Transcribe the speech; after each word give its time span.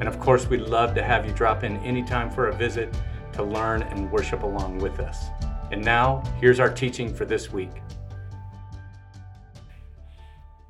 And 0.00 0.08
of 0.08 0.20
course, 0.20 0.46
we'd 0.46 0.60
love 0.60 0.94
to 0.94 1.02
have 1.02 1.26
you 1.26 1.32
drop 1.32 1.64
in 1.64 1.76
anytime 1.78 2.30
for 2.30 2.48
a 2.48 2.54
visit 2.54 2.94
to 3.32 3.42
learn 3.42 3.82
and 3.82 4.10
worship 4.10 4.42
along 4.42 4.78
with 4.78 5.00
us. 5.00 5.26
And 5.70 5.84
now, 5.84 6.22
here's 6.40 6.60
our 6.60 6.70
teaching 6.70 7.12
for 7.12 7.24
this 7.24 7.52
week. 7.52 7.70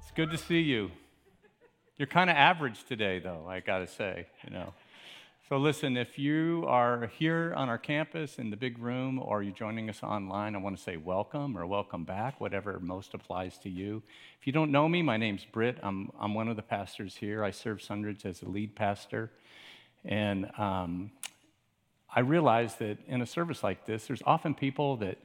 It's 0.01 0.11
good 0.15 0.31
to 0.31 0.39
see 0.39 0.61
you. 0.61 0.91
You're 1.97 2.07
kind 2.07 2.31
of 2.31 2.37
average 2.37 2.85
today, 2.85 3.19
though, 3.19 3.47
I 3.49 3.61
got 3.61 3.79
to 3.79 3.87
say, 3.87 4.27
you 4.45 4.51
know. 4.51 4.73
So, 5.49 5.57
listen, 5.57 5.97
if 5.97 6.19
you 6.19 6.67
are 6.69 7.07
here 7.17 7.55
on 7.57 7.71
our 7.71 7.79
campus 7.79 8.39
in 8.39 8.51
the 8.51 8.57
big 8.57 8.79
room 8.79 9.19
or 9.19 9.43
you're 9.43 9.55
joining 9.55 9.89
us 9.89 10.03
online, 10.03 10.55
I 10.55 10.59
want 10.59 10.77
to 10.77 10.83
say 10.83 10.99
welcome 10.99 11.57
or 11.57 11.67
welcome 11.67 12.05
back, 12.05 12.39
whatever 12.39 12.79
most 12.81 13.15
applies 13.15 13.57
to 13.61 13.71
you. 13.71 14.03
If 14.39 14.47
you 14.47 14.53
don't 14.53 14.71
know 14.71 14.87
me, 14.91 15.01
my 15.01 15.17
name's 15.17 15.47
Britt. 15.47 15.79
I'm, 15.83 16.13
I'm 16.21 16.35
one 16.35 16.49
of 16.49 16.57
the 16.57 16.63
pastors 16.63 17.17
here. 17.17 17.43
I 17.43 17.51
serve 17.51 17.79
Sunridge 17.79 18.27
as 18.27 18.43
a 18.43 18.47
lead 18.47 18.75
pastor. 18.75 19.31
And 20.05 20.51
um, 20.59 21.13
I 22.15 22.21
realize 22.21 22.75
that 22.75 22.99
in 23.07 23.23
a 23.23 23.27
service 23.27 23.63
like 23.63 23.87
this, 23.87 24.07
there's 24.07 24.23
often 24.27 24.55
people 24.55 24.99
that 24.99 25.17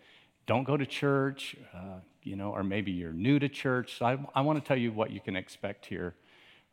don't 0.45 0.63
go 0.63 0.77
to 0.77 0.85
church, 0.85 1.57
uh, 1.75 1.99
you 2.21 2.37
know, 2.37 2.51
or 2.51 2.63
maybe 2.63 2.93
you're 2.93 3.11
new 3.11 3.39
to 3.39 3.49
church. 3.49 3.97
So 3.97 4.05
I, 4.05 4.17
I 4.33 4.39
want 4.39 4.57
to 4.57 4.65
tell 4.65 4.77
you 4.77 4.93
what 4.93 5.11
you 5.11 5.19
can 5.19 5.35
expect 5.35 5.87
here 5.87 6.15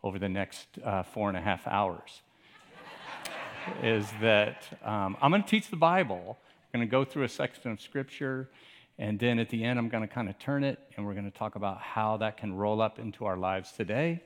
over 0.05 0.21
the 0.21 0.29
next 0.29 0.69
uh, 0.85 1.03
four 1.03 1.27
and 1.29 1.37
a 1.37 1.41
half 1.41 1.67
hours 1.67 2.23
is 3.83 4.07
that 4.21 4.65
um, 4.85 5.17
I'm 5.21 5.31
going 5.31 5.43
to 5.43 5.49
teach 5.49 5.69
the 5.69 5.77
Bible. 5.77 6.39
I'm 6.73 6.81
going 6.81 6.89
to 6.89 6.91
go 6.91 7.05
through 7.05 7.25
a 7.25 7.29
section 7.29 7.71
of 7.71 7.81
Scripture, 7.81 8.49
and 8.99 9.19
then 9.19 9.39
at 9.39 9.49
the 9.49 9.65
end, 9.65 9.79
I'm 9.79 9.89
going 9.89 10.07
to 10.07 10.13
kind 10.13 10.29
of 10.29 10.39
turn 10.39 10.65
it, 10.65 10.79
and 10.97 11.07
we're 11.07 11.15
going 11.15 11.31
to 11.31 11.37
talk 11.37 11.57
about 11.57 11.79
how 11.79 12.17
that 12.19 12.37
can 12.37 12.55
roll 12.55 12.81
up 12.81 12.99
into 12.99 13.25
our 13.25 13.37
lives 13.37 13.73
today. 13.73 14.23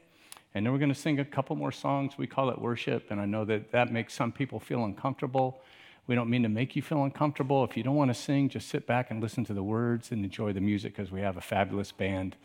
And 0.54 0.64
then 0.64 0.72
we're 0.72 0.78
going 0.78 0.92
to 0.92 0.94
sing 0.94 1.18
a 1.20 1.24
couple 1.24 1.56
more 1.56 1.72
songs. 1.72 2.16
We 2.16 2.26
call 2.26 2.50
it 2.50 2.60
worship, 2.60 3.10
and 3.10 3.20
I 3.20 3.24
know 3.24 3.44
that 3.44 3.72
that 3.72 3.92
makes 3.92 4.14
some 4.14 4.30
people 4.30 4.60
feel 4.60 4.84
uncomfortable. 4.84 5.60
We 6.06 6.14
don't 6.14 6.28
mean 6.28 6.42
to 6.42 6.48
make 6.48 6.76
you 6.76 6.82
feel 6.82 7.02
uncomfortable. 7.02 7.64
If 7.64 7.76
you 7.76 7.82
don't 7.82 7.96
want 7.96 8.10
to 8.10 8.14
sing, 8.14 8.48
just 8.48 8.68
sit 8.68 8.86
back 8.86 9.10
and 9.10 9.22
listen 9.22 9.44
to 9.46 9.54
the 9.54 9.62
words 9.62 10.12
and 10.12 10.22
enjoy 10.24 10.52
the 10.52 10.60
music 10.60 10.94
because 10.94 11.10
we 11.10 11.22
have 11.22 11.36
a 11.36 11.40
fabulous 11.40 11.92
band. 11.92 12.36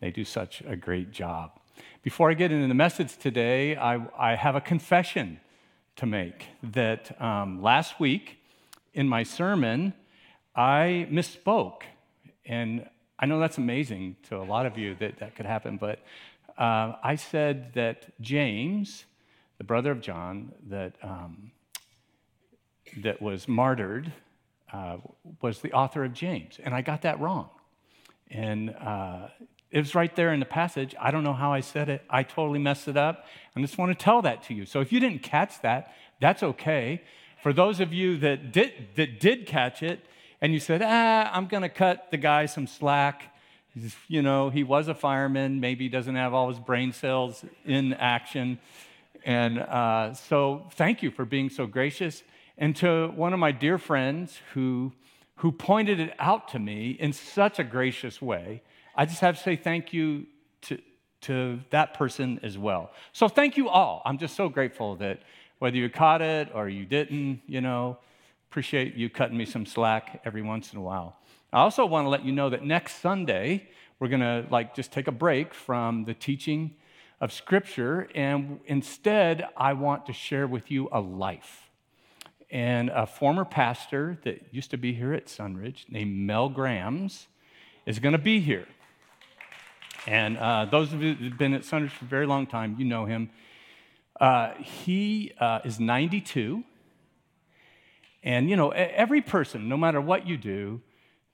They 0.00 0.10
do 0.10 0.24
such 0.24 0.62
a 0.66 0.76
great 0.76 1.12
job. 1.12 1.52
Before 2.02 2.30
I 2.30 2.34
get 2.34 2.52
into 2.52 2.68
the 2.68 2.74
message 2.74 3.16
today, 3.16 3.76
I, 3.76 4.04
I 4.18 4.34
have 4.34 4.56
a 4.56 4.60
confession 4.60 5.40
to 5.96 6.06
make 6.06 6.46
that 6.62 7.20
um, 7.20 7.62
last 7.62 8.00
week 8.00 8.38
in 8.92 9.08
my 9.08 9.22
sermon, 9.22 9.94
I 10.54 11.08
misspoke. 11.10 11.82
And 12.46 12.88
I 13.18 13.26
know 13.26 13.38
that's 13.38 13.58
amazing 13.58 14.16
to 14.28 14.36
a 14.36 14.44
lot 14.44 14.66
of 14.66 14.76
you 14.76 14.94
that 14.96 15.18
that 15.18 15.36
could 15.36 15.46
happen, 15.46 15.76
but 15.76 16.00
uh, 16.58 16.94
I 17.02 17.16
said 17.16 17.72
that 17.74 18.12
James, 18.20 19.04
the 19.58 19.64
brother 19.64 19.90
of 19.90 20.00
John, 20.00 20.52
that, 20.68 20.94
um, 21.02 21.50
that 23.02 23.20
was 23.20 23.48
martyred, 23.48 24.12
uh, 24.72 24.98
was 25.40 25.60
the 25.60 25.72
author 25.72 26.04
of 26.04 26.12
James. 26.12 26.58
And 26.62 26.74
I 26.74 26.82
got 26.82 27.02
that 27.02 27.18
wrong. 27.20 27.48
And 28.30 28.70
uh, 28.70 29.28
it 29.70 29.78
was 29.78 29.94
right 29.94 30.14
there 30.14 30.32
in 30.32 30.40
the 30.40 30.46
passage. 30.46 30.94
I 31.00 31.10
don't 31.10 31.24
know 31.24 31.32
how 31.32 31.52
I 31.52 31.60
said 31.60 31.88
it. 31.88 32.02
I 32.08 32.22
totally 32.22 32.58
messed 32.58 32.86
it 32.88 32.96
up. 32.96 33.26
I 33.56 33.60
just 33.60 33.76
want 33.76 33.96
to 33.96 34.04
tell 34.04 34.22
that 34.22 34.44
to 34.44 34.54
you. 34.54 34.66
So 34.66 34.80
if 34.80 34.92
you 34.92 35.00
didn't 35.00 35.22
catch 35.22 35.60
that, 35.62 35.92
that's 36.20 36.42
okay. 36.42 37.02
For 37.42 37.52
those 37.52 37.80
of 37.80 37.92
you 37.92 38.16
that 38.18 38.52
did, 38.52 38.72
that 38.94 39.20
did 39.20 39.46
catch 39.46 39.82
it, 39.82 40.04
and 40.40 40.52
you 40.52 40.60
said, 40.60 40.82
ah, 40.82 41.30
I'm 41.32 41.46
going 41.46 41.62
to 41.62 41.68
cut 41.68 42.10
the 42.10 42.16
guy 42.16 42.46
some 42.46 42.66
slack. 42.66 43.34
You 44.08 44.22
know, 44.22 44.50
he 44.50 44.62
was 44.62 44.88
a 44.88 44.94
fireman. 44.94 45.60
Maybe 45.60 45.84
he 45.84 45.88
doesn't 45.88 46.14
have 46.14 46.34
all 46.34 46.48
his 46.48 46.58
brain 46.58 46.92
cells 46.92 47.44
in 47.64 47.94
action. 47.94 48.58
And 49.24 49.58
uh, 49.58 50.14
so, 50.14 50.66
thank 50.72 51.02
you 51.02 51.10
for 51.10 51.24
being 51.24 51.50
so 51.50 51.66
gracious. 51.66 52.22
And 52.58 52.76
to 52.76 53.08
one 53.08 53.32
of 53.32 53.38
my 53.38 53.52
dear 53.52 53.78
friends 53.78 54.38
who, 54.52 54.92
who 55.36 55.50
pointed 55.50 55.98
it 55.98 56.14
out 56.18 56.48
to 56.48 56.58
me 56.58 56.90
in 56.90 57.12
such 57.12 57.58
a 57.58 57.64
gracious 57.64 58.22
way, 58.22 58.62
I 58.96 59.06
just 59.06 59.20
have 59.20 59.36
to 59.36 59.42
say 59.42 59.56
thank 59.56 59.92
you 59.92 60.26
to, 60.62 60.78
to 61.22 61.60
that 61.70 61.94
person 61.94 62.40
as 62.42 62.56
well. 62.56 62.92
So 63.12 63.28
thank 63.28 63.56
you 63.56 63.68
all. 63.68 64.02
I'm 64.04 64.18
just 64.18 64.36
so 64.36 64.48
grateful 64.48 64.96
that 64.96 65.22
whether 65.58 65.76
you 65.76 65.88
caught 65.88 66.22
it 66.22 66.50
or 66.54 66.68
you 66.68 66.84
didn't, 66.84 67.40
you 67.46 67.60
know, 67.60 67.98
appreciate 68.50 68.94
you 68.94 69.10
cutting 69.10 69.36
me 69.36 69.44
some 69.44 69.66
slack 69.66 70.20
every 70.24 70.42
once 70.42 70.72
in 70.72 70.78
a 70.78 70.82
while. 70.82 71.16
I 71.52 71.60
also 71.60 71.86
want 71.86 72.04
to 72.04 72.08
let 72.08 72.24
you 72.24 72.32
know 72.32 72.50
that 72.50 72.64
next 72.64 73.00
Sunday, 73.00 73.68
we're 73.98 74.08
going 74.08 74.20
to 74.20 74.46
like 74.50 74.74
just 74.74 74.92
take 74.92 75.06
a 75.06 75.12
break 75.12 75.54
from 75.54 76.04
the 76.04 76.14
teaching 76.14 76.74
of 77.20 77.32
Scripture, 77.32 78.08
and 78.14 78.60
instead, 78.66 79.46
I 79.56 79.72
want 79.72 80.06
to 80.06 80.12
share 80.12 80.46
with 80.46 80.70
you 80.70 80.88
a 80.92 81.00
life. 81.00 81.70
And 82.50 82.90
a 82.90 83.06
former 83.06 83.44
pastor 83.44 84.18
that 84.24 84.52
used 84.52 84.70
to 84.72 84.76
be 84.76 84.92
here 84.92 85.12
at 85.12 85.26
Sunridge 85.26 85.88
named 85.88 86.14
Mel 86.14 86.48
Grams 86.48 87.28
is 87.86 87.98
going 87.98 88.12
to 88.12 88.18
be 88.18 88.40
here. 88.40 88.66
And 90.06 90.36
uh, 90.36 90.66
those 90.66 90.92
of 90.92 91.02
you 91.02 91.14
who've 91.14 91.36
been 91.36 91.54
at 91.54 91.62
Sunridge 91.62 91.90
for 91.90 92.04
a 92.04 92.08
very 92.08 92.26
long 92.26 92.46
time, 92.46 92.76
you 92.78 92.84
know 92.84 93.06
him. 93.06 93.30
Uh, 94.20 94.52
he 94.54 95.32
uh, 95.40 95.60
is 95.64 95.80
92. 95.80 96.62
And, 98.22 98.48
you 98.48 98.56
know, 98.56 98.70
every 98.70 99.20
person, 99.20 99.68
no 99.68 99.76
matter 99.76 100.00
what 100.00 100.26
you 100.26 100.36
do, 100.36 100.80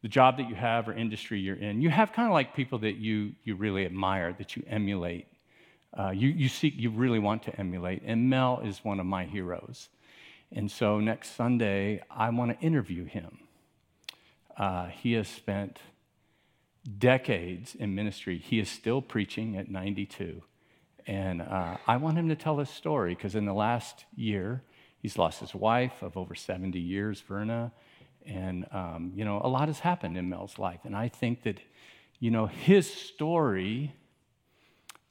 the 0.03 0.09
job 0.09 0.39
that 0.39 0.49
you 0.49 0.55
have 0.55 0.89
or 0.89 0.93
industry 0.93 1.41
you're 1.41 1.57
in, 1.57 1.83
you 1.83 1.91
have 1.91 2.13
kind 2.13 2.27
of 2.27 2.33
like 2.33 2.55
people 2.55 2.79
that 2.81 2.97
you, 2.97 3.33
you 3.45 3.55
really 3.55 3.85
admire, 3.85 4.33
that 4.39 4.57
you 4.57 4.63
emulate. 4.67 5.27
Uh, 5.97 6.11
you, 6.11 6.29
you 6.29 6.49
seek, 6.49 6.75
you 6.77 6.91
really 6.91 7.19
want 7.19 7.43
to 7.45 7.61
emulate. 7.61 8.03
And 8.05 8.31
Mel 8.31 8.61
is 8.65 8.85
one 8.85 9.01
of 9.01 9.07
my 9.07 9.25
heroes. 9.25 9.89
And 10.53 10.71
so 10.71 11.01
next 11.01 11.37
Sunday, 11.37 12.03
I 12.11 12.31
want 12.31 12.59
to 12.59 12.65
interview 12.65 13.05
him. 13.05 13.39
Uh, 14.57 14.87
he 14.87 15.13
has 15.13 15.29
spent 15.29 15.79
decades 16.99 17.75
in 17.75 17.95
ministry. 17.95 18.39
He 18.39 18.59
is 18.59 18.69
still 18.69 19.03
preaching 19.03 19.57
at 19.57 19.71
92. 19.71 20.43
And 21.07 21.43
uh, 21.43 21.77
I 21.87 21.97
want 21.97 22.19
him 22.19 22.29
to 22.29 22.37
tell 22.37 22.59
his 22.59 22.71
story 22.71 23.15
because 23.15 23.35
in 23.35 23.45
the 23.45 23.53
last 23.53 24.05
year, 24.15 24.63
he's 24.99 25.19
lost 25.19 25.41
his 25.41 25.55
wife 25.55 26.03
of 26.03 26.17
over 26.17 26.35
70 26.35 26.79
years, 26.79 27.21
Verna. 27.21 27.73
And, 28.27 28.67
um, 28.71 29.13
you 29.15 29.25
know, 29.25 29.41
a 29.43 29.49
lot 29.49 29.69
has 29.69 29.81
happened 29.81 30.17
in 30.17 30.29
Mel's 30.29 30.59
life. 30.59 30.81
And 30.85 30.95
I 30.95 31.09
think 31.09 31.43
that, 31.45 31.59
you 32.19 32.31
know, 32.31 32.47
his 32.47 32.93
story 32.93 33.95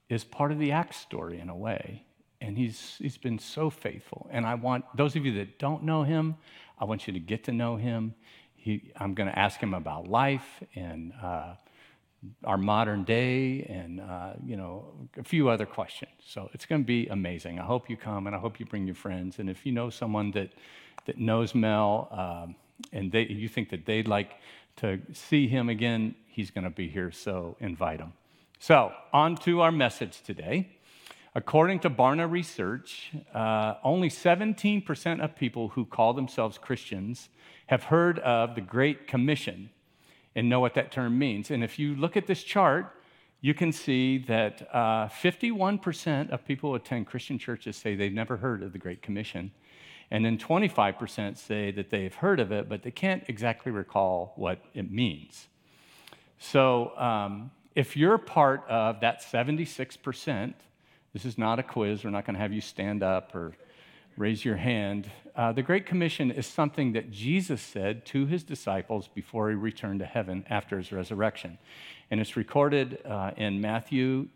is 0.09 0.23
part 0.23 0.51
of 0.51 0.59
the 0.59 0.71
Acts 0.71 0.97
story 0.97 1.39
in 1.39 1.49
a 1.49 1.55
way. 1.55 2.03
And 2.41 2.57
he's, 2.57 2.95
he's 2.99 3.17
been 3.17 3.39
so 3.39 3.69
faithful. 3.69 4.29
And 4.31 4.45
I 4.45 4.55
want 4.55 4.85
those 4.95 5.15
of 5.15 5.25
you 5.25 5.33
that 5.35 5.59
don't 5.59 5.83
know 5.83 6.03
him, 6.03 6.35
I 6.79 6.85
want 6.85 7.07
you 7.07 7.13
to 7.13 7.19
get 7.19 7.43
to 7.45 7.51
know 7.51 7.75
him. 7.75 8.15
He, 8.61 8.91
I'm 8.97 9.13
going 9.13 9.29
to 9.29 9.37
ask 9.37 9.59
him 9.59 9.73
about 9.73 10.07
life 10.07 10.63
and 10.75 11.13
uh, 11.21 11.53
our 12.43 12.57
modern 12.57 13.03
day 13.05 13.65
and 13.69 14.01
uh, 14.01 14.33
you 14.45 14.57
know 14.57 14.91
a 15.17 15.23
few 15.23 15.49
other 15.49 15.65
questions. 15.65 16.11
So 16.25 16.49
it's 16.53 16.65
going 16.65 16.81
to 16.81 16.85
be 16.85 17.07
amazing. 17.07 17.59
I 17.59 17.63
hope 17.63 17.89
you 17.89 17.97
come 17.97 18.27
and 18.27 18.35
i 18.35 18.39
hope 18.39 18.59
you 18.59 18.65
bring 18.65 18.85
your 18.85 18.95
friends. 18.95 19.39
And 19.39 19.49
if 19.49 19.65
you 19.65 19.71
know 19.71 19.89
someone 19.89 20.31
that 20.31 20.49
that 21.05 21.17
knows 21.17 21.55
mel 21.55 22.09
um, 22.11 22.55
and 22.91 23.11
they, 23.11 23.23
you 23.23 23.47
think 23.47 23.69
that 23.69 23.85
they'd 23.85 24.07
like 24.07 24.31
to 24.77 24.99
see 25.13 25.47
him 25.47 25.69
again 25.69 26.15
he's 26.27 26.51
going 26.51 26.63
to 26.63 26.69
be 26.69 26.87
here. 26.87 27.11
So 27.11 27.55
invite 27.59 27.99
him. 27.99 28.13
So 28.59 28.91
on 29.13 29.35
to 29.37 29.61
our 29.61 29.71
message 29.71 30.21
today 30.21 30.78
according 31.35 31.79
to 31.79 31.89
barna 31.89 32.29
research 32.29 33.11
uh, 33.33 33.75
only 33.83 34.09
17% 34.09 35.23
of 35.23 35.35
people 35.35 35.69
who 35.69 35.85
call 35.85 36.13
themselves 36.13 36.57
christians 36.57 37.29
have 37.67 37.83
heard 37.83 38.17
of 38.19 38.55
the 38.55 38.61
great 38.61 39.07
commission 39.07 39.69
and 40.35 40.49
know 40.49 40.59
what 40.59 40.73
that 40.73 40.91
term 40.91 41.19
means. 41.19 41.51
And 41.51 41.63
if 41.63 41.77
you 41.77 41.95
look 41.95 42.17
at 42.17 42.27
this 42.27 42.43
chart, 42.43 42.95
you 43.41 43.53
can 43.53 43.71
see 43.71 44.17
that 44.19 44.67
uh, 44.73 45.07
51% 45.07 46.31
of 46.31 46.45
people 46.45 46.71
who 46.71 46.75
attend 46.75 47.07
Christian 47.07 47.37
churches 47.37 47.75
say 47.75 47.95
they've 47.95 48.11
never 48.11 48.37
heard 48.37 48.63
of 48.63 48.73
the 48.73 48.79
Great 48.79 49.01
Commission. 49.01 49.51
And 50.11 50.25
then 50.25 50.37
25% 50.37 51.37
say 51.37 51.71
that 51.71 51.89
they've 51.89 52.13
heard 52.13 52.39
of 52.39 52.51
it, 52.51 52.67
but 52.67 52.83
they 52.83 52.91
can't 52.91 53.23
exactly 53.27 53.71
recall 53.71 54.33
what 54.35 54.59
it 54.73 54.91
means. 54.91 55.47
So 56.39 56.97
um, 56.97 57.51
if 57.75 57.95
you're 57.95 58.17
part 58.17 58.67
of 58.67 59.01
that 59.01 59.21
76%, 59.21 60.53
this 61.13 61.25
is 61.25 61.37
not 61.37 61.59
a 61.59 61.63
quiz. 61.63 62.03
We're 62.03 62.11
not 62.11 62.25
going 62.25 62.35
to 62.35 62.41
have 62.41 62.53
you 62.53 62.61
stand 62.61 63.03
up 63.03 63.33
or 63.33 63.55
raise 64.17 64.43
your 64.43 64.57
hand. 64.57 65.09
Uh, 65.35 65.51
the 65.51 65.63
Great 65.63 65.85
Commission 65.85 66.29
is 66.29 66.45
something 66.45 66.93
that 66.93 67.09
Jesus 67.09 67.61
said 67.61 68.05
to 68.07 68.25
his 68.25 68.43
disciples 68.43 69.07
before 69.07 69.49
he 69.49 69.55
returned 69.55 69.99
to 69.99 70.05
heaven 70.05 70.45
after 70.49 70.77
his 70.77 70.91
resurrection. 70.91 71.57
And 72.11 72.19
it's 72.19 72.35
recorded 72.35 72.99
uh, 73.05 73.31
in 73.37 73.61
Matthew 73.61 74.27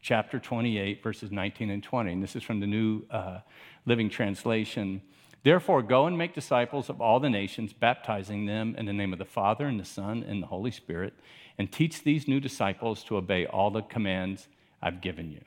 chapter 0.00 0.38
28, 0.38 1.02
verses 1.02 1.32
19 1.32 1.70
and 1.70 1.82
20. 1.82 2.12
And 2.12 2.22
this 2.22 2.36
is 2.36 2.42
from 2.42 2.60
the 2.60 2.66
New 2.66 3.02
uh, 3.10 3.40
Living 3.86 4.08
Translation. 4.08 5.02
Therefore, 5.42 5.82
go 5.82 6.06
and 6.06 6.16
make 6.16 6.34
disciples 6.34 6.88
of 6.88 7.00
all 7.00 7.20
the 7.20 7.28
nations, 7.28 7.72
baptizing 7.72 8.46
them 8.46 8.74
in 8.78 8.86
the 8.86 8.92
name 8.92 9.12
of 9.12 9.18
the 9.18 9.24
Father, 9.24 9.66
and 9.66 9.80
the 9.80 9.84
Son, 9.84 10.22
and 10.22 10.42
the 10.42 10.46
Holy 10.46 10.70
Spirit, 10.70 11.12
and 11.58 11.70
teach 11.70 12.02
these 12.02 12.28
new 12.28 12.40
disciples 12.40 13.02
to 13.04 13.16
obey 13.16 13.46
all 13.46 13.70
the 13.70 13.82
commands 13.82 14.48
I've 14.80 15.00
given 15.00 15.30
you. 15.30 15.40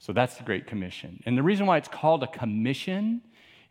So 0.00 0.14
that's 0.14 0.36
the 0.36 0.44
Great 0.44 0.66
Commission. 0.66 1.22
And 1.26 1.36
the 1.36 1.42
reason 1.42 1.66
why 1.66 1.76
it's 1.76 1.86
called 1.86 2.22
a 2.22 2.26
commission 2.26 3.20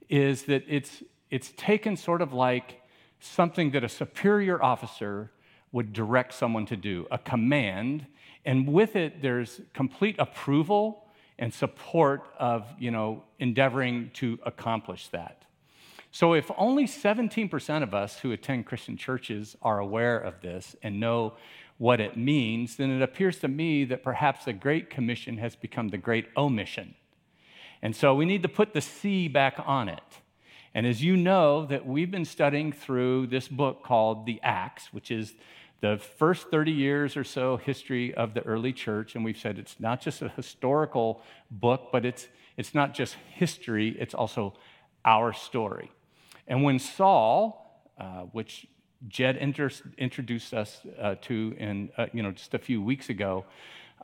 is 0.10 0.44
that 0.44 0.64
it's, 0.68 1.02
it's 1.32 1.52
taken 1.58 1.98
sort 1.98 2.22
of 2.22 2.34
like 2.34 2.82
something 3.20 3.72
that 3.72 3.84
a 3.84 3.90
superior 3.90 4.64
officer 4.64 5.32
would 5.72 5.92
direct 5.92 6.36
someone 6.36 6.68
to 6.68 6.78
do, 6.78 7.08
a 7.10 7.18
command, 7.18 8.06
and 8.46 8.68
with 8.68 8.96
it, 8.96 9.24
there's 9.24 9.60
complete 9.74 10.16
approval 10.20 11.08
and 11.40 11.52
support 11.52 12.22
of, 12.38 12.68
you 12.78 12.92
know, 12.92 13.24
endeavoring 13.40 14.12
to 14.14 14.38
accomplish 14.46 15.08
that. 15.08 15.46
So 16.12 16.34
if 16.34 16.50
only 16.58 16.86
17% 16.86 17.84
of 17.84 17.94
us 17.96 18.20
who 18.20 18.32
attend 18.32 18.68
Christian 18.68 18.98
churches 18.98 19.56
are 19.64 19.80
aware 19.80 20.20
of 20.20 20.42
this 20.42 20.76
and 20.84 21.00
know 21.00 21.34
what 21.80 22.02
it 22.02 22.18
means, 22.18 22.76
then 22.76 22.92
it 22.92 23.02
appears 23.02 23.40
to 23.40 23.48
me 23.48 23.86
that 23.86 24.04
perhaps 24.04 24.46
the 24.46 24.54
Great 24.54 24.90
Commission 24.90 25.38
has 25.38 25.56
become 25.56 25.88
the 25.88 25.98
Great 25.98 26.28
Omission. 26.38 26.94
And 27.82 27.96
so 27.96 28.14
we 28.14 28.26
need 28.26 28.44
to 28.44 28.50
put 28.50 28.74
the 28.74 28.82
C 28.82 29.30
back 29.30 29.56
on 29.66 29.88
it. 29.88 30.04
And 30.76 30.86
as 30.86 31.02
you 31.02 31.16
know, 31.16 31.66
that 31.68 31.86
we've 31.86 32.12
been 32.12 32.26
studying 32.26 32.74
through 32.74 33.28
this 33.28 33.48
book 33.48 33.82
called 33.82 34.26
the 34.26 34.42
Acts, 34.44 34.90
which 34.92 35.10
is 35.10 35.34
the 35.80 35.98
first 36.18 36.52
30 36.52 36.74
years 36.74 37.16
or 37.16 37.24
so 37.24 37.56
history 37.56 38.14
of 38.14 38.34
the 38.34 38.42
early 38.42 38.74
church. 38.74 39.16
And 39.16 39.24
we've 39.24 39.38
said 39.38 39.58
it's 39.58 39.80
not 39.80 40.02
just 40.02 40.22
a 40.22 40.28
historical 40.28 41.24
book, 41.50 41.88
but 41.94 42.06
it's, 42.06 42.28
it's 42.58 42.76
not 42.76 42.94
just 42.94 43.16
history, 43.34 43.96
it's 43.98 44.14
also 44.14 44.54
our 45.06 45.32
story. 45.32 45.90
And 46.46 46.62
when 46.62 46.78
Saul, 46.78 47.82
uh, 47.98 48.24
which 48.34 48.68
Jed 49.08 49.38
inter- 49.38 49.70
introduced 49.98 50.54
us 50.54 50.82
uh, 51.00 51.16
to 51.22 51.56
in, 51.58 51.90
uh, 51.98 52.08
you 52.14 52.22
know, 52.22 52.32
just 52.32 52.54
a 52.54 52.60
few 52.60 52.82
weeks 52.82 53.10
ago. 53.10 53.46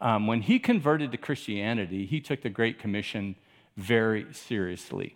Um, 0.02 0.28
when 0.28 0.42
he 0.42 0.60
converted 0.60 1.12
to 1.12 1.18
Christianity, 1.18 2.06
he 2.06 2.20
took 2.20 2.42
the 2.42 2.50
Great 2.50 2.80
Commission 2.80 3.36
very 3.78 4.26
seriously. 4.32 5.16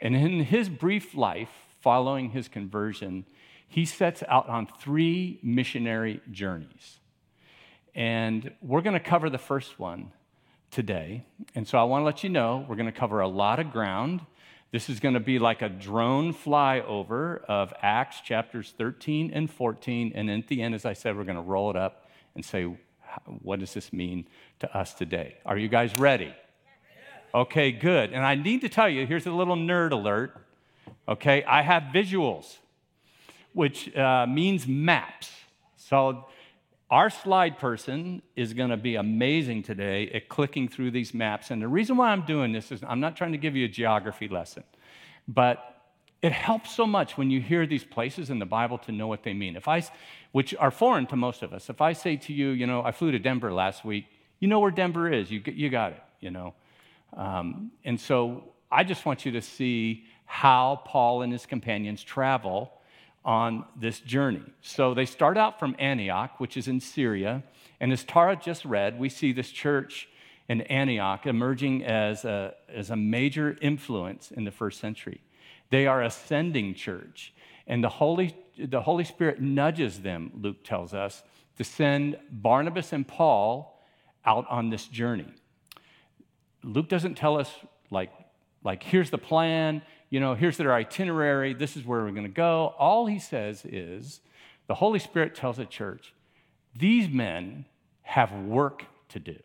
And 0.00 0.14
in 0.14 0.44
his 0.44 0.68
brief 0.68 1.14
life 1.14 1.50
following 1.80 2.30
his 2.30 2.48
conversion, 2.48 3.24
he 3.68 3.84
sets 3.84 4.22
out 4.28 4.48
on 4.48 4.66
three 4.80 5.38
missionary 5.42 6.20
journeys. 6.30 6.98
And 7.94 8.52
we're 8.60 8.82
going 8.82 8.94
to 8.94 9.00
cover 9.00 9.30
the 9.30 9.38
first 9.38 9.78
one 9.78 10.12
today. 10.70 11.24
And 11.54 11.66
so 11.66 11.78
I 11.78 11.84
want 11.84 12.02
to 12.02 12.04
let 12.04 12.22
you 12.22 12.30
know 12.30 12.64
we're 12.68 12.76
going 12.76 12.92
to 12.92 12.92
cover 12.92 13.20
a 13.20 13.28
lot 13.28 13.58
of 13.58 13.72
ground. 13.72 14.20
This 14.76 14.90
is 14.90 15.00
going 15.00 15.14
to 15.14 15.20
be 15.20 15.38
like 15.38 15.62
a 15.62 15.70
drone 15.70 16.34
flyover 16.34 17.42
of 17.46 17.72
Acts 17.80 18.20
chapters 18.20 18.74
13 18.76 19.30
and 19.32 19.50
14. 19.50 20.12
And 20.14 20.30
at 20.30 20.48
the 20.48 20.60
end, 20.60 20.74
as 20.74 20.84
I 20.84 20.92
said, 20.92 21.16
we're 21.16 21.24
going 21.24 21.36
to 21.36 21.42
roll 21.42 21.70
it 21.70 21.76
up 21.76 22.10
and 22.34 22.44
say, 22.44 22.64
what 23.40 23.58
does 23.58 23.72
this 23.72 23.90
mean 23.90 24.28
to 24.58 24.76
us 24.76 24.92
today? 24.92 25.38
Are 25.46 25.56
you 25.56 25.68
guys 25.68 25.96
ready? 25.96 26.34
Okay, 27.34 27.72
good. 27.72 28.12
And 28.12 28.22
I 28.22 28.34
need 28.34 28.60
to 28.60 28.68
tell 28.68 28.86
you 28.86 29.06
here's 29.06 29.24
a 29.24 29.30
little 29.32 29.56
nerd 29.56 29.92
alert. 29.92 30.36
Okay, 31.08 31.42
I 31.44 31.62
have 31.62 31.84
visuals, 31.84 32.58
which 33.54 33.96
uh, 33.96 34.26
means 34.28 34.66
maps. 34.66 35.30
So 35.78 36.26
our 36.90 37.10
slide 37.10 37.58
person 37.58 38.22
is 38.36 38.54
going 38.54 38.70
to 38.70 38.76
be 38.76 38.94
amazing 38.94 39.62
today 39.62 40.08
at 40.14 40.28
clicking 40.28 40.68
through 40.68 40.92
these 40.92 41.12
maps. 41.12 41.50
And 41.50 41.60
the 41.60 41.68
reason 41.68 41.96
why 41.96 42.10
I'm 42.10 42.24
doing 42.24 42.52
this 42.52 42.70
is 42.70 42.80
I'm 42.86 43.00
not 43.00 43.16
trying 43.16 43.32
to 43.32 43.38
give 43.38 43.56
you 43.56 43.64
a 43.64 43.68
geography 43.68 44.28
lesson, 44.28 44.62
but 45.26 45.76
it 46.22 46.32
helps 46.32 46.74
so 46.74 46.86
much 46.86 47.18
when 47.18 47.30
you 47.30 47.40
hear 47.40 47.66
these 47.66 47.84
places 47.84 48.30
in 48.30 48.38
the 48.38 48.46
Bible 48.46 48.78
to 48.78 48.92
know 48.92 49.08
what 49.08 49.24
they 49.24 49.34
mean. 49.34 49.56
If 49.56 49.66
I, 49.66 49.82
which 50.32 50.54
are 50.56 50.70
foreign 50.70 51.06
to 51.06 51.16
most 51.16 51.42
of 51.42 51.52
us, 51.52 51.68
if 51.68 51.80
I 51.80 51.92
say 51.92 52.16
to 52.16 52.32
you, 52.32 52.50
you 52.50 52.66
know, 52.66 52.82
I 52.82 52.92
flew 52.92 53.10
to 53.10 53.18
Denver 53.18 53.52
last 53.52 53.84
week, 53.84 54.06
you 54.38 54.48
know 54.48 54.60
where 54.60 54.70
Denver 54.70 55.12
is. 55.12 55.30
You, 55.30 55.42
you 55.44 55.70
got 55.70 55.92
it, 55.92 56.02
you 56.20 56.30
know. 56.30 56.54
Um, 57.16 57.72
and 57.84 58.00
so 58.00 58.44
I 58.70 58.84
just 58.84 59.06
want 59.06 59.26
you 59.26 59.32
to 59.32 59.42
see 59.42 60.04
how 60.24 60.82
Paul 60.84 61.22
and 61.22 61.32
his 61.32 61.46
companions 61.46 62.02
travel 62.02 62.72
on 63.26 63.64
this 63.74 63.98
journey. 63.98 64.42
So 64.62 64.94
they 64.94 65.04
start 65.04 65.36
out 65.36 65.58
from 65.58 65.74
Antioch, 65.80 66.38
which 66.38 66.56
is 66.56 66.68
in 66.68 66.80
Syria. 66.80 67.42
And 67.80 67.92
as 67.92 68.04
Tara 68.04 68.36
just 68.36 68.64
read, 68.64 68.98
we 68.98 69.08
see 69.08 69.32
this 69.32 69.50
church 69.50 70.08
in 70.48 70.60
Antioch 70.62 71.26
emerging 71.26 71.84
as 71.84 72.24
a, 72.24 72.54
as 72.72 72.90
a 72.90 72.96
major 72.96 73.58
influence 73.60 74.30
in 74.30 74.44
the 74.44 74.52
first 74.52 74.78
century. 74.78 75.20
They 75.70 75.88
are 75.88 76.02
ascending 76.02 76.74
church. 76.74 77.34
And 77.66 77.82
the 77.82 77.88
Holy, 77.88 78.36
the 78.56 78.80
Holy 78.80 79.02
Spirit 79.02 79.40
nudges 79.40 80.00
them, 80.00 80.30
Luke 80.40 80.62
tells 80.62 80.94
us, 80.94 81.24
to 81.58 81.64
send 81.64 82.16
Barnabas 82.30 82.92
and 82.92 83.06
Paul 83.06 83.82
out 84.24 84.46
on 84.48 84.70
this 84.70 84.86
journey. 84.86 85.26
Luke 86.62 86.88
doesn't 86.88 87.16
tell 87.16 87.38
us, 87.40 87.50
like, 87.90 88.12
like 88.62 88.84
here's 88.84 89.10
the 89.10 89.18
plan, 89.18 89.82
you 90.16 90.20
know, 90.20 90.34
here's 90.34 90.56
their 90.56 90.72
itinerary, 90.72 91.52
this 91.52 91.76
is 91.76 91.84
where 91.84 92.02
we're 92.02 92.10
going 92.10 92.22
to 92.22 92.30
go. 92.30 92.74
All 92.78 93.04
he 93.04 93.18
says 93.18 93.66
is 93.66 94.22
the 94.66 94.74
Holy 94.74 94.98
Spirit 94.98 95.34
tells 95.34 95.58
the 95.58 95.66
church, 95.66 96.14
these 96.74 97.06
men 97.06 97.66
have 98.00 98.32
work 98.32 98.86
to 99.10 99.20
do 99.20 99.36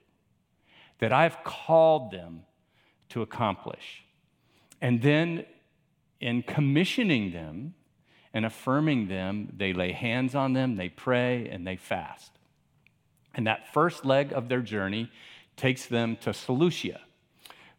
that 1.00 1.12
I've 1.12 1.44
called 1.44 2.12
them 2.12 2.44
to 3.10 3.22
accomplish. 3.22 4.06
And 4.80 5.02
then 5.02 5.46
in 6.22 6.42
commissioning 6.42 7.34
them 7.34 7.74
and 8.34 8.46
affirming 8.46 9.10
them, 9.10 9.52
they 9.58 9.74
lay 9.74 9.92
hands 9.92 10.36
on 10.36 10.54
them, 10.54 10.78
they 10.78 10.88
pray, 10.88 11.50
and 11.50 11.68
they 11.68 11.76
fast. 11.76 12.32
And 13.36 13.46
that 13.46 13.74
first 13.74 14.06
leg 14.06 14.32
of 14.32 14.48
their 14.48 14.62
journey 14.62 15.12
takes 15.58 15.86
them 15.86 16.16
to 16.22 16.34
Seleucia 16.34 17.02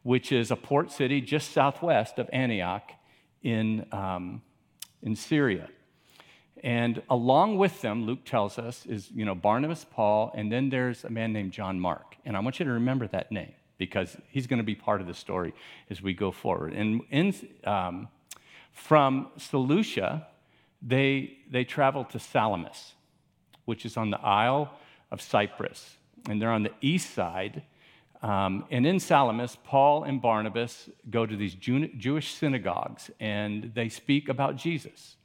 which 0.03 0.33
is 0.33 0.51
a 0.51 0.57
port 0.57 0.91
city 0.91 1.21
just 1.21 1.53
southwest 1.53 2.19
of 2.19 2.29
Antioch 2.33 2.91
in, 3.43 3.87
um, 3.93 4.43
in 5.03 5.17
Syria. 5.17 5.69
And 6.63 7.03
along 7.11 7.59
with 7.59 7.81
them, 7.81 8.05
Luke 8.07 8.25
tells 8.25 8.59
us, 8.59 8.87
is 8.87 9.11
you 9.11 9.25
know 9.25 9.35
Barnabas, 9.35 9.85
Paul, 9.91 10.33
and 10.35 10.51
then 10.51 10.71
there's 10.71 11.05
a 11.05 11.11
man 11.11 11.33
named 11.33 11.53
John 11.53 11.81
Mark. 11.81 12.17
And 12.25 12.37
I 12.37 12.41
want 12.41 12.61
you 12.61 12.65
to 12.65 12.73
remember 12.73 13.09
that 13.09 13.33
name 13.33 13.53
because 13.79 14.17
he's 14.29 14.47
going 14.47 14.59
to 14.59 14.65
be 14.65 14.77
part 14.77 15.01
of 15.01 15.09
the 15.09 15.15
story 15.15 15.53
as 15.91 16.01
we 16.01 16.15
go 16.15 16.31
forward. 16.31 16.73
And 16.73 17.01
in, 17.11 17.35
um, 17.65 18.09
from 18.71 19.29
Seleucia, 19.37 20.27
they, 20.81 21.39
they 21.51 21.65
travel 21.65 22.05
to 22.05 22.19
Salamis, 22.21 22.95
which 23.65 23.85
is 23.85 23.97
on 23.97 24.11
the 24.11 24.21
Isle 24.21 24.73
of 25.11 25.21
Cyprus. 25.21 25.97
And 26.29 26.41
they're 26.41 26.53
on 26.53 26.63
the 26.63 26.73
east 26.81 27.13
side 27.13 27.65
um, 28.23 28.65
and 28.71 28.87
in 28.87 29.01
Salamis, 29.01 29.59
Paul 29.65 30.05
and 30.05 30.23
Barnabas 30.23 30.89
go 31.11 31.27
to 31.27 31.37
these 31.37 31.55
Jewish 31.55 32.35
synagogues 32.35 33.11
and 33.19 33.73
they 33.75 33.89
speak 33.89 34.29
about 34.29 34.57
Jesus. 34.57 35.17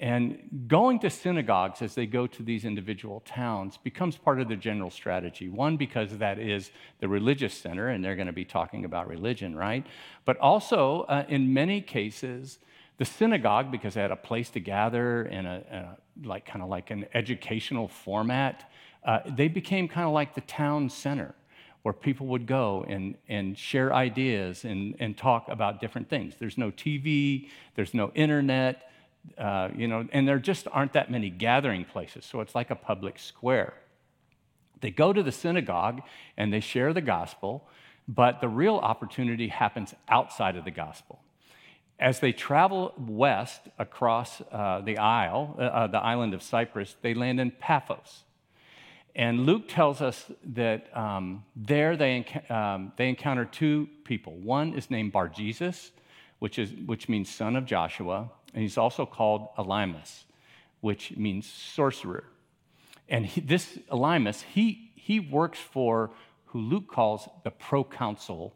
And 0.00 0.64
going 0.68 1.00
to 1.00 1.10
synagogues 1.10 1.82
as 1.82 1.94
they 1.94 2.06
go 2.06 2.26
to 2.28 2.42
these 2.42 2.64
individual 2.64 3.20
towns 3.26 3.76
becomes 3.76 4.16
part 4.16 4.40
of 4.40 4.48
their 4.48 4.56
general 4.56 4.90
strategy. 4.90 5.48
One, 5.48 5.76
because 5.76 6.16
that 6.18 6.38
is 6.38 6.70
the 7.00 7.08
religious 7.08 7.52
center 7.52 7.88
and 7.88 8.02
they're 8.02 8.14
going 8.14 8.28
to 8.28 8.32
be 8.32 8.44
talking 8.44 8.84
about 8.84 9.08
religion, 9.08 9.56
right? 9.56 9.84
But 10.24 10.38
also, 10.38 11.02
uh, 11.02 11.24
in 11.28 11.52
many 11.52 11.80
cases, 11.82 12.58
the 12.96 13.04
synagogue, 13.04 13.70
because 13.70 13.94
they 13.94 14.00
had 14.00 14.12
a 14.12 14.16
place 14.16 14.50
to 14.50 14.60
gather 14.60 15.22
and 15.22 15.46
a, 15.46 15.96
a 16.22 16.26
like 16.26 16.46
kind 16.46 16.62
of 16.62 16.70
like 16.70 16.90
an 16.90 17.04
educational 17.12 17.88
format, 17.88 18.70
uh, 19.04 19.18
they 19.26 19.48
became 19.48 19.88
kind 19.88 20.06
of 20.06 20.12
like 20.12 20.34
the 20.34 20.40
town 20.42 20.88
center 20.88 21.34
where 21.82 21.92
people 21.92 22.26
would 22.26 22.46
go 22.46 22.84
and, 22.88 23.14
and 23.28 23.56
share 23.56 23.94
ideas 23.94 24.64
and, 24.64 24.94
and 24.98 25.16
talk 25.16 25.48
about 25.48 25.80
different 25.80 26.08
things. 26.08 26.34
There's 26.38 26.58
no 26.58 26.70
TV, 26.70 27.48
there's 27.76 27.94
no 27.94 28.10
internet, 28.14 28.90
uh, 29.36 29.68
you 29.76 29.86
know, 29.86 30.06
and 30.12 30.26
there 30.26 30.38
just 30.38 30.66
aren't 30.72 30.92
that 30.94 31.10
many 31.10 31.30
gathering 31.30 31.84
places. 31.84 32.24
So 32.24 32.40
it's 32.40 32.54
like 32.54 32.70
a 32.70 32.76
public 32.76 33.18
square. 33.18 33.74
They 34.80 34.90
go 34.90 35.12
to 35.12 35.22
the 35.22 35.32
synagogue 35.32 36.02
and 36.36 36.52
they 36.52 36.60
share 36.60 36.92
the 36.92 37.00
gospel, 37.00 37.68
but 38.06 38.40
the 38.40 38.48
real 38.48 38.76
opportunity 38.76 39.48
happens 39.48 39.94
outside 40.08 40.56
of 40.56 40.64
the 40.64 40.70
gospel. 40.70 41.20
As 42.00 42.20
they 42.20 42.32
travel 42.32 42.94
west 42.96 43.62
across 43.78 44.40
uh, 44.52 44.80
the 44.80 44.98
isle, 44.98 45.56
uh, 45.58 45.62
uh 45.62 45.86
the 45.88 45.98
island 45.98 46.32
of 46.32 46.42
Cyprus, 46.42 46.96
they 47.02 47.12
land 47.12 47.40
in 47.40 47.50
Paphos. 47.50 48.22
And 49.14 49.46
Luke 49.46 49.68
tells 49.68 50.00
us 50.00 50.30
that 50.44 50.96
um, 50.96 51.44
there 51.56 51.96
they, 51.96 52.24
um, 52.48 52.92
they 52.96 53.08
encounter 53.08 53.44
two 53.44 53.88
people. 54.04 54.36
One 54.36 54.74
is 54.74 54.90
named 54.90 55.12
Bar 55.12 55.28
Jesus, 55.28 55.90
which, 56.38 56.58
is, 56.58 56.70
which 56.86 57.08
means 57.08 57.28
son 57.28 57.56
of 57.56 57.64
Joshua, 57.64 58.30
and 58.54 58.62
he's 58.62 58.78
also 58.78 59.04
called 59.04 59.48
Elymas, 59.56 60.24
which 60.80 61.16
means 61.16 61.46
sorcerer. 61.46 62.24
And 63.08 63.26
he, 63.26 63.40
this 63.40 63.78
Elymas, 63.90 64.42
he, 64.42 64.92
he 64.94 65.18
works 65.18 65.58
for 65.58 66.10
who 66.46 66.60
Luke 66.60 66.88
calls 66.88 67.28
the 67.44 67.50
proconsul 67.50 68.54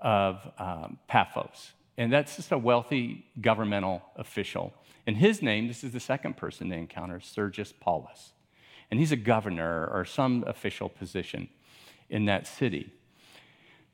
of 0.00 0.50
um, 0.58 0.98
Paphos. 1.08 1.72
And 1.96 2.12
that's 2.12 2.36
just 2.36 2.52
a 2.52 2.58
wealthy 2.58 3.26
governmental 3.40 4.02
official. 4.16 4.72
And 5.06 5.16
his 5.16 5.42
name, 5.42 5.68
this 5.68 5.84
is 5.84 5.92
the 5.92 6.00
second 6.00 6.36
person 6.36 6.68
they 6.68 6.78
encounter, 6.78 7.20
Sergius 7.20 7.72
Paulus. 7.78 8.32
And 8.90 8.98
he's 8.98 9.12
a 9.12 9.16
governor 9.16 9.88
or 9.92 10.04
some 10.04 10.44
official 10.46 10.88
position 10.88 11.48
in 12.08 12.24
that 12.24 12.46
city. 12.46 12.92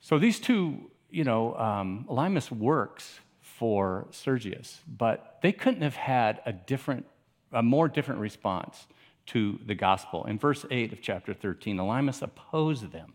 So 0.01 0.19
these 0.19 0.41
two, 0.41 0.91
you 1.11 1.25
know, 1.25 1.55
um, 1.57 2.07
works 2.51 3.21
for 3.41 4.07
Sergius, 4.11 4.81
but 4.87 5.39
they 5.43 5.53
couldn't 5.53 5.83
have 5.83 5.97
had 5.97 6.41
a 6.47 6.53
different, 6.53 7.07
a 7.53 7.63
more 7.63 7.89
different 7.89 8.21
response 8.21 8.87
to 9.27 9.59
the 9.67 9.75
gospel. 9.75 10.25
In 10.25 10.39
verse 10.39 10.65
8 10.71 10.93
of 10.93 11.03
chapter 11.03 11.35
13, 11.35 11.77
Elymas 11.77 12.23
opposed 12.23 12.93
them. 12.93 13.15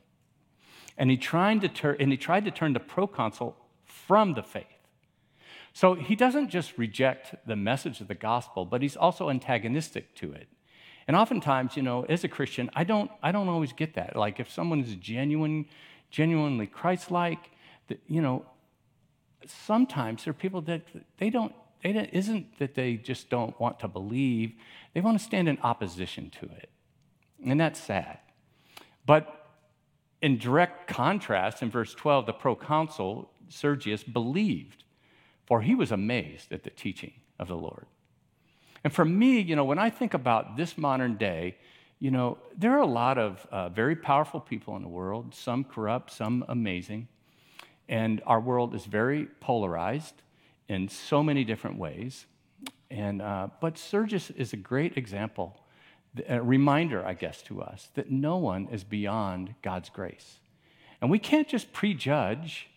And 0.98 1.10
he 1.10 1.18
tried 1.18 1.62
to, 1.62 1.70
tur- 1.70 1.98
and 2.00 2.12
he 2.12 2.18
tried 2.18 2.46
to 2.46 2.52
turn 2.52 2.74
the 2.74 2.80
proconsul 2.80 3.56
from 3.86 4.34
the 4.34 4.44
faith. 4.44 4.66
So 5.74 5.94
he 5.94 6.16
doesn't 6.16 6.50
just 6.50 6.78
reject 6.78 7.36
the 7.48 7.56
message 7.56 8.02
of 8.02 8.08
the 8.08 8.16
gospel, 8.16 8.66
but 8.66 8.82
he's 8.82 8.98
also 8.98 9.30
antagonistic 9.30 10.14
to 10.16 10.34
it. 10.34 10.48
And 11.08 11.16
oftentimes, 11.16 11.76
you 11.76 11.84
know, 11.84 12.04
as 12.04 12.24
a 12.24 12.28
Christian, 12.28 12.70
I 12.74 12.84
don't, 12.84 13.12
I 13.24 13.32
don't 13.32 13.50
always 13.50 13.74
get 13.74 13.96
that. 13.96 14.16
Like 14.16 14.40
if 14.40 14.52
someone 14.52 14.82
is 14.82 14.96
genuine, 14.96 15.66
genuinely 16.10 16.68
Christ-like, 16.68 17.50
you 18.08 18.22
know, 18.22 18.46
sometimes 19.46 20.24
there 20.24 20.32
are 20.32 20.36
people 20.36 20.62
that 20.62 20.84
they 21.18 21.30
don't, 21.30 21.54
they 21.84 21.94
don't, 21.94 22.10
isn't 22.14 22.60
that 22.60 22.76
they 22.76 22.96
just 22.96 23.30
don't 23.30 23.60
want 23.60 23.80
to 23.80 23.88
believe, 23.88 24.54
they 24.94 25.02
want 25.02 25.18
to 25.18 25.24
stand 25.24 25.50
in 25.50 25.58
opposition 25.64 26.30
to 26.40 26.46
it. 26.46 26.70
And 27.44 27.60
that's 27.60 27.80
sad. 27.80 28.20
But 29.06 29.50
in 30.22 30.38
direct 30.38 30.88
contrast, 30.88 31.64
in 31.64 31.72
verse 31.72 31.94
12, 31.96 32.28
the 32.28 32.34
proconsul, 32.34 33.32
Sergius, 33.50 34.04
believed, 34.04 34.84
for 35.48 35.62
he 35.62 35.74
was 35.74 35.92
amazed 35.92 36.54
at 36.54 36.64
the 36.64 36.70
teaching 36.70 37.14
of 37.40 37.48
the 37.48 37.58
Lord. 37.58 37.88
And 38.84 38.92
for 38.92 39.06
me, 39.06 39.40
you 39.40 39.56
know, 39.56 39.66
when 39.66 39.80
I 39.80 39.90
think 39.90 40.14
about 40.14 40.58
this 40.58 40.78
modern 40.78 41.18
day, 41.18 41.58
you 42.00 42.10
know, 42.10 42.40
there 42.58 42.72
are 42.72 42.82
a 42.82 42.88
lot 42.88 43.18
of 43.18 43.46
uh, 43.52 43.70
very 43.70 43.96
powerful 43.96 44.40
people 44.40 44.76
in 44.76 44.82
the 44.82 44.90
world, 44.90 45.36
some 45.36 45.64
corrupt, 45.64 46.12
some 46.12 46.44
amazing. 46.48 47.08
And 47.88 48.22
our 48.26 48.40
world 48.40 48.74
is 48.74 48.86
very 48.86 49.28
polarized 49.40 50.16
in 50.68 50.90
so 50.90 51.22
many 51.22 51.44
different 51.44 51.78
ways. 51.78 52.26
And, 52.90 53.22
uh, 53.22 53.50
but 53.60 53.78
Sergius 53.78 54.32
is 54.32 54.54
a 54.54 54.58
great 54.58 54.98
example, 54.98 55.60
a 56.28 56.42
reminder, 56.42 57.06
I 57.06 57.14
guess, 57.14 57.42
to 57.44 57.62
us 57.62 57.90
that 57.94 58.10
no 58.10 58.38
one 58.38 58.68
is 58.72 58.84
beyond 58.84 59.54
God's 59.62 59.90
grace. 59.90 60.40
And 61.02 61.10
we 61.10 61.20
can't 61.20 61.48
just 61.48 61.72
prejudge, 61.72 62.70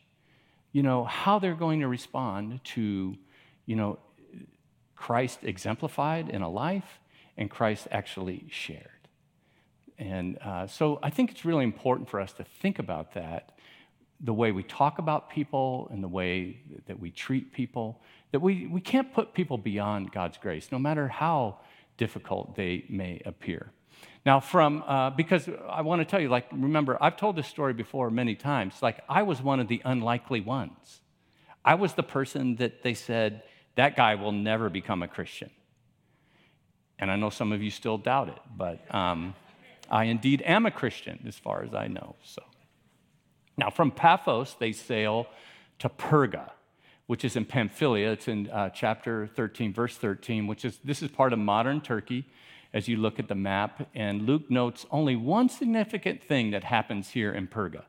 you 0.73 0.83
know, 0.83 1.05
how 1.05 1.39
they're 1.39 1.55
going 1.55 1.81
to 1.81 1.89
respond 1.89 2.63
to, 2.65 3.17
you 3.67 3.77
know, 3.77 3.99
Christ 5.05 5.41
exemplified 5.43 6.31
in 6.31 6.41
a 6.41 6.49
life 6.49 6.99
and 7.37 7.51
Christ 7.51 7.89
actually 7.91 8.47
shared. 8.51 9.03
And 9.99 10.39
uh, 10.39 10.67
so 10.67 10.99
I 11.03 11.11
think 11.11 11.31
it's 11.31 11.45
really 11.45 11.65
important 11.65 12.09
for 12.09 12.21
us 12.21 12.33
to 12.35 12.45
think 12.63 12.79
about 12.79 13.13
that 13.13 13.53
the 14.19 14.33
way 14.33 14.51
we 14.51 14.63
talk 14.63 14.99
about 14.99 15.29
people 15.29 15.89
and 15.93 16.03
the 16.03 16.09
way 16.09 16.57
that 16.87 16.99
we 16.99 17.11
treat 17.11 17.53
people, 17.53 18.01
that 18.33 18.41
we, 18.41 18.67
we 18.67 18.81
can't 18.81 19.13
put 19.13 19.35
people 19.35 19.59
beyond 19.59 20.11
God's 20.11 20.39
grace, 20.39 20.73
no 20.73 20.79
matter 20.79 21.07
how 21.07 21.59
difficult 21.99 22.57
they 22.57 22.87
may 22.89 23.21
appear. 23.27 23.73
Now, 24.25 24.41
from, 24.41 24.83
uh, 24.87 25.11
because 25.11 25.51
I 25.69 25.83
want 25.83 26.01
to 26.01 26.07
tell 26.07 26.21
you, 26.23 26.31
like, 26.31 26.47
remember, 26.51 26.97
I've 26.99 27.19
told 27.19 27.37
this 27.37 27.47
story 27.47 27.75
before 27.75 28.11
many 28.11 28.37
times. 28.37 28.81
Like, 28.81 29.01
I 29.07 29.23
was 29.23 29.43
one 29.43 29.61
of 29.61 29.69
the 29.69 29.83
unlikely 29.85 30.41
ones. 30.41 31.03
I 31.63 31.75
was 31.75 31.93
the 31.93 32.03
person 32.03 32.57
that 32.57 32.83
they 32.83 32.95
said, 32.95 33.43
that 33.77 33.97
guy 33.97 34.15
will 34.15 34.33
never 34.33 34.69
become 34.69 35.03
a 35.03 35.09
Christian. 35.09 35.51
And 36.99 37.11
I 37.11 37.17
know 37.17 37.31
some 37.31 37.53
of 37.53 37.63
you 37.63 37.71
still 37.71 37.99
doubt 37.99 38.29
it, 38.29 38.39
but 38.57 38.95
um, 38.95 39.35
I 39.91 40.05
indeed 40.05 40.43
am 40.43 40.65
a 40.67 40.71
Christian 40.71 41.25
as 41.27 41.37
far 41.37 41.63
as 41.63 41.75
I 41.75 41.89
know. 41.89 42.17
So. 42.23 42.43
Now, 43.57 43.71
from 43.71 43.91
Paphos, 43.91 44.57
they 44.59 44.73
sail 44.73 45.27
to 45.79 45.89
Perga, 45.89 46.51
which 47.07 47.25
is 47.25 47.37
in 47.37 47.45
Pamphylia. 47.45 48.13
It's 48.13 48.29
in 48.29 48.49
uh, 48.51 48.71
chapter 48.71 49.27
13, 49.27 49.73
verse 49.73 49.97
13, 49.97 50.47
which 50.47 50.65
is 50.65 50.79
this 50.85 51.03
is 51.03 51.11
part 51.11 51.33
of 51.33 51.39
modern 51.39 51.81
Turkey 51.81 52.27
as 52.73 52.89
you 52.89 52.97
look 52.97 53.19
at 53.19 53.29
the 53.29 53.35
map. 53.35 53.89
And 53.95 54.23
Luke 54.23 54.51
notes 54.51 54.87
only 54.91 55.15
one 55.15 55.49
significant 55.49 56.23
thing 56.23 56.51
that 56.51 56.65
happens 56.65 57.11
here 57.11 57.33
in 57.33 57.47
Perga. 57.47 57.85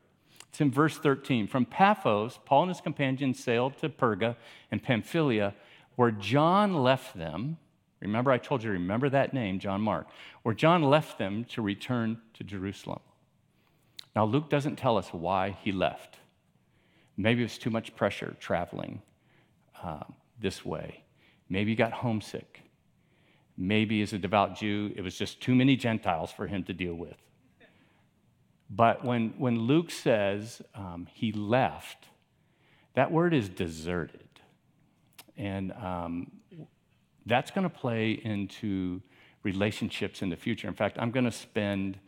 It's 0.50 0.62
in 0.62 0.72
verse 0.72 0.98
13. 0.98 1.48
From 1.48 1.66
Paphos, 1.66 2.40
Paul 2.46 2.64
and 2.64 2.72
his 2.72 2.82
companions 2.82 3.44
sailed 3.44 3.78
to 3.80 3.90
Perga 3.90 4.36
and 4.72 4.82
Pamphylia, 4.82 5.54
where 5.96 6.12
John 6.12 6.74
left 6.84 7.18
them. 7.18 7.58
Remember, 8.02 8.32
I 8.32 8.38
told 8.38 8.64
you, 8.64 8.72
remember 8.72 9.10
that 9.10 9.34
name, 9.34 9.60
John 9.60 9.82
Mark, 9.82 10.08
where 10.44 10.54
John 10.54 10.84
left 10.84 11.18
them 11.18 11.46
to 11.46 11.62
return 11.62 12.20
to 12.36 12.44
Jerusalem. 12.44 13.00
Now, 14.16 14.26
Luke 14.26 14.50
doesn't 14.50 14.78
tell 14.78 14.98
us 14.98 15.10
why 15.10 15.58
he 15.62 15.72
left. 15.72 16.18
Maybe 17.18 17.42
it 17.42 17.46
was 17.46 17.58
too 17.58 17.70
much 17.70 17.96
pressure 17.96 18.36
traveling 18.40 19.02
uh, 19.82 20.04
this 20.40 20.66
way. 20.66 21.04
Maybe 21.50 21.72
he 21.72 21.76
got 21.76 21.92
homesick. 21.92 22.62
Maybe, 23.58 24.02
as 24.02 24.14
a 24.14 24.18
devout 24.18 24.58
Jew, 24.58 24.92
it 24.96 25.02
was 25.02 25.18
just 25.18 25.42
too 25.42 25.56
many 25.56 25.76
Gentiles 25.76 26.32
for 26.32 26.48
him 26.48 26.64
to 26.66 26.74
deal 26.74 26.94
with. 26.94 27.18
But 28.70 29.06
when, 29.06 29.34
when 29.38 29.60
Luke 29.60 29.92
says 29.92 30.62
um, 30.74 31.08
he 31.14 31.32
left, 31.32 32.08
that 32.96 33.12
word 33.12 33.34
is 33.34 33.48
deserted. 33.48 34.25
And 35.38 35.72
um, 35.74 36.32
that's 37.26 37.52
going 37.52 37.64
to 37.70 37.76
play 37.76 38.12
into 38.12 39.02
relationships 39.44 40.22
in 40.22 40.30
the 40.30 40.36
future. 40.36 40.68
In 40.68 40.74
fact, 40.74 40.98
I'm 41.00 41.12
going 41.12 41.26
to 41.26 41.32
spend 41.32 42.00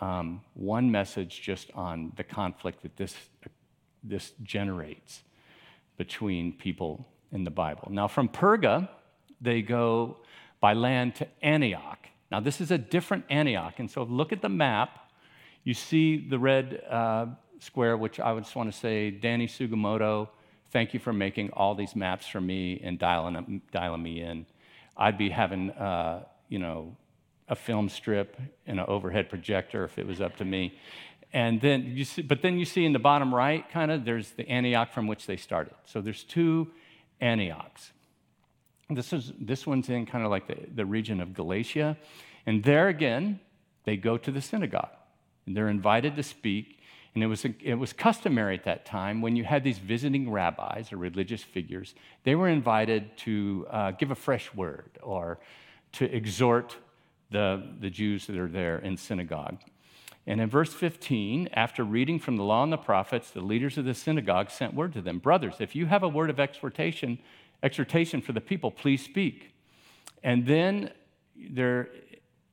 um, 0.00 0.42
one 0.54 0.90
message 0.90 1.42
just 1.42 1.70
on 1.74 2.12
the 2.16 2.24
conflict 2.24 2.82
that 2.82 2.96
this, 2.96 3.14
this 4.02 4.32
generates 4.42 5.22
between 5.96 6.52
people 6.52 7.06
in 7.32 7.44
the 7.44 7.50
Bible. 7.50 7.88
Now, 7.90 8.06
from 8.08 8.28
Perga, 8.28 8.88
they 9.40 9.62
go 9.62 10.18
by 10.60 10.72
land 10.72 11.16
to 11.16 11.26
Antioch. 11.42 12.06
Now, 12.30 12.40
this 12.40 12.60
is 12.60 12.70
a 12.70 12.78
different 12.78 13.24
Antioch. 13.28 13.74
And 13.78 13.90
so, 13.90 14.02
look 14.04 14.32
at 14.32 14.42
the 14.42 14.48
map. 14.48 15.10
You 15.64 15.74
see 15.74 16.28
the 16.28 16.38
red 16.38 16.82
uh, 16.88 17.26
square, 17.58 17.96
which 17.96 18.20
I 18.20 18.38
just 18.38 18.54
want 18.54 18.72
to 18.72 18.78
say, 18.78 19.10
Danny 19.10 19.46
Sugimoto, 19.46 20.28
thank 20.70 20.94
you 20.94 21.00
for 21.00 21.12
making 21.12 21.50
all 21.52 21.74
these 21.74 21.96
maps 21.96 22.26
for 22.26 22.40
me 22.40 22.80
and 22.82 22.98
dialing, 22.98 23.62
dialing 23.72 24.02
me 24.02 24.20
in. 24.20 24.46
I'd 24.96 25.18
be 25.18 25.30
having, 25.30 25.70
uh, 25.70 26.24
you 26.48 26.58
know, 26.58 26.96
a 27.48 27.54
film 27.54 27.88
strip 27.88 28.36
and 28.66 28.78
an 28.78 28.86
overhead 28.88 29.30
projector 29.30 29.84
if 29.84 29.98
it 29.98 30.06
was 30.06 30.20
up 30.20 30.36
to 30.36 30.44
me. 30.44 30.78
And 31.32 31.60
then 31.60 31.92
you 31.94 32.04
see, 32.04 32.22
but 32.22 32.42
then 32.42 32.58
you 32.58 32.64
see 32.64 32.84
in 32.84 32.92
the 32.92 32.98
bottom 32.98 33.34
right, 33.34 33.68
kind 33.70 33.90
of, 33.90 34.04
there's 34.04 34.30
the 34.32 34.48
Antioch 34.48 34.92
from 34.92 35.06
which 35.06 35.26
they 35.26 35.36
started. 35.36 35.74
So 35.84 36.00
there's 36.00 36.24
two 36.24 36.68
Antiochs. 37.20 37.92
This, 38.90 39.12
is, 39.12 39.32
this 39.38 39.66
one's 39.66 39.90
in 39.90 40.06
kind 40.06 40.24
of 40.24 40.30
like 40.30 40.46
the, 40.46 40.56
the 40.74 40.86
region 40.86 41.20
of 41.20 41.34
Galatia. 41.34 41.98
And 42.46 42.64
there 42.64 42.88
again, 42.88 43.40
they 43.84 43.96
go 43.96 44.16
to 44.16 44.30
the 44.30 44.40
synagogue 44.40 44.88
and 45.46 45.56
they're 45.56 45.68
invited 45.68 46.16
to 46.16 46.22
speak. 46.22 46.77
And 47.14 47.24
it 47.24 47.26
was, 47.26 47.44
it 47.44 47.74
was 47.74 47.92
customary 47.92 48.54
at 48.54 48.64
that 48.64 48.84
time 48.84 49.20
when 49.20 49.34
you 49.34 49.44
had 49.44 49.64
these 49.64 49.78
visiting 49.78 50.30
rabbis 50.30 50.92
or 50.92 50.96
religious 50.98 51.42
figures, 51.42 51.94
they 52.24 52.34
were 52.34 52.48
invited 52.48 53.16
to 53.18 53.66
uh, 53.70 53.90
give 53.92 54.10
a 54.10 54.14
fresh 54.14 54.54
word 54.54 54.90
or 55.02 55.38
to 55.92 56.04
exhort 56.14 56.76
the, 57.30 57.62
the 57.80 57.90
Jews 57.90 58.26
that 58.26 58.36
are 58.36 58.48
there 58.48 58.78
in 58.78 58.96
synagogue. 58.96 59.58
And 60.26 60.42
in 60.42 60.50
verse 60.50 60.74
15, 60.74 61.48
after 61.54 61.82
reading 61.82 62.18
from 62.18 62.36
the 62.36 62.42
law 62.42 62.62
and 62.62 62.70
the 62.70 62.76
prophets, 62.76 63.30
the 63.30 63.40
leaders 63.40 63.78
of 63.78 63.86
the 63.86 63.94
synagogue 63.94 64.50
sent 64.50 64.74
word 64.74 64.92
to 64.92 65.00
them 65.00 65.18
Brothers, 65.18 65.54
if 65.58 65.74
you 65.74 65.86
have 65.86 66.02
a 66.02 66.08
word 66.08 66.28
of 66.28 66.38
exhortation, 66.38 67.18
exhortation 67.62 68.20
for 68.20 68.32
the 68.32 68.40
people, 68.40 68.70
please 68.70 69.02
speak. 69.02 69.54
And 70.22 70.46
then 70.46 70.90
there, 71.34 71.88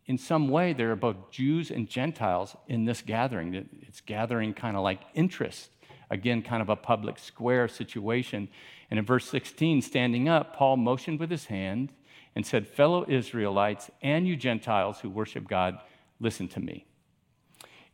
in 0.07 0.17
some 0.17 0.49
way, 0.49 0.73
there 0.73 0.91
are 0.91 0.95
both 0.95 1.31
Jews 1.31 1.71
and 1.71 1.89
Gentiles 1.89 2.55
in 2.67 2.85
this 2.85 3.01
gathering. 3.01 3.67
It's 3.81 4.01
gathering 4.01 4.53
kind 4.53 4.77
of 4.77 4.83
like 4.83 5.01
interest. 5.15 5.69
Again, 6.11 6.43
kind 6.43 6.61
of 6.61 6.69
a 6.69 6.75
public 6.75 7.17
square 7.17 7.67
situation. 7.67 8.47
And 8.91 8.99
in 8.99 9.05
verse 9.05 9.27
16, 9.27 9.81
standing 9.81 10.29
up, 10.29 10.55
Paul 10.55 10.77
motioned 10.77 11.19
with 11.19 11.31
his 11.31 11.45
hand 11.45 11.91
and 12.35 12.45
said, 12.45 12.67
Fellow 12.67 13.05
Israelites 13.07 13.89
and 14.03 14.27
you 14.27 14.35
Gentiles 14.35 14.99
who 14.99 15.09
worship 15.09 15.47
God, 15.47 15.79
listen 16.19 16.47
to 16.49 16.59
me. 16.59 16.85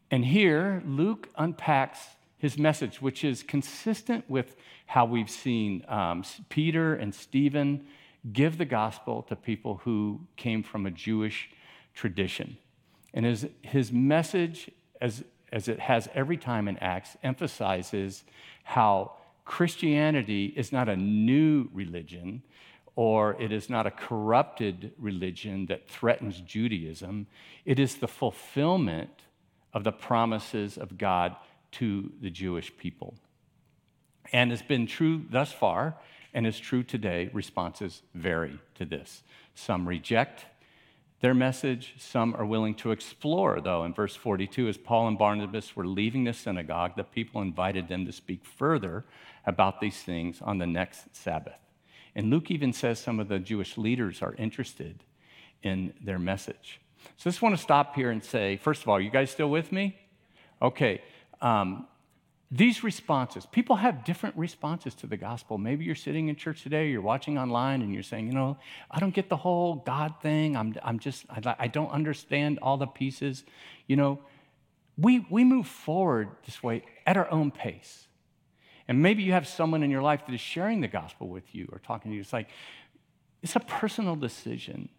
And 0.09 0.25
here, 0.25 0.83
Luke 0.85 1.29
unpacks 1.37 1.99
his 2.37 2.57
message, 2.57 3.01
which 3.01 3.23
is 3.23 3.43
consistent 3.43 4.29
with 4.29 4.57
how 4.87 5.05
we've 5.05 5.29
seen 5.29 5.85
um, 5.87 6.23
Peter 6.49 6.95
and 6.95 7.15
Stephen 7.15 7.85
give 8.33 8.57
the 8.57 8.65
gospel 8.65 9.21
to 9.23 9.35
people 9.35 9.79
who 9.83 10.19
came 10.35 10.61
from 10.63 10.85
a 10.85 10.91
Jewish 10.91 11.49
tradition. 11.93 12.57
And 13.13 13.25
his, 13.25 13.47
his 13.61 13.91
message, 13.91 14.71
as, 14.99 15.23
as 15.51 15.67
it 15.67 15.79
has 15.79 16.09
every 16.13 16.37
time 16.37 16.67
in 16.67 16.77
Acts, 16.77 17.17
emphasizes 17.23 18.23
how 18.63 19.13
Christianity 19.45 20.53
is 20.55 20.71
not 20.71 20.87
a 20.87 20.95
new 20.95 21.69
religion 21.73 22.43
or 22.95 23.41
it 23.41 23.51
is 23.51 23.69
not 23.69 23.87
a 23.87 23.91
corrupted 23.91 24.91
religion 24.97 25.65
that 25.67 25.89
threatens 25.89 26.41
Judaism. 26.41 27.27
It 27.65 27.79
is 27.79 27.95
the 27.95 28.07
fulfillment 28.07 29.23
of 29.73 29.83
the 29.83 29.91
promises 29.91 30.77
of 30.77 30.97
God 30.97 31.35
to 31.73 32.11
the 32.21 32.29
Jewish 32.29 32.75
people. 32.77 33.15
And 34.33 34.51
it's 34.51 34.61
been 34.61 34.87
true 34.87 35.25
thus 35.29 35.51
far 35.51 35.97
and 36.33 36.45
is 36.45 36.59
true 36.59 36.83
today. 36.83 37.29
Responses 37.33 38.01
vary 38.13 38.59
to 38.75 38.85
this. 38.85 39.23
Some 39.55 39.87
reject 39.87 40.45
their 41.21 41.33
message, 41.35 41.93
some 41.99 42.35
are 42.35 42.45
willing 42.45 42.73
to 42.75 42.91
explore, 42.91 43.61
though. 43.61 43.83
In 43.83 43.93
verse 43.93 44.15
42, 44.15 44.67
as 44.67 44.77
Paul 44.77 45.07
and 45.07 45.17
Barnabas 45.17 45.75
were 45.75 45.85
leaving 45.85 46.23
the 46.23 46.33
synagogue, 46.33 46.93
the 46.95 47.03
people 47.03 47.41
invited 47.41 47.87
them 47.87 48.05
to 48.07 48.11
speak 48.11 48.43
further 48.43 49.05
about 49.45 49.79
these 49.79 50.01
things 50.01 50.41
on 50.41 50.57
the 50.57 50.65
next 50.65 51.15
Sabbath. 51.15 51.59
And 52.15 52.29
Luke 52.31 52.49
even 52.49 52.73
says 52.73 52.99
some 52.99 53.19
of 53.19 53.27
the 53.27 53.37
Jewish 53.37 53.77
leaders 53.77 54.23
are 54.23 54.33
interested 54.35 55.03
in 55.61 55.93
their 56.03 56.19
message. 56.19 56.81
So 57.17 57.29
I 57.29 57.31
just 57.31 57.41
want 57.41 57.55
to 57.55 57.61
stop 57.61 57.95
here 57.95 58.09
and 58.09 58.23
say, 58.23 58.57
first 58.57 58.81
of 58.81 58.89
all, 58.89 58.99
you 58.99 59.11
guys 59.11 59.29
still 59.29 59.49
with 59.49 59.71
me? 59.71 59.95
Okay. 60.59 61.01
Um, 61.39 61.87
these 62.53 62.83
responses, 62.83 63.45
people 63.45 63.77
have 63.77 64.03
different 64.03 64.35
responses 64.35 64.93
to 64.95 65.07
the 65.07 65.15
gospel. 65.15 65.57
Maybe 65.57 65.85
you're 65.85 65.95
sitting 65.95 66.27
in 66.27 66.35
church 66.35 66.63
today, 66.63 66.89
you're 66.89 67.01
watching 67.01 67.37
online, 67.37 67.81
and 67.81 67.93
you're 67.93 68.03
saying, 68.03 68.27
you 68.27 68.33
know, 68.33 68.57
I 68.89 68.99
don't 68.99 69.13
get 69.13 69.29
the 69.29 69.37
whole 69.37 69.75
God 69.75 70.15
thing. 70.21 70.57
I'm, 70.57 70.75
I'm 70.83 70.99
just, 70.99 71.25
I, 71.29 71.55
I 71.57 71.67
don't 71.67 71.89
understand 71.89 72.59
all 72.61 72.75
the 72.75 72.87
pieces. 72.87 73.45
You 73.87 73.95
know, 73.95 74.19
we, 74.97 75.25
we 75.29 75.45
move 75.45 75.65
forward 75.65 76.27
this 76.45 76.61
way 76.61 76.83
at 77.05 77.15
our 77.15 77.31
own 77.31 77.51
pace. 77.51 78.07
And 78.87 79.01
maybe 79.01 79.23
you 79.23 79.31
have 79.31 79.47
someone 79.47 79.81
in 79.81 79.89
your 79.89 80.01
life 80.01 80.25
that 80.25 80.33
is 80.33 80.41
sharing 80.41 80.81
the 80.81 80.89
gospel 80.89 81.29
with 81.29 81.55
you 81.55 81.69
or 81.71 81.79
talking 81.79 82.11
to 82.11 82.15
you. 82.15 82.21
It's 82.21 82.33
like, 82.33 82.49
it's 83.41 83.55
a 83.55 83.61
personal 83.61 84.17
decision. 84.17 84.89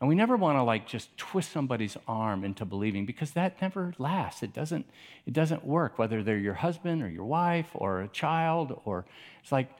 And 0.00 0.08
we 0.08 0.14
never 0.14 0.36
want 0.36 0.58
to 0.58 0.62
like 0.62 0.86
just 0.86 1.16
twist 1.16 1.52
somebody's 1.52 1.96
arm 2.08 2.44
into 2.44 2.64
believing 2.64 3.06
because 3.06 3.32
that 3.32 3.60
never 3.62 3.94
lasts. 3.98 4.42
It 4.42 4.52
doesn't, 4.52 4.86
it 5.26 5.32
doesn't 5.32 5.64
work, 5.64 5.98
whether 5.98 6.22
they're 6.22 6.36
your 6.38 6.54
husband 6.54 7.02
or 7.02 7.08
your 7.08 7.24
wife 7.24 7.68
or 7.74 8.02
a 8.02 8.08
child, 8.08 8.80
or 8.84 9.06
it's 9.42 9.52
like 9.52 9.70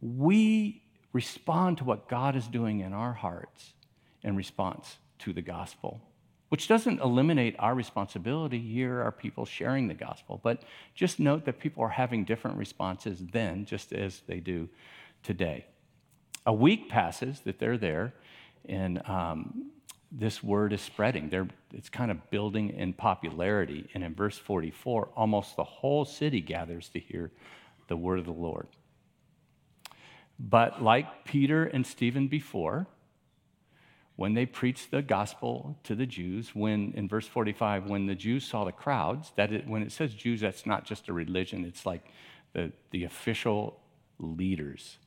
we 0.00 0.82
respond 1.12 1.78
to 1.78 1.84
what 1.84 2.08
God 2.08 2.36
is 2.36 2.46
doing 2.46 2.80
in 2.80 2.92
our 2.92 3.14
hearts 3.14 3.72
in 4.22 4.36
response 4.36 4.98
to 5.20 5.32
the 5.32 5.42
gospel, 5.42 6.00
which 6.50 6.68
doesn't 6.68 7.00
eliminate 7.00 7.56
our 7.58 7.74
responsibility. 7.74 8.60
Here 8.60 9.02
are 9.02 9.12
people 9.12 9.44
sharing 9.44 9.88
the 9.88 9.94
gospel, 9.94 10.40
but 10.42 10.62
just 10.94 11.18
note 11.18 11.44
that 11.46 11.58
people 11.58 11.82
are 11.82 11.88
having 11.88 12.24
different 12.24 12.58
responses 12.58 13.22
then, 13.32 13.64
just 13.64 13.92
as 13.92 14.22
they 14.26 14.40
do 14.40 14.68
today. 15.22 15.66
A 16.46 16.52
week 16.52 16.88
passes 16.88 17.40
that 17.40 17.58
they're 17.58 17.78
there 17.78 18.14
and 18.68 19.02
um, 19.08 19.70
this 20.10 20.42
word 20.42 20.72
is 20.72 20.80
spreading. 20.80 21.28
They're, 21.28 21.48
it's 21.72 21.88
kind 21.88 22.10
of 22.10 22.30
building 22.30 22.70
in 22.70 22.92
popularity. 22.92 23.88
And 23.94 24.02
in 24.02 24.14
verse 24.14 24.38
44, 24.38 25.10
almost 25.16 25.56
the 25.56 25.64
whole 25.64 26.04
city 26.04 26.40
gathers 26.40 26.88
to 26.90 27.00
hear 27.00 27.30
the 27.88 27.96
word 27.96 28.18
of 28.18 28.24
the 28.24 28.32
Lord. 28.32 28.68
But 30.38 30.82
like 30.82 31.24
Peter 31.24 31.64
and 31.64 31.86
Stephen 31.86 32.28
before, 32.28 32.86
when 34.16 34.34
they 34.34 34.46
preached 34.46 34.90
the 34.90 35.02
gospel 35.02 35.78
to 35.84 35.94
the 35.94 36.06
Jews, 36.06 36.50
when 36.54 36.92
in 36.96 37.08
verse 37.08 37.26
45, 37.26 37.86
when 37.86 38.06
the 38.06 38.14
Jews 38.14 38.44
saw 38.44 38.64
the 38.64 38.72
crowds, 38.72 39.32
that 39.36 39.52
it, 39.52 39.66
when 39.66 39.82
it 39.82 39.92
says 39.92 40.14
Jews, 40.14 40.40
that's 40.40 40.66
not 40.66 40.84
just 40.84 41.08
a 41.08 41.12
religion, 41.12 41.64
it's 41.64 41.86
like 41.86 42.04
the, 42.52 42.72
the 42.90 43.04
official 43.04 43.80
leaders 44.18 44.98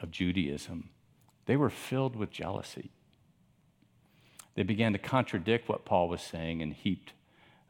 of 0.00 0.10
Judaism 0.10 0.90
they 1.50 1.56
were 1.56 1.68
filled 1.68 2.14
with 2.14 2.30
jealousy. 2.30 2.92
They 4.54 4.62
began 4.62 4.92
to 4.92 5.00
contradict 5.00 5.68
what 5.68 5.84
Paul 5.84 6.08
was 6.08 6.22
saying 6.22 6.62
and 6.62 6.72
heaped 6.72 7.12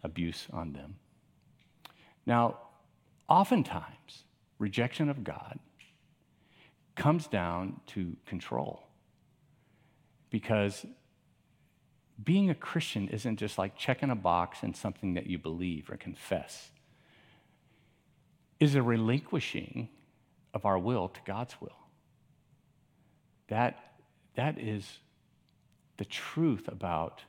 abuse 0.02 0.46
on 0.52 0.74
them. 0.74 0.96
Now, 2.26 2.58
oftentimes, 3.26 4.24
rejection 4.58 5.08
of 5.08 5.24
God 5.24 5.58
comes 6.94 7.26
down 7.26 7.80
to 7.86 8.18
control. 8.26 8.82
Because 10.28 10.84
being 12.22 12.50
a 12.50 12.54
Christian 12.54 13.08
isn't 13.08 13.38
just 13.38 13.56
like 13.56 13.78
checking 13.78 14.10
a 14.10 14.14
box 14.14 14.58
and 14.62 14.76
something 14.76 15.14
that 15.14 15.26
you 15.26 15.38
believe 15.38 15.88
or 15.88 15.96
confess. 15.96 16.70
Is 18.58 18.74
a 18.74 18.82
relinquishing 18.82 19.88
of 20.52 20.66
our 20.66 20.78
will 20.78 21.08
to 21.08 21.20
God's 21.24 21.58
will. 21.62 21.79
That, 23.50 23.96
that 24.36 24.58
is 24.58 24.98
the 25.98 26.04
truth 26.04 26.68
about 26.68 27.22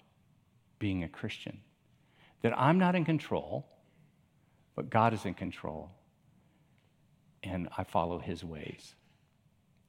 being 0.79 1.03
a 1.03 1.09
Christian. 1.09 1.59
That 2.43 2.57
I'm 2.57 2.79
not 2.79 2.95
in 2.95 3.05
control, 3.05 3.67
but 4.75 4.89
God 4.89 5.13
is 5.13 5.25
in 5.25 5.33
control, 5.33 5.91
and 7.43 7.67
I 7.77 7.83
follow 7.83 8.19
his 8.19 8.43
ways, 8.43 8.95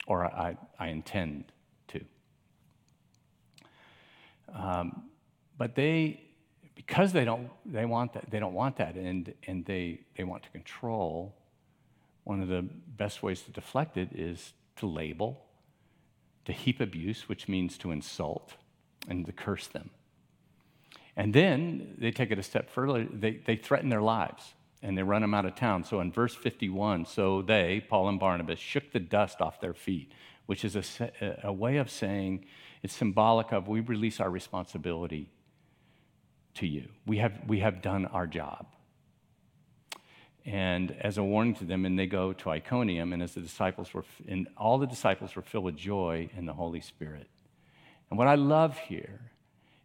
or 0.07 0.25
I, 0.25 0.57
I 0.79 0.89
intend 0.89 1.53
to. 1.89 2.01
Um, 4.55 5.05
but 5.57 5.75
they, 5.75 6.23
because 6.75 7.13
they 7.13 7.27
don't, 7.27 7.51
they 7.67 7.85
want 7.85 8.15
that, 8.15 8.31
they 8.31 8.41
don't 8.41 8.55
want 8.55 8.77
that, 8.77 8.95
and, 8.95 9.33
and 9.47 9.65
they, 9.67 10.01
they 10.17 10.25
want 10.25 10.43
to 10.45 10.51
control, 10.51 11.37
one 12.25 12.41
of 12.41 12.49
the 12.49 12.63
best 12.63 13.23
ways 13.23 13.43
to 13.43 13.51
deflect 13.51 13.99
it 13.99 14.09
is 14.15 14.55
to 14.77 14.87
label 14.87 15.45
to 16.45 16.53
heap 16.53 16.81
abuse, 16.81 17.29
which 17.29 17.49
means 17.49 17.79
to 17.79 17.91
insult 17.91 18.55
and 19.09 19.27
to 19.27 19.33
curse 19.33 19.67
them. 19.67 19.91
And 21.17 21.35
then 21.35 21.95
they 21.99 22.11
take 22.11 22.31
it 22.31 22.39
a 22.39 22.43
step 22.43 22.71
further, 22.71 23.07
they, 23.13 23.41
they 23.45 23.57
threaten 23.57 23.91
their 23.91 24.03
lives 24.03 24.55
and 24.83 24.97
they 24.97 25.03
run 25.03 25.23
them 25.23 25.35
out 25.35 25.45
of 25.45 25.55
town. 25.55 25.85
So 25.85 26.01
in 26.01 26.11
verse 26.11 26.35
51, 26.35 27.07
so 27.07 27.43
they, 27.43 27.85
Paul 27.89 28.09
and 28.09 28.19
Barnabas, 28.19 28.59
shook 28.59 28.93
the 28.93 29.01
dust 29.01 29.41
off 29.41 29.61
their 29.61 29.75
feet, 29.75 30.13
which 30.47 30.65
is 30.65 30.75
a, 30.77 31.39
a 31.45 31.53
way 31.53 31.77
of 31.77 31.91
saying 31.91 32.47
it's 32.83 32.95
symbolic 32.95 33.53
of 33.53 33.69
we 33.69 33.81
release 33.81 34.19
our 34.19 34.31
responsibility 34.31 35.31
to 36.55 36.67
you. 36.67 36.89
We 37.07 37.19
have, 37.19 37.33
we 37.47 37.61
have 37.61 37.83
done 37.83 38.07
our 38.07 38.27
job 38.27 38.67
and 40.45 40.97
as 41.01 41.19
a 41.19 41.23
warning 41.23 41.55
to 41.57 41.65
them, 41.65 41.85
and 41.85 41.99
they 41.99 42.07
go 42.07 42.33
to 42.33 42.51
Iconium, 42.51 43.13
and 43.13 43.23
as 43.23 43.35
the 43.35 43.41
disciples 43.41 43.95
were, 43.95 44.05
and 44.27 44.49
all 44.57 44.79
the 44.79 44.87
disciples 44.87 45.37
were 45.37 45.43
filled 45.43 45.65
with 45.65 45.77
joy 45.77 46.29
in 46.37 46.47
the 46.47 46.53
Holy 46.53 46.81
Spirit. 46.81 47.29
And 48.11 48.19
what 48.19 48.29
I 48.29 48.35
love 48.35 48.77
here 48.79 49.21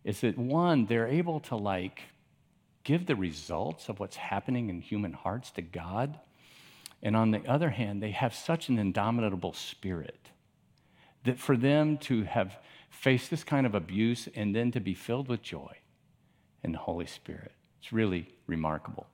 is 0.03 0.21
that 0.21 0.37
one, 0.37 0.85
they're 0.85 1.07
able 1.07 1.39
to 1.41 1.55
like 1.55 2.01
give 2.83 3.05
the 3.05 3.15
results 3.15 3.89
of 3.89 3.99
what's 3.99 4.15
happening 4.15 4.69
in 4.69 4.81
human 4.81 5.13
hearts 5.13 5.51
to 5.51 5.61
God. 5.61 6.17
And 7.03 7.15
on 7.15 7.31
the 7.31 7.45
other 7.45 7.69
hand, 7.69 8.01
they 8.01 8.11
have 8.11 8.33
such 8.33 8.69
an 8.69 8.79
indomitable 8.79 9.53
spirit 9.53 10.29
that 11.25 11.37
for 11.37 11.57
them 11.57 11.97
to 11.97 12.23
have 12.23 12.57
faced 12.89 13.29
this 13.29 13.43
kind 13.43 13.65
of 13.65 13.75
abuse 13.75 14.27
and 14.33 14.55
then 14.55 14.71
to 14.71 14.79
be 14.79 14.93
filled 14.93 15.27
with 15.27 15.41
joy 15.41 15.75
in 16.63 16.71
the 16.71 16.77
Holy 16.77 17.05
Spirit, 17.05 17.51
it's 17.79 17.91
really 17.91 18.33
remarkable. 18.47 19.07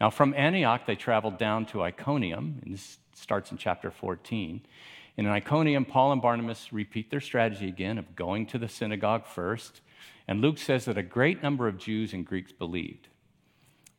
Now, 0.00 0.10
from 0.10 0.34
Antioch, 0.34 0.86
they 0.86 0.96
traveled 0.96 1.38
down 1.38 1.66
to 1.66 1.82
Iconium, 1.82 2.60
and 2.64 2.74
this 2.74 2.98
starts 3.14 3.50
in 3.50 3.58
chapter 3.58 3.90
14. 3.90 4.60
And 5.16 5.26
in 5.26 5.32
Iconium, 5.32 5.84
Paul 5.84 6.12
and 6.12 6.20
Barnabas 6.20 6.72
repeat 6.72 7.10
their 7.10 7.20
strategy 7.20 7.68
again 7.68 7.98
of 7.98 8.14
going 8.14 8.46
to 8.46 8.58
the 8.58 8.68
synagogue 8.68 9.26
first. 9.26 9.80
And 10.28 10.40
Luke 10.40 10.58
says 10.58 10.84
that 10.84 10.98
a 10.98 11.02
great 11.02 11.42
number 11.42 11.68
of 11.68 11.78
Jews 11.78 12.12
and 12.12 12.26
Greeks 12.26 12.52
believed. 12.52 13.08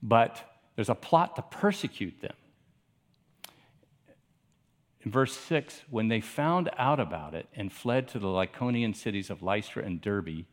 But 0.04 0.60
there's 0.76 0.90
a 0.90 0.96
plot 0.96 1.36
to 1.38 1.42
persecute 1.42 2.22
them. 2.22 2.36
In 5.02 5.12
verse 5.12 5.36
6, 5.36 5.84
when 5.90 6.10
they 6.10 6.22
found 6.22 6.70
out 6.78 7.00
about 7.00 7.34
it 7.34 7.48
and 7.56 7.72
fled 7.72 8.08
to 8.10 8.20
the 8.20 8.28
Lycaonian 8.28 8.96
cities 8.96 9.30
of 9.30 9.42
Lystra 9.42 9.84
and 9.84 10.02
Derbe, 10.02 10.46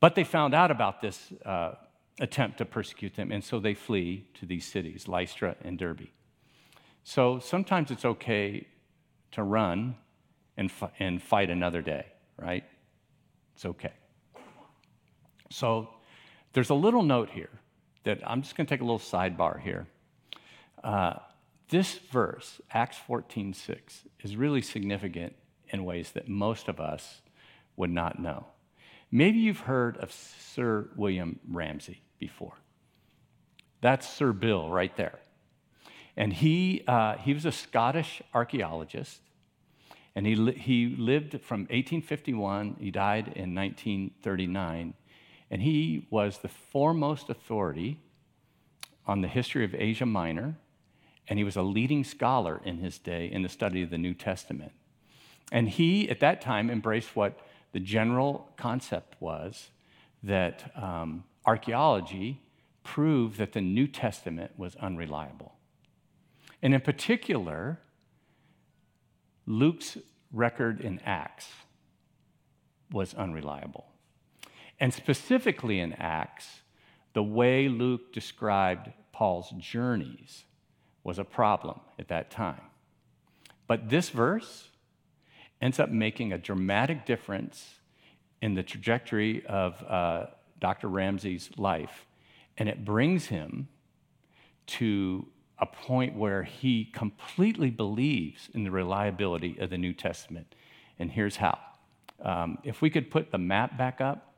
but 0.00 0.14
they 0.14 0.24
found 0.24 0.54
out 0.54 0.70
about 0.70 1.00
this 1.02 1.32
uh, 1.44 1.72
attempt 2.20 2.58
to 2.58 2.64
persecute 2.64 3.14
them, 3.14 3.30
and 3.30 3.42
so 3.42 3.60
they 3.60 3.74
flee 3.74 4.28
to 4.34 4.46
these 4.46 4.64
cities, 4.64 5.06
Lystra 5.06 5.56
and 5.62 5.78
Derbe. 5.78 6.08
So 7.04 7.38
sometimes 7.38 7.90
it's 7.90 8.04
okay 8.04 8.66
to 9.32 9.42
run 9.42 9.96
and, 10.56 10.70
f- 10.70 10.92
and 10.98 11.22
fight 11.22 11.50
another 11.50 11.82
day, 11.82 12.06
right? 12.36 12.64
It's 13.54 13.64
okay. 13.64 13.92
So 15.50 15.90
there's 16.52 16.70
a 16.70 16.74
little 16.74 17.02
note 17.02 17.30
here 17.30 17.50
that 18.04 18.20
I'm 18.26 18.42
just 18.42 18.56
going 18.56 18.66
to 18.66 18.74
take 18.74 18.80
a 18.80 18.84
little 18.84 18.98
sidebar 18.98 19.60
here. 19.60 19.86
Uh, 20.82 21.14
this 21.68 21.98
verse, 22.10 22.60
Acts 22.70 22.98
14 23.06 23.52
6, 23.52 24.04
is 24.20 24.36
really 24.36 24.62
significant 24.62 25.34
in 25.68 25.84
ways 25.84 26.10
that 26.12 26.28
most 26.28 26.68
of 26.68 26.80
us 26.80 27.20
would 27.76 27.90
not 27.90 28.18
know. 28.18 28.46
Maybe 29.10 29.38
you've 29.38 29.60
heard 29.60 29.96
of 29.98 30.12
Sir 30.12 30.90
William 30.96 31.38
Ramsay 31.48 32.02
before. 32.18 32.54
That's 33.80 34.08
Sir 34.08 34.32
Bill 34.32 34.70
right 34.70 34.96
there. 34.96 35.18
And 36.16 36.32
he, 36.32 36.82
uh, 36.86 37.16
he 37.16 37.32
was 37.32 37.44
a 37.44 37.52
Scottish 37.52 38.20
archaeologist, 38.34 39.20
and 40.16 40.26
he, 40.26 40.34
li- 40.34 40.58
he 40.58 40.96
lived 40.98 41.40
from 41.42 41.60
1851, 41.60 42.76
he 42.80 42.90
died 42.90 43.28
in 43.36 43.54
1939, 43.54 44.94
and 45.50 45.62
he 45.62 46.08
was 46.10 46.38
the 46.38 46.48
foremost 46.48 47.30
authority 47.30 48.00
on 49.06 49.20
the 49.20 49.28
history 49.28 49.64
of 49.64 49.74
Asia 49.74 50.06
Minor, 50.06 50.56
and 51.28 51.38
he 51.38 51.44
was 51.44 51.56
a 51.56 51.62
leading 51.62 52.02
scholar 52.02 52.60
in 52.64 52.78
his 52.78 52.98
day 52.98 53.30
in 53.30 53.42
the 53.42 53.48
study 53.48 53.82
of 53.82 53.90
the 53.90 53.98
New 53.98 54.14
Testament. 54.14 54.72
And 55.52 55.68
he, 55.68 56.10
at 56.10 56.20
that 56.20 56.40
time, 56.40 56.68
embraced 56.68 57.14
what 57.14 57.38
the 57.72 57.80
general 57.80 58.50
concept 58.56 59.16
was 59.20 59.70
that 60.22 60.72
um, 60.74 61.24
archaeology 61.48 62.42
proved 62.84 63.38
that 63.38 63.52
the 63.54 63.60
New 63.62 63.86
Testament 63.86 64.50
was 64.58 64.76
unreliable. 64.76 65.54
And 66.60 66.74
in 66.74 66.82
particular, 66.82 67.80
Luke's 69.46 69.96
record 70.30 70.82
in 70.82 71.00
Acts 71.06 71.48
was 72.92 73.14
unreliable. 73.14 73.86
And 74.78 74.92
specifically 74.92 75.80
in 75.80 75.94
Acts, 75.94 76.60
the 77.14 77.22
way 77.22 77.66
Luke 77.66 78.12
described 78.12 78.90
Paul's 79.12 79.50
journeys 79.58 80.44
was 81.02 81.18
a 81.18 81.24
problem 81.24 81.80
at 81.98 82.08
that 82.08 82.30
time. 82.30 82.60
But 83.66 83.88
this 83.88 84.10
verse 84.10 84.68
ends 85.62 85.80
up 85.80 85.88
making 85.88 86.30
a 86.34 86.38
dramatic 86.38 87.06
difference 87.06 87.76
in 88.42 88.52
the 88.52 88.62
trajectory 88.62 89.46
of 89.46 89.82
uh, 89.82 90.26
Dr. 90.60 90.88
Ramsay's 90.88 91.50
life. 91.56 92.06
And 92.56 92.68
it 92.68 92.84
brings 92.84 93.26
him 93.26 93.68
to 94.66 95.26
a 95.58 95.66
point 95.66 96.16
where 96.16 96.42
he 96.42 96.84
completely 96.84 97.70
believes 97.70 98.48
in 98.54 98.64
the 98.64 98.70
reliability 98.70 99.58
of 99.58 99.70
the 99.70 99.78
New 99.78 99.92
Testament. 99.92 100.54
And 100.98 101.10
here's 101.10 101.36
how. 101.36 101.58
Um, 102.22 102.58
if 102.64 102.82
we 102.82 102.90
could 102.90 103.10
put 103.10 103.30
the 103.30 103.38
map 103.38 103.78
back 103.78 104.00
up, 104.00 104.34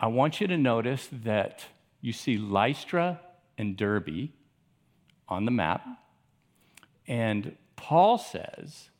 I 0.00 0.06
want 0.06 0.40
you 0.40 0.46
to 0.46 0.56
notice 0.56 1.08
that 1.12 1.64
you 2.00 2.12
see 2.12 2.36
Lystra 2.36 3.20
and 3.56 3.76
Derbe 3.76 4.30
on 5.28 5.44
the 5.44 5.50
map. 5.50 5.86
And 7.06 7.56
Paul 7.76 8.18
says, 8.18 8.90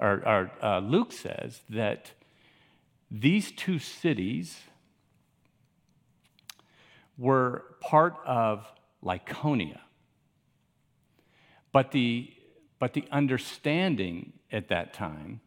or, 0.00 0.22
or 0.26 0.50
uh, 0.62 0.78
Luke 0.80 1.12
says, 1.12 1.60
that 1.68 2.12
these 3.10 3.52
two 3.52 3.78
cities 3.78 4.60
were 7.18 7.64
part 7.80 8.14
of 8.26 8.66
Lycaonia. 9.04 9.80
But 11.72 11.92
the, 11.92 12.32
but 12.78 12.92
the 12.94 13.04
understanding 13.10 14.32
at 14.50 14.68
that 14.68 14.92
time 14.92 15.40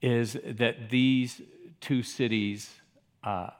is 0.00 0.36
that 0.44 0.90
these 0.90 1.40
two 1.80 2.02
cities 2.02 2.70
uh, 3.22 3.50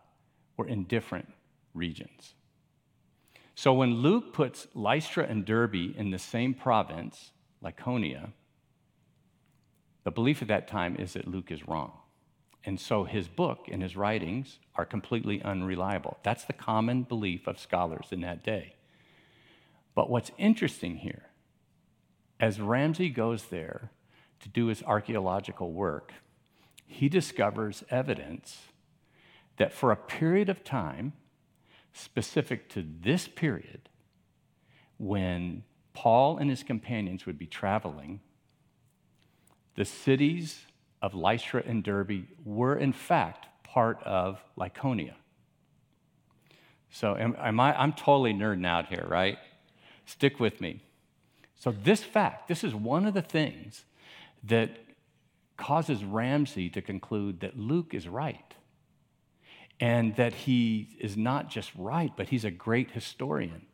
were 0.56 0.68
in 0.68 0.84
different 0.84 1.32
regions. 1.72 2.34
So 3.54 3.72
when 3.72 3.94
Luke 3.94 4.32
puts 4.32 4.66
Lystra 4.74 5.24
and 5.24 5.44
Derbe 5.44 5.96
in 5.96 6.10
the 6.10 6.18
same 6.18 6.54
province, 6.54 7.32
Lycaonia, 7.62 8.32
the 10.02 10.10
belief 10.10 10.42
at 10.42 10.48
that 10.48 10.68
time 10.68 10.96
is 10.96 11.14
that 11.14 11.26
Luke 11.26 11.50
is 11.50 11.66
wrong. 11.66 11.92
And 12.66 12.80
so 12.80 13.04
his 13.04 13.28
book 13.28 13.68
and 13.70 13.82
his 13.82 13.96
writings 13.96 14.58
are 14.74 14.86
completely 14.86 15.42
unreliable. 15.42 16.18
That's 16.22 16.44
the 16.44 16.54
common 16.54 17.02
belief 17.02 17.46
of 17.46 17.58
scholars 17.58 18.06
in 18.10 18.22
that 18.22 18.42
day. 18.42 18.74
But 19.94 20.08
what's 20.08 20.32
interesting 20.38 20.96
here, 20.96 21.26
as 22.40 22.60
Ramsay 22.60 23.10
goes 23.10 23.44
there 23.44 23.90
to 24.40 24.48
do 24.48 24.66
his 24.66 24.82
archaeological 24.82 25.72
work, 25.72 26.14
he 26.86 27.08
discovers 27.08 27.84
evidence 27.90 28.58
that 29.56 29.72
for 29.72 29.92
a 29.92 29.96
period 29.96 30.48
of 30.48 30.64
time, 30.64 31.12
specific 31.92 32.68
to 32.70 32.84
this 33.02 33.28
period, 33.28 33.88
when 34.98 35.62
Paul 35.92 36.38
and 36.38 36.50
his 36.50 36.62
companions 36.62 37.24
would 37.24 37.38
be 37.38 37.46
traveling, 37.46 38.20
the 39.76 39.84
cities 39.84 40.66
of 41.04 41.14
Lystra 41.14 41.62
and 41.66 41.84
Derbe 41.84 42.24
were, 42.46 42.74
in 42.74 42.94
fact, 42.94 43.46
part 43.62 44.02
of 44.04 44.42
Lycaonia. 44.58 45.12
So, 46.90 47.14
am, 47.14 47.36
am 47.38 47.60
I, 47.60 47.78
I'm 47.78 47.92
totally 47.92 48.32
nerding 48.32 48.66
out 48.66 48.86
here, 48.86 49.04
right? 49.06 49.36
Stick 50.06 50.40
with 50.40 50.62
me. 50.62 50.82
So, 51.56 51.72
this 51.72 52.02
fact, 52.02 52.48
this 52.48 52.64
is 52.64 52.74
one 52.74 53.04
of 53.04 53.12
the 53.12 53.20
things 53.20 53.84
that 54.44 54.70
causes 55.58 56.02
Ramsay 56.02 56.70
to 56.70 56.80
conclude 56.80 57.40
that 57.40 57.58
Luke 57.58 57.92
is 57.92 58.08
right 58.08 58.54
and 59.78 60.16
that 60.16 60.32
he 60.32 60.96
is 60.98 61.18
not 61.18 61.50
just 61.50 61.70
right, 61.76 62.12
but 62.16 62.30
he's 62.30 62.46
a 62.46 62.50
great 62.50 62.92
historian. 62.92 63.66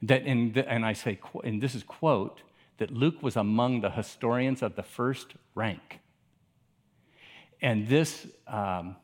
That 0.00 0.22
in 0.22 0.54
the, 0.54 0.66
and 0.66 0.86
I 0.86 0.94
say, 0.94 1.18
and 1.44 1.62
this 1.62 1.74
is 1.74 1.82
quote, 1.82 2.40
that 2.78 2.90
Luke 2.90 3.22
was 3.22 3.36
among 3.36 3.82
the 3.82 3.90
historians 3.90 4.62
of 4.62 4.74
the 4.74 4.82
first 4.82 5.34
rank. 5.54 6.00
And 7.60 7.88
this, 7.88 8.26
um, 8.46 8.96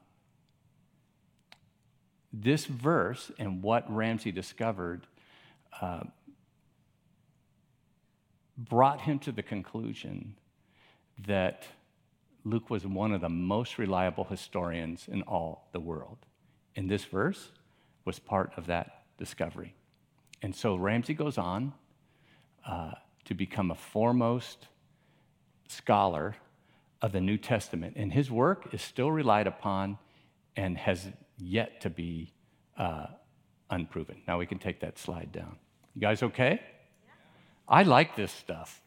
this 2.32 2.66
verse 2.66 3.30
and 3.38 3.62
what 3.62 3.90
Ramsay 3.94 4.32
discovered 4.32 5.06
uh, 5.80 6.04
brought 8.56 9.02
him 9.02 9.18
to 9.20 9.32
the 9.32 9.42
conclusion 9.42 10.36
that 11.26 11.64
Luke 12.44 12.70
was 12.70 12.86
one 12.86 13.12
of 13.12 13.20
the 13.20 13.28
most 13.28 13.78
reliable 13.78 14.24
historians 14.24 15.08
in 15.10 15.22
all 15.22 15.68
the 15.72 15.80
world. 15.80 16.18
And 16.76 16.90
this 16.90 17.04
verse 17.04 17.50
was 18.04 18.18
part 18.18 18.52
of 18.56 18.66
that 18.66 19.04
discovery. 19.18 19.74
And 20.42 20.54
so 20.54 20.74
Ramsay 20.74 21.14
goes 21.14 21.38
on 21.38 21.72
uh, 22.66 22.92
to 23.24 23.34
become 23.34 23.70
a 23.70 23.74
foremost 23.74 24.66
scholar 25.68 26.34
of 27.02 27.12
the 27.12 27.20
New 27.20 27.36
Testament. 27.36 27.94
And 27.96 28.12
his 28.12 28.30
work 28.30 28.72
is 28.72 28.80
still 28.80 29.10
relied 29.10 29.46
upon 29.46 29.98
and 30.56 30.78
has 30.78 31.08
yet 31.36 31.80
to 31.80 31.90
be 31.90 32.32
uh, 32.78 33.06
unproven. 33.68 34.22
Now 34.28 34.38
we 34.38 34.46
can 34.46 34.58
take 34.58 34.80
that 34.80 34.98
slide 34.98 35.32
down. 35.32 35.56
You 35.94 36.00
guys 36.00 36.22
okay? 36.22 36.60
I 37.68 37.82
like 37.82 38.16
this 38.16 38.30
stuff. 38.32 38.80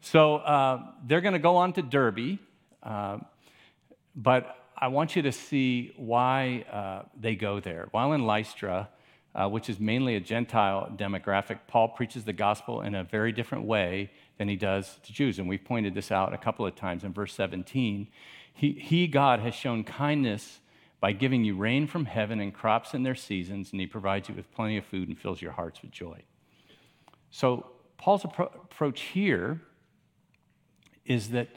So 0.00 0.36
uh, 0.36 0.82
they're 1.04 1.20
going 1.20 1.32
to 1.32 1.40
go 1.40 1.56
on 1.56 1.72
to 1.74 1.82
Derbe, 1.82 2.38
uh, 2.82 3.18
but 4.14 4.56
I 4.76 4.88
want 4.88 5.16
you 5.16 5.22
to 5.22 5.32
see 5.32 5.92
why 5.96 6.64
uh, 6.72 7.08
they 7.18 7.34
go 7.34 7.58
there. 7.58 7.88
While 7.90 8.12
in 8.12 8.24
Lystra, 8.24 8.88
uh, 9.34 9.48
which 9.48 9.68
is 9.68 9.80
mainly 9.80 10.14
a 10.14 10.20
Gentile 10.20 10.92
demographic, 10.96 11.58
Paul 11.66 11.88
preaches 11.88 12.24
the 12.24 12.32
gospel 12.32 12.82
in 12.82 12.94
a 12.94 13.02
very 13.02 13.32
different 13.32 13.64
way 13.64 14.10
than 14.38 14.48
he 14.48 14.56
does 14.56 14.98
to 15.02 15.12
Jews. 15.12 15.38
And 15.38 15.48
we've 15.48 15.64
pointed 15.64 15.94
this 15.94 16.10
out 16.10 16.32
a 16.32 16.38
couple 16.38 16.66
of 16.66 16.74
times 16.74 17.04
in 17.04 17.12
verse 17.12 17.34
17. 17.34 18.08
He, 18.54 18.72
he, 18.72 19.06
God, 19.06 19.40
has 19.40 19.54
shown 19.54 19.84
kindness 19.84 20.60
by 21.00 21.12
giving 21.12 21.44
you 21.44 21.56
rain 21.56 21.86
from 21.86 22.06
heaven 22.06 22.40
and 22.40 22.52
crops 22.52 22.94
in 22.94 23.02
their 23.02 23.14
seasons, 23.14 23.70
and 23.72 23.80
he 23.80 23.86
provides 23.86 24.28
you 24.28 24.34
with 24.34 24.50
plenty 24.52 24.76
of 24.76 24.84
food 24.84 25.08
and 25.08 25.18
fills 25.18 25.42
your 25.42 25.52
hearts 25.52 25.82
with 25.82 25.90
joy. 25.90 26.22
So, 27.30 27.66
Paul's 27.98 28.22
appro- 28.22 28.54
approach 28.54 29.02
here 29.02 29.60
is 31.04 31.30
that 31.30 31.48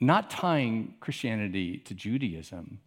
not 0.00 0.30
tying 0.30 0.94
Christianity 1.00 1.78
to 1.78 1.94
Judaism, 1.94 2.80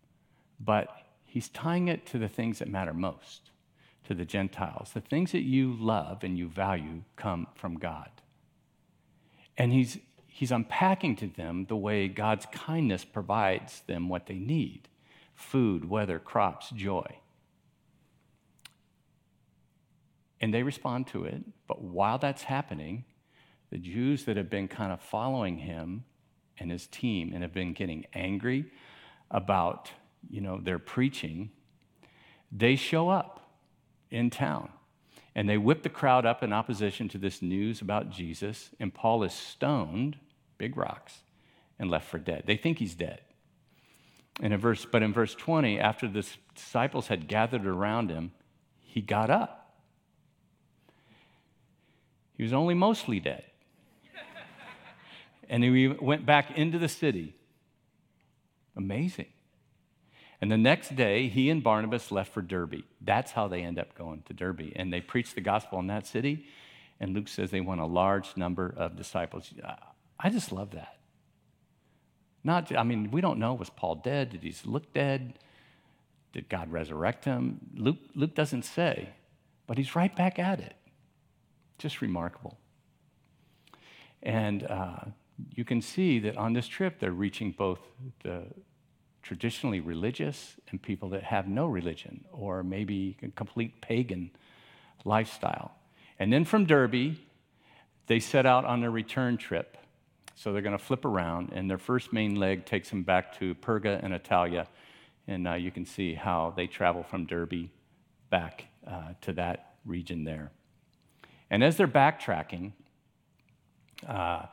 but 0.60 0.90
he's 1.24 1.50
tying 1.50 1.88
it 1.88 2.06
to 2.08 2.18
the 2.18 2.28
things 2.28 2.60
that 2.60 2.70
matter 2.70 2.94
most 2.94 3.52
to 4.06 4.14
the 4.14 4.26
Gentiles. 4.26 4.92
The 4.94 5.02
things 5.02 5.32
that 5.32 5.42
you 5.42 5.76
love 5.80 6.24
and 6.24 6.38
you 6.38 6.48
value 6.48 7.04
come 7.16 7.48
from 7.56 7.78
God. 7.78 8.10
And 9.58 9.72
he's, 9.72 9.98
he's 10.28 10.52
unpacking 10.52 11.16
to 11.18 11.28
them 11.28 11.66
the 11.68 11.76
way 11.76 12.08
God's 12.08 12.46
kindness 12.48 13.06
provides 13.06 13.82
them 13.88 14.10
what 14.10 14.28
they 14.28 14.36
need 14.36 14.90
food, 15.34 15.90
weather, 15.90 16.18
crops, 16.18 16.70
joy. 16.70 17.06
And 20.40 20.54
they 20.54 20.64
respond 20.64 21.08
to 21.08 21.26
it. 21.26 21.44
But 21.68 21.82
while 21.82 22.18
that's 22.18 22.44
happening, 22.44 23.04
the 23.70 23.78
Jews 23.78 24.24
that 24.26 24.38
have 24.38 24.50
been 24.50 24.70
kind 24.70 24.94
of 24.94 25.02
following 25.02 25.58
him 25.58 26.06
and 26.58 26.72
his 26.72 26.88
team 26.88 27.34
and 27.34 27.42
have 27.42 27.54
been 27.54 27.74
getting 27.74 28.06
angry 28.14 28.72
about, 29.30 29.92
you 30.30 30.40
know, 30.40 30.60
their 30.62 30.80
preaching, 30.80 31.52
they 32.50 32.78
show 32.78 33.10
up 33.10 33.52
in 34.10 34.30
town 34.30 34.70
and 35.36 35.50
they 35.50 35.58
whip 35.58 35.84
the 35.84 35.90
crowd 35.90 36.26
up 36.26 36.42
in 36.42 36.54
opposition 36.54 37.10
to 37.10 37.18
this 37.18 37.42
news 37.42 37.82
about 37.82 38.10
Jesus. 38.10 38.70
And 38.80 38.94
Paul 38.94 39.24
is 39.24 39.34
stoned, 39.34 40.18
big 40.58 40.78
rocks, 40.78 41.20
and 41.78 41.92
left 41.92 42.08
for 42.08 42.18
dead. 42.18 42.44
They 42.46 42.56
think 42.56 42.80
he's 42.80 42.96
dead. 42.96 43.22
Verse, 44.40 44.86
but 44.86 45.04
in 45.04 45.14
verse 45.14 45.36
20, 45.36 45.80
after 45.80 46.08
the 46.08 46.26
disciples 46.54 47.08
had 47.08 47.28
gathered 47.28 47.66
around 47.66 48.10
him, 48.10 48.32
he 48.82 49.02
got 49.02 49.30
up. 49.30 49.62
He 52.34 52.44
was 52.44 52.54
only 52.54 52.74
mostly 52.74 53.20
dead. 53.20 53.44
and 55.50 55.64
he 55.64 55.88
went 55.88 56.26
back 56.26 56.58
into 56.58 56.78
the 56.78 56.90
city. 56.90 57.36
Amazing. 58.76 59.28
And 60.42 60.52
the 60.52 60.58
next 60.58 60.96
day, 60.96 61.28
he 61.28 61.50
and 61.50 61.64
Barnabas 61.64 62.12
left 62.12 62.34
for 62.34 62.42
Derbe. 62.42 62.84
That's 63.02 63.32
how 63.32 63.48
they 63.48 63.62
end 63.62 63.80
up 63.80 63.96
going 63.96 64.24
to 64.24 64.34
Derbe. 64.34 64.74
And 64.76 64.92
they 64.92 65.02
preached 65.02 65.36
the 65.36 65.42
gospel 65.42 65.80
in 65.80 65.88
that 65.88 66.06
city. 66.06 66.46
And 67.00 67.14
Luke 67.14 67.28
says 67.28 67.52
they 67.52 67.62
won 67.62 67.80
a 67.80 67.88
large 67.88 68.36
number 68.38 68.74
of 68.78 68.96
disciples. 68.96 69.54
I 70.20 70.30
just 70.30 70.52
love 70.52 70.72
that. 70.72 70.98
Not, 72.44 72.76
I 72.76 72.84
mean, 72.84 73.10
we 73.12 73.22
don't 73.22 73.40
know, 73.40 73.54
was 73.54 73.70
Paul 73.70 73.96
dead? 73.96 74.30
Did 74.30 74.44
he 74.44 74.54
look 74.66 74.94
dead? 74.94 75.40
Did 76.32 76.48
God 76.48 76.72
resurrect 76.72 77.26
him? 77.26 77.60
Luke, 77.76 77.98
Luke 78.14 78.36
doesn't 78.36 78.64
say, 78.64 79.10
but 79.68 79.78
he's 79.78 79.96
right 79.96 80.16
back 80.16 80.38
at 80.38 80.60
it. 80.60 80.76
Just 81.80 82.02
remarkable. 82.02 82.58
And 84.22 84.64
uh, 84.64 85.06
you 85.56 85.66
can 85.66 85.82
see 85.82 86.20
that 86.20 86.38
on 86.38 86.54
this 86.54 86.68
trip, 86.68 87.00
they're 87.00 87.12
reaching 87.12 87.52
both 87.52 87.80
the 88.24 88.44
traditionally 89.26 89.80
religious 89.80 90.56
and 90.70 90.80
people 90.80 91.10
that 91.10 91.24
have 91.24 91.48
no 91.48 91.66
religion 91.66 92.24
or 92.32 92.62
maybe 92.62 93.18
a 93.24 93.28
complete 93.30 93.82
pagan 93.82 94.30
lifestyle. 95.04 95.72
And 96.20 96.32
then 96.32 96.46
from 96.46 96.66
Derbe, 96.66 97.16
they 98.06 98.20
set 98.20 98.46
out 98.46 98.66
on 98.66 98.82
their 98.82 98.92
return 98.92 99.38
trip. 99.38 99.78
So 100.36 100.54
they're 100.54 100.62
going 100.62 100.78
to 100.78 100.84
flip 100.84 101.06
around, 101.06 101.54
and 101.54 101.68
their 101.68 101.80
first 101.80 102.14
main 102.14 102.36
leg 102.36 102.66
takes 102.66 102.90
them 102.90 103.02
back 103.02 103.36
to 103.40 103.56
Perga 103.56 104.04
and 104.04 104.14
Attalia. 104.14 104.68
And 105.28 105.48
uh, 105.48 105.54
you 105.54 105.72
can 105.72 105.86
see 105.86 106.14
how 106.14 106.54
they 106.56 106.68
travel 106.68 107.02
from 107.02 107.26
Derbe 107.26 107.70
back 108.30 108.66
uh, 108.86 109.14
to 109.22 109.34
that 109.34 109.76
region 109.86 110.24
there. 110.24 110.52
And 111.50 111.64
as 111.64 111.78
they're 111.78 111.88
backtracking, 111.88 112.74
uh, 114.08 114.44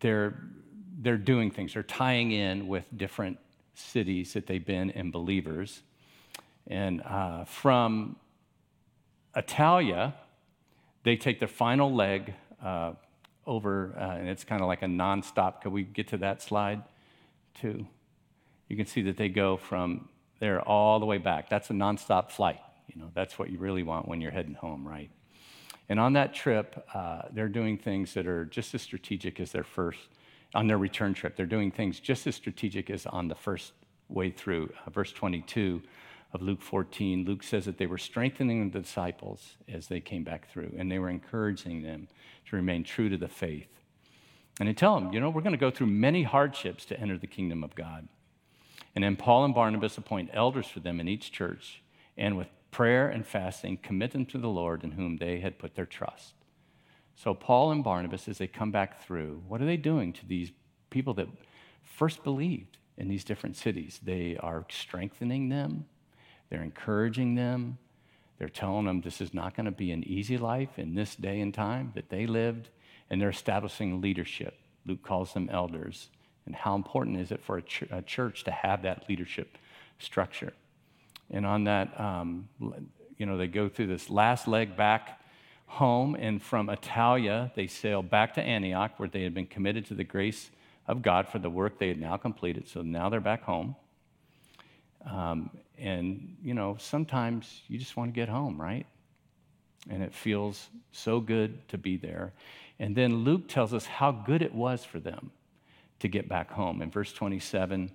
they're 0.00 0.34
they're 1.04 1.16
doing 1.18 1.50
things. 1.50 1.74
They're 1.74 1.82
tying 1.82 2.32
in 2.32 2.66
with 2.66 2.84
different 2.96 3.38
cities 3.74 4.32
that 4.32 4.46
they've 4.46 4.64
been 4.64 4.90
in 4.90 5.10
believers. 5.10 5.82
And 6.66 7.02
uh, 7.02 7.44
from 7.44 8.16
Attalia, 9.36 10.14
they 11.02 11.16
take 11.16 11.40
the 11.40 11.46
final 11.46 11.94
leg 11.94 12.32
uh, 12.62 12.92
over, 13.46 13.94
uh, 13.98 14.16
and 14.16 14.28
it's 14.28 14.44
kind 14.44 14.62
of 14.62 14.68
like 14.68 14.82
a 14.82 14.86
nonstop. 14.86 15.60
Could 15.60 15.72
we 15.72 15.82
get 15.82 16.08
to 16.08 16.16
that 16.18 16.40
slide 16.40 16.82
too? 17.60 17.86
You 18.68 18.76
can 18.76 18.86
see 18.86 19.02
that 19.02 19.18
they 19.18 19.28
go 19.28 19.58
from 19.58 20.08
there 20.40 20.62
all 20.62 20.98
the 20.98 21.06
way 21.06 21.18
back. 21.18 21.50
That's 21.50 21.68
a 21.68 21.74
nonstop 21.74 22.30
flight. 22.30 22.60
You 22.88 23.02
know, 23.02 23.10
that's 23.14 23.38
what 23.38 23.50
you 23.50 23.58
really 23.58 23.82
want 23.82 24.08
when 24.08 24.22
you're 24.22 24.30
heading 24.30 24.54
home, 24.54 24.88
right? 24.88 25.10
And 25.90 26.00
on 26.00 26.14
that 26.14 26.32
trip, 26.32 26.86
uh, 26.94 27.22
they're 27.30 27.48
doing 27.48 27.76
things 27.76 28.14
that 28.14 28.26
are 28.26 28.46
just 28.46 28.74
as 28.74 28.80
strategic 28.80 29.38
as 29.38 29.52
their 29.52 29.64
first 29.64 30.00
on 30.54 30.66
their 30.66 30.78
return 30.78 31.14
trip. 31.14 31.36
They're 31.36 31.46
doing 31.46 31.70
things 31.70 32.00
just 32.00 32.26
as 32.26 32.34
strategic 32.36 32.90
as 32.90 33.06
on 33.06 33.28
the 33.28 33.34
first 33.34 33.72
way 34.08 34.30
through. 34.30 34.72
Uh, 34.86 34.90
verse 34.90 35.12
22 35.12 35.82
of 36.32 36.42
Luke 36.42 36.62
14, 36.62 37.24
Luke 37.24 37.42
says 37.42 37.64
that 37.64 37.78
they 37.78 37.86
were 37.86 37.98
strengthening 37.98 38.70
the 38.70 38.80
disciples 38.80 39.56
as 39.68 39.86
they 39.86 40.00
came 40.00 40.24
back 40.24 40.50
through, 40.50 40.74
and 40.76 40.90
they 40.90 40.98
were 40.98 41.10
encouraging 41.10 41.82
them 41.82 42.08
to 42.48 42.56
remain 42.56 42.82
true 42.82 43.08
to 43.08 43.16
the 43.16 43.28
faith. 43.28 43.68
And 44.58 44.68
they 44.68 44.72
tell 44.72 44.98
them, 44.98 45.12
you 45.12 45.20
know, 45.20 45.30
we're 45.30 45.42
going 45.42 45.52
to 45.52 45.58
go 45.58 45.70
through 45.70 45.88
many 45.88 46.22
hardships 46.22 46.84
to 46.86 46.98
enter 46.98 47.18
the 47.18 47.26
kingdom 47.26 47.62
of 47.62 47.74
God. 47.74 48.08
And 48.94 49.02
then 49.02 49.16
Paul 49.16 49.44
and 49.44 49.54
Barnabas 49.54 49.98
appoint 49.98 50.30
elders 50.32 50.66
for 50.66 50.80
them 50.80 51.00
in 51.00 51.08
each 51.08 51.32
church, 51.32 51.82
and 52.16 52.36
with 52.36 52.48
prayer 52.70 53.08
and 53.08 53.26
fasting, 53.26 53.78
commit 53.82 54.12
them 54.12 54.26
to 54.26 54.38
the 54.38 54.48
Lord 54.48 54.84
in 54.84 54.92
whom 54.92 55.16
they 55.16 55.40
had 55.40 55.58
put 55.58 55.74
their 55.74 55.86
trust. 55.86 56.34
So, 57.16 57.32
Paul 57.34 57.70
and 57.70 57.84
Barnabas, 57.84 58.28
as 58.28 58.38
they 58.38 58.46
come 58.46 58.70
back 58.70 59.02
through, 59.02 59.42
what 59.46 59.62
are 59.62 59.66
they 59.66 59.76
doing 59.76 60.12
to 60.14 60.26
these 60.26 60.50
people 60.90 61.14
that 61.14 61.28
first 61.82 62.24
believed 62.24 62.78
in 62.96 63.08
these 63.08 63.24
different 63.24 63.56
cities? 63.56 64.00
They 64.02 64.36
are 64.38 64.66
strengthening 64.68 65.48
them, 65.48 65.86
they're 66.50 66.62
encouraging 66.62 67.34
them, 67.34 67.78
they're 68.38 68.48
telling 68.48 68.86
them 68.86 69.00
this 69.00 69.20
is 69.20 69.32
not 69.32 69.56
going 69.56 69.66
to 69.66 69.72
be 69.72 69.92
an 69.92 70.04
easy 70.04 70.36
life 70.36 70.78
in 70.78 70.94
this 70.94 71.14
day 71.14 71.40
and 71.40 71.54
time 71.54 71.92
that 71.94 72.10
they 72.10 72.26
lived, 72.26 72.68
and 73.08 73.20
they're 73.20 73.30
establishing 73.30 74.00
leadership. 74.00 74.58
Luke 74.86 75.02
calls 75.02 75.32
them 75.34 75.48
elders. 75.50 76.08
And 76.46 76.54
how 76.54 76.74
important 76.74 77.18
is 77.18 77.30
it 77.30 77.42
for 77.42 77.58
a, 77.58 77.62
ch- 77.62 77.84
a 77.90 78.02
church 78.02 78.44
to 78.44 78.50
have 78.50 78.82
that 78.82 79.08
leadership 79.08 79.56
structure? 79.98 80.52
And 81.30 81.46
on 81.46 81.64
that, 81.64 81.98
um, 81.98 82.48
you 83.16 83.24
know, 83.24 83.38
they 83.38 83.46
go 83.46 83.68
through 83.68 83.86
this 83.86 84.10
last 84.10 84.46
leg 84.46 84.76
back 84.76 85.20
home, 85.74 86.14
and 86.14 86.42
from 86.42 86.68
Attalia, 86.68 87.54
they 87.54 87.66
sailed 87.66 88.10
back 88.10 88.34
to 88.34 88.42
Antioch, 88.42 88.92
where 88.98 89.08
they 89.08 89.22
had 89.22 89.34
been 89.34 89.46
committed 89.46 89.86
to 89.86 89.94
the 89.94 90.04
grace 90.04 90.50
of 90.86 91.02
God 91.02 91.28
for 91.28 91.38
the 91.38 91.50
work 91.50 91.78
they 91.78 91.88
had 91.88 92.00
now 92.00 92.16
completed. 92.16 92.68
So 92.68 92.82
now 92.82 93.08
they're 93.08 93.20
back 93.20 93.42
home. 93.42 93.76
Um, 95.04 95.50
and, 95.78 96.36
you 96.42 96.54
know, 96.54 96.76
sometimes 96.78 97.62
you 97.68 97.78
just 97.78 97.96
want 97.96 98.12
to 98.12 98.14
get 98.14 98.28
home, 98.28 98.60
right? 98.60 98.86
And 99.90 100.02
it 100.02 100.14
feels 100.14 100.68
so 100.92 101.20
good 101.20 101.68
to 101.68 101.78
be 101.78 101.96
there. 101.96 102.32
And 102.78 102.96
then 102.96 103.24
Luke 103.24 103.48
tells 103.48 103.74
us 103.74 103.86
how 103.86 104.12
good 104.12 104.42
it 104.42 104.54
was 104.54 104.84
for 104.84 104.98
them 104.98 105.30
to 106.00 106.08
get 106.08 106.28
back 106.28 106.50
home. 106.50 106.82
In 106.82 106.90
verse 106.90 107.12
27, 107.12 107.90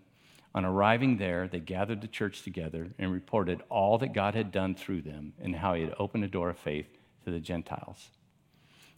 on 0.56 0.66
arriving 0.66 1.18
there, 1.18 1.48
they 1.48 1.60
gathered 1.60 2.02
the 2.02 2.08
church 2.08 2.44
together 2.44 2.90
and 2.98 3.12
reported 3.12 3.62
all 3.70 3.98
that 4.00 4.14
God 4.14 4.36
had 4.36 4.52
done 4.52 4.76
through 4.76 5.02
them 5.02 5.34
and 5.42 5.56
how 5.56 5.74
he 5.74 5.84
had 5.84 5.96
opened 6.00 6.24
a 6.24 6.28
door 6.28 6.50
of 6.50 6.58
faith 6.58 6.99
to 7.30 7.34
the 7.34 7.40
Gentiles. 7.40 8.10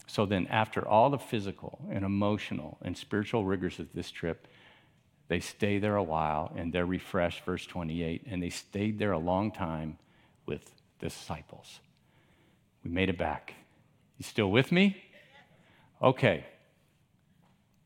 So 0.06 0.26
then, 0.26 0.46
after 0.48 0.86
all 0.86 1.10
the 1.10 1.18
physical 1.18 1.78
and 1.90 2.04
emotional 2.04 2.78
and 2.82 2.96
spiritual 2.96 3.44
rigors 3.44 3.78
of 3.78 3.92
this 3.94 4.10
trip, 4.10 4.48
they 5.28 5.40
stay 5.40 5.78
there 5.78 5.96
a 5.96 6.02
while 6.02 6.52
and 6.56 6.72
they're 6.72 6.86
refreshed, 6.86 7.44
verse 7.44 7.64
28, 7.64 8.24
and 8.26 8.42
they 8.42 8.50
stayed 8.50 8.98
there 8.98 9.12
a 9.12 9.18
long 9.18 9.50
time 9.50 9.98
with 10.44 10.70
disciples. 10.98 11.80
We 12.84 12.90
made 12.90 13.08
it 13.08 13.16
back. 13.16 13.54
You 14.18 14.24
still 14.24 14.50
with 14.50 14.72
me? 14.72 15.02
Okay. 16.02 16.44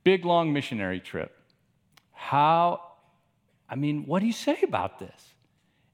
Big, 0.03 0.25
long 0.25 0.53
missionary 0.53 1.01
trip. 1.01 1.37
How, 2.13 2.81
I 3.69 3.77
mean, 3.77 4.07
what 4.07 4.21
do 4.21 4.27
you 4.27 4.33
say 4.33 4.59
about 4.63 4.99
this? 4.99 5.35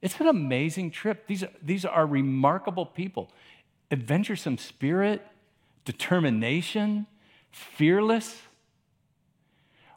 It's 0.01 0.19
an 0.21 0.27
amazing 0.27 0.91
trip. 0.91 1.29
These 1.29 1.45
these 1.62 1.85
are 1.85 2.07
remarkable 2.07 2.85
people 2.85 3.31
adventuresome 3.93 4.57
spirit, 4.57 5.25
determination, 5.85 7.07
fearless. 7.51 8.41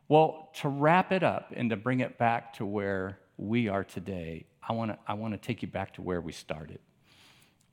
Well, 0.10 0.50
to 0.60 0.68
wrap 0.68 1.14
it 1.14 1.24
up 1.24 1.54
and 1.56 1.70
to 1.70 1.78
bring 1.78 2.02
it 2.02 2.18
back 2.18 2.54
to 2.56 2.66
where 2.66 3.18
we 3.38 3.70
are 3.70 3.86
today, 3.86 4.46
I 4.68 4.74
want 4.74 4.92
to 4.92 5.00
I 5.08 5.14
wanna 5.14 5.38
take 5.38 5.62
you 5.62 5.70
back 5.70 5.94
to 5.94 6.02
where 6.02 6.20
we 6.22 6.34
started. 6.34 6.80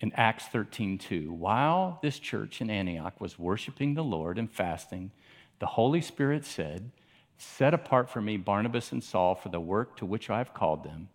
In 0.01 0.13
Acts 0.15 0.47
13, 0.47 0.99
2, 0.99 1.33
while 1.33 1.99
this 2.03 2.19
church 2.19 2.61
in 2.61 2.71
Antioch 2.71 3.21
was 3.21 3.39
worshiping 3.39 3.95
the 3.95 4.03
Lord 4.03 4.39
and 4.39 4.51
fasting, 4.51 5.11
the 5.59 5.67
Holy 5.67 6.01
Spirit 6.01 6.45
said, 6.45 6.91
Set 7.37 7.75
apart 7.75 8.11
for 8.11 8.21
me 8.21 8.37
Barnabas 8.37 8.93
and 8.93 9.03
Saul 9.03 9.35
for 9.35 9.49
the 9.49 9.61
work 9.61 9.97
to 9.97 10.07
which 10.07 10.31
I 10.31 10.39
have 10.39 10.55
called 10.55 10.85
them. 10.85 11.09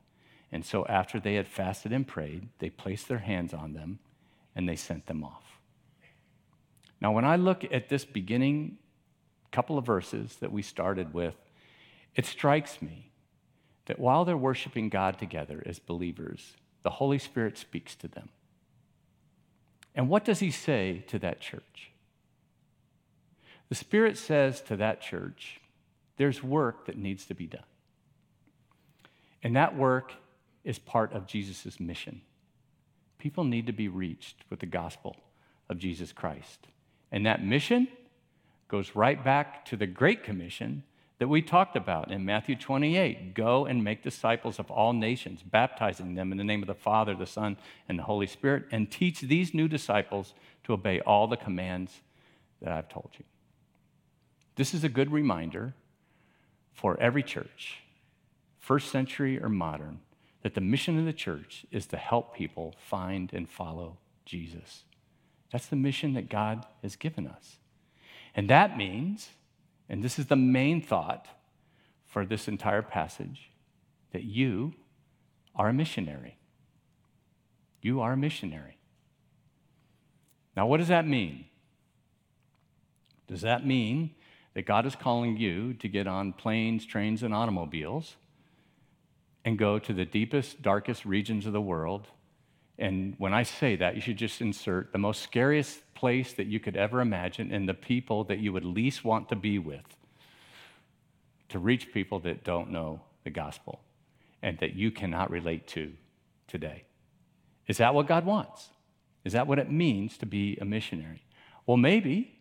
And 0.51 0.65
so, 0.65 0.85
after 0.85 1.19
they 1.19 1.35
had 1.35 1.47
fasted 1.47 1.91
and 1.91 2.07
prayed, 2.07 2.47
they 2.59 2.69
placed 2.69 3.07
their 3.07 3.19
hands 3.19 3.53
on 3.53 3.73
them 3.73 3.99
and 4.57 4.67
they 4.67 4.75
sent 4.75 5.05
them 5.05 5.23
off. 5.23 5.43
Now, 6.99 7.11
when 7.11 7.23
I 7.23 7.35
look 7.35 7.63
at 7.71 7.89
this 7.89 8.03
beginning 8.03 8.79
couple 9.51 9.77
of 9.77 9.85
verses 9.85 10.35
that 10.37 10.51
we 10.51 10.61
started 10.61 11.13
with, 11.13 11.35
it 12.15 12.25
strikes 12.25 12.81
me 12.81 13.11
that 13.85 13.99
while 13.99 14.25
they're 14.25 14.35
worshiping 14.35 14.89
God 14.89 15.17
together 15.17 15.63
as 15.65 15.79
believers, 15.79 16.57
the 16.81 16.89
Holy 16.89 17.19
Spirit 17.19 17.57
speaks 17.57 17.95
to 17.95 18.07
them. 18.07 18.29
And 19.95 20.09
what 20.09 20.25
does 20.25 20.39
he 20.39 20.51
say 20.51 21.03
to 21.07 21.19
that 21.19 21.39
church? 21.39 21.91
The 23.69 23.75
Spirit 23.75 24.17
says 24.17 24.61
to 24.61 24.75
that 24.77 24.99
church, 25.01 25.61
there's 26.17 26.43
work 26.43 26.87
that 26.87 26.97
needs 26.97 27.25
to 27.27 27.35
be 27.35 27.45
done. 27.45 27.63
And 29.43 29.55
that 29.55 29.77
work 29.77 30.13
is 30.63 30.79
part 30.79 31.13
of 31.13 31.27
Jesus' 31.27 31.79
mission. 31.79 32.21
People 33.17 33.43
need 33.43 33.65
to 33.67 33.73
be 33.73 33.87
reached 33.87 34.43
with 34.49 34.59
the 34.59 34.65
gospel 34.65 35.15
of 35.69 35.79
Jesus 35.79 36.11
Christ. 36.11 36.67
And 37.11 37.25
that 37.25 37.43
mission 37.43 37.87
goes 38.67 38.95
right 38.95 39.23
back 39.23 39.65
to 39.65 39.77
the 39.77 39.87
Great 39.87 40.23
Commission 40.23 40.83
that 41.19 41.27
we 41.27 41.41
talked 41.41 41.75
about 41.75 42.11
in 42.11 42.25
Matthew 42.25 42.55
28 42.55 43.33
go 43.33 43.65
and 43.65 43.83
make 43.83 44.03
disciples 44.03 44.59
of 44.59 44.69
all 44.69 44.93
nations, 44.93 45.41
baptizing 45.41 46.13
them 46.13 46.31
in 46.31 46.37
the 46.37 46.43
name 46.43 46.61
of 46.61 46.67
the 46.67 46.75
Father, 46.75 47.15
the 47.15 47.25
Son, 47.25 47.57
and 47.89 47.97
the 47.97 48.03
Holy 48.03 48.27
Spirit, 48.27 48.65
and 48.71 48.91
teach 48.91 49.21
these 49.21 49.53
new 49.53 49.67
disciples 49.67 50.33
to 50.63 50.73
obey 50.73 50.99
all 51.01 51.27
the 51.27 51.37
commands 51.37 52.01
that 52.61 52.71
I've 52.71 52.89
told 52.89 53.09
you. 53.17 53.25
This 54.55 54.73
is 54.73 54.83
a 54.83 54.89
good 54.89 55.11
reminder 55.11 55.73
for 56.73 56.99
every 56.99 57.23
church, 57.23 57.81
first 58.59 58.91
century 58.91 59.41
or 59.41 59.49
modern, 59.49 59.99
that 60.47 60.53
the 60.55 60.61
mission 60.61 60.97
of 60.97 61.03
the 61.03 61.11
church 61.11 61.65
is 61.71 61.87
to 61.87 61.97
help 61.97 62.33
people 62.33 62.73
find 62.79 63.33
and 63.33 63.49
follow 63.49 63.97
Jesus. 64.23 64.85
That's 65.51 65.65
the 65.65 65.75
mission 65.75 66.13
that 66.13 66.29
God 66.29 66.65
has 66.81 66.95
given 66.95 67.27
us. 67.27 67.57
And 68.33 68.49
that 68.49 68.77
means 68.77 69.31
and 69.89 70.01
this 70.01 70.17
is 70.17 70.27
the 70.27 70.37
main 70.37 70.81
thought 70.81 71.27
for 72.05 72.25
this 72.25 72.47
entire 72.47 72.81
passage 72.81 73.51
that 74.13 74.23
you 74.23 74.73
are 75.53 75.67
a 75.67 75.73
missionary. 75.73 76.37
You 77.81 77.99
are 77.99 78.13
a 78.13 78.17
missionary. 78.17 78.77
Now, 80.55 80.65
what 80.65 80.77
does 80.77 80.87
that 80.87 81.05
mean? 81.05 81.43
Does 83.27 83.41
that 83.41 83.67
mean 83.67 84.11
that 84.53 84.65
God 84.65 84.85
is 84.85 84.95
calling 84.95 85.35
you 85.35 85.73
to 85.73 85.89
get 85.89 86.07
on 86.07 86.31
planes, 86.31 86.85
trains, 86.85 87.21
and 87.21 87.33
automobiles 87.33 88.15
and 89.47 89.57
go 89.57 89.79
to 89.79 89.93
the 89.93 90.05
deepest, 90.05 90.61
darkest 90.61 91.05
regions 91.05 91.45
of 91.45 91.53
the 91.53 91.61
world 91.61 92.07
and 92.79 93.15
when 93.17 93.33
I 93.33 93.43
say 93.43 93.75
that, 93.77 93.95
you 93.95 94.01
should 94.01 94.17
just 94.17 94.39
insert 94.39 94.91
the 94.91 94.99
most 94.99 95.21
scariest 95.23 95.81
place 95.95 96.33
that 96.33 96.45
you 96.45 96.59
could 96.59 96.75
ever 96.75 97.01
imagine 97.01 97.51
and 97.51 97.67
the 97.67 97.73
people 97.73 98.23
that 98.25 98.39
you 98.39 98.53
would 98.53 98.65
least 98.65 99.03
want 99.03 99.29
to 99.29 99.35
be 99.35 99.57
with 99.57 99.97
to 101.49 101.59
reach 101.59 101.91
people 101.91 102.19
that 102.19 102.43
don't 102.43 102.69
know 102.69 103.01
the 103.23 103.31
gospel 103.31 103.81
and 104.43 104.59
that 104.59 104.75
you 104.75 104.91
cannot 104.91 105.31
relate 105.31 105.65
to 105.67 105.93
today. 106.47 106.83
Is 107.67 107.77
that 107.77 107.95
what 107.95 108.07
God 108.07 108.25
wants? 108.25 108.69
Is 109.23 109.33
that 109.33 109.47
what 109.47 109.57
it 109.57 109.71
means 109.71 110.17
to 110.19 110.25
be 110.25 110.57
a 110.61 110.65
missionary? 110.65 111.23
Well, 111.65 111.77
maybe 111.77 112.39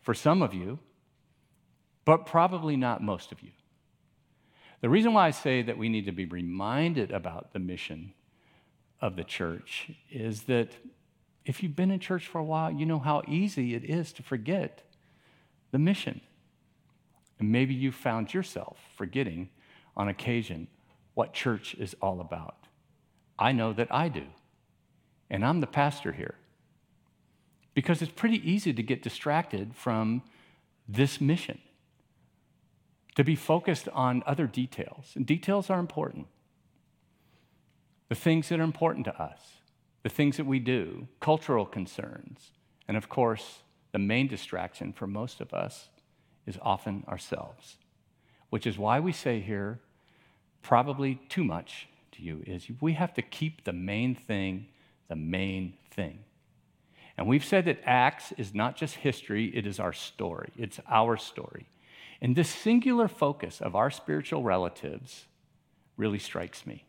for 0.00 0.14
some 0.14 0.40
of 0.40 0.54
you, 0.54 0.78
but 2.04 2.24
probably 2.24 2.76
not 2.76 3.02
most 3.02 3.32
of 3.32 3.42
you. 3.42 3.50
The 4.82 4.90
reason 4.90 5.14
why 5.14 5.28
I 5.28 5.30
say 5.30 5.62
that 5.62 5.78
we 5.78 5.88
need 5.88 6.06
to 6.06 6.12
be 6.12 6.26
reminded 6.26 7.12
about 7.12 7.52
the 7.52 7.60
mission 7.60 8.12
of 9.00 9.16
the 9.16 9.24
church 9.24 9.92
is 10.10 10.42
that 10.42 10.72
if 11.44 11.62
you've 11.62 11.76
been 11.76 11.92
in 11.92 12.00
church 12.00 12.26
for 12.26 12.38
a 12.38 12.44
while, 12.44 12.70
you 12.70 12.84
know 12.84 12.98
how 12.98 13.22
easy 13.26 13.74
it 13.74 13.84
is 13.84 14.12
to 14.14 14.22
forget 14.22 14.82
the 15.70 15.78
mission. 15.78 16.20
And 17.38 17.50
maybe 17.50 17.74
you 17.74 17.92
found 17.92 18.34
yourself 18.34 18.78
forgetting 18.96 19.50
on 19.96 20.08
occasion 20.08 20.66
what 21.14 21.32
church 21.32 21.74
is 21.74 21.94
all 22.02 22.20
about. 22.20 22.56
I 23.38 23.52
know 23.52 23.72
that 23.72 23.88
I 23.90 24.08
do. 24.08 24.24
And 25.30 25.44
I'm 25.44 25.60
the 25.60 25.66
pastor 25.66 26.12
here. 26.12 26.34
Because 27.74 28.02
it's 28.02 28.12
pretty 28.12 28.48
easy 28.48 28.72
to 28.72 28.82
get 28.82 29.02
distracted 29.02 29.74
from 29.74 30.22
this 30.88 31.20
mission, 31.20 31.58
to 33.14 33.24
be 33.24 33.36
focused 33.36 33.88
on 33.90 34.22
other 34.26 34.46
details. 34.46 35.12
And 35.14 35.26
details 35.26 35.70
are 35.70 35.80
important 35.80 36.26
the 38.08 38.14
things 38.14 38.50
that 38.50 38.60
are 38.60 38.64
important 38.64 39.06
to 39.06 39.22
us, 39.22 39.40
the 40.02 40.10
things 40.10 40.36
that 40.36 40.44
we 40.44 40.58
do, 40.58 41.08
cultural 41.18 41.64
concerns, 41.64 42.50
and 42.86 42.94
of 42.94 43.08
course, 43.08 43.60
the 43.92 43.98
main 43.98 44.28
distraction 44.28 44.92
for 44.92 45.06
most 45.06 45.40
of 45.40 45.54
us 45.54 45.88
is 46.44 46.58
often 46.60 47.04
ourselves, 47.08 47.76
which 48.50 48.66
is 48.66 48.76
why 48.76 49.00
we 49.00 49.12
say 49.12 49.40
here, 49.40 49.80
probably 50.60 51.20
too 51.30 51.42
much 51.42 51.88
to 52.10 52.22
you, 52.22 52.42
is 52.46 52.66
we 52.82 52.92
have 52.92 53.14
to 53.14 53.22
keep 53.22 53.64
the 53.64 53.72
main 53.72 54.14
thing 54.14 54.66
the 55.12 55.16
main 55.16 55.74
thing. 55.90 56.20
And 57.18 57.26
we've 57.26 57.44
said 57.44 57.66
that 57.66 57.82
Acts 57.84 58.32
is 58.38 58.54
not 58.54 58.76
just 58.76 58.94
history, 58.94 59.54
it 59.54 59.66
is 59.66 59.78
our 59.78 59.92
story. 59.92 60.50
It's 60.56 60.80
our 60.88 61.18
story. 61.18 61.66
And 62.22 62.36
this 62.36 62.48
singular 62.48 63.08
focus 63.08 63.60
of 63.60 63.74
our 63.74 63.90
spiritual 63.90 64.44
relatives 64.44 65.26
really 65.96 66.20
strikes 66.20 66.64
me. 66.64 66.84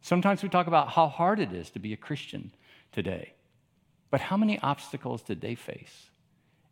Sometimes 0.00 0.40
we 0.40 0.48
talk 0.48 0.68
about 0.68 0.90
how 0.90 1.08
hard 1.08 1.40
it 1.40 1.52
is 1.52 1.68
to 1.70 1.80
be 1.80 1.92
a 1.92 1.96
Christian 1.96 2.52
today. 2.92 3.32
But 4.08 4.20
how 4.20 4.36
many 4.36 4.60
obstacles 4.60 5.20
did 5.22 5.40
they 5.40 5.56
face 5.56 6.10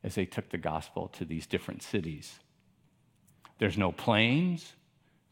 as 0.04 0.14
they 0.14 0.24
took 0.24 0.50
the 0.50 0.56
gospel 0.56 1.08
to 1.14 1.24
these 1.24 1.48
different 1.48 1.82
cities? 1.82 2.38
There's 3.58 3.76
no 3.76 3.90
planes, 3.90 4.72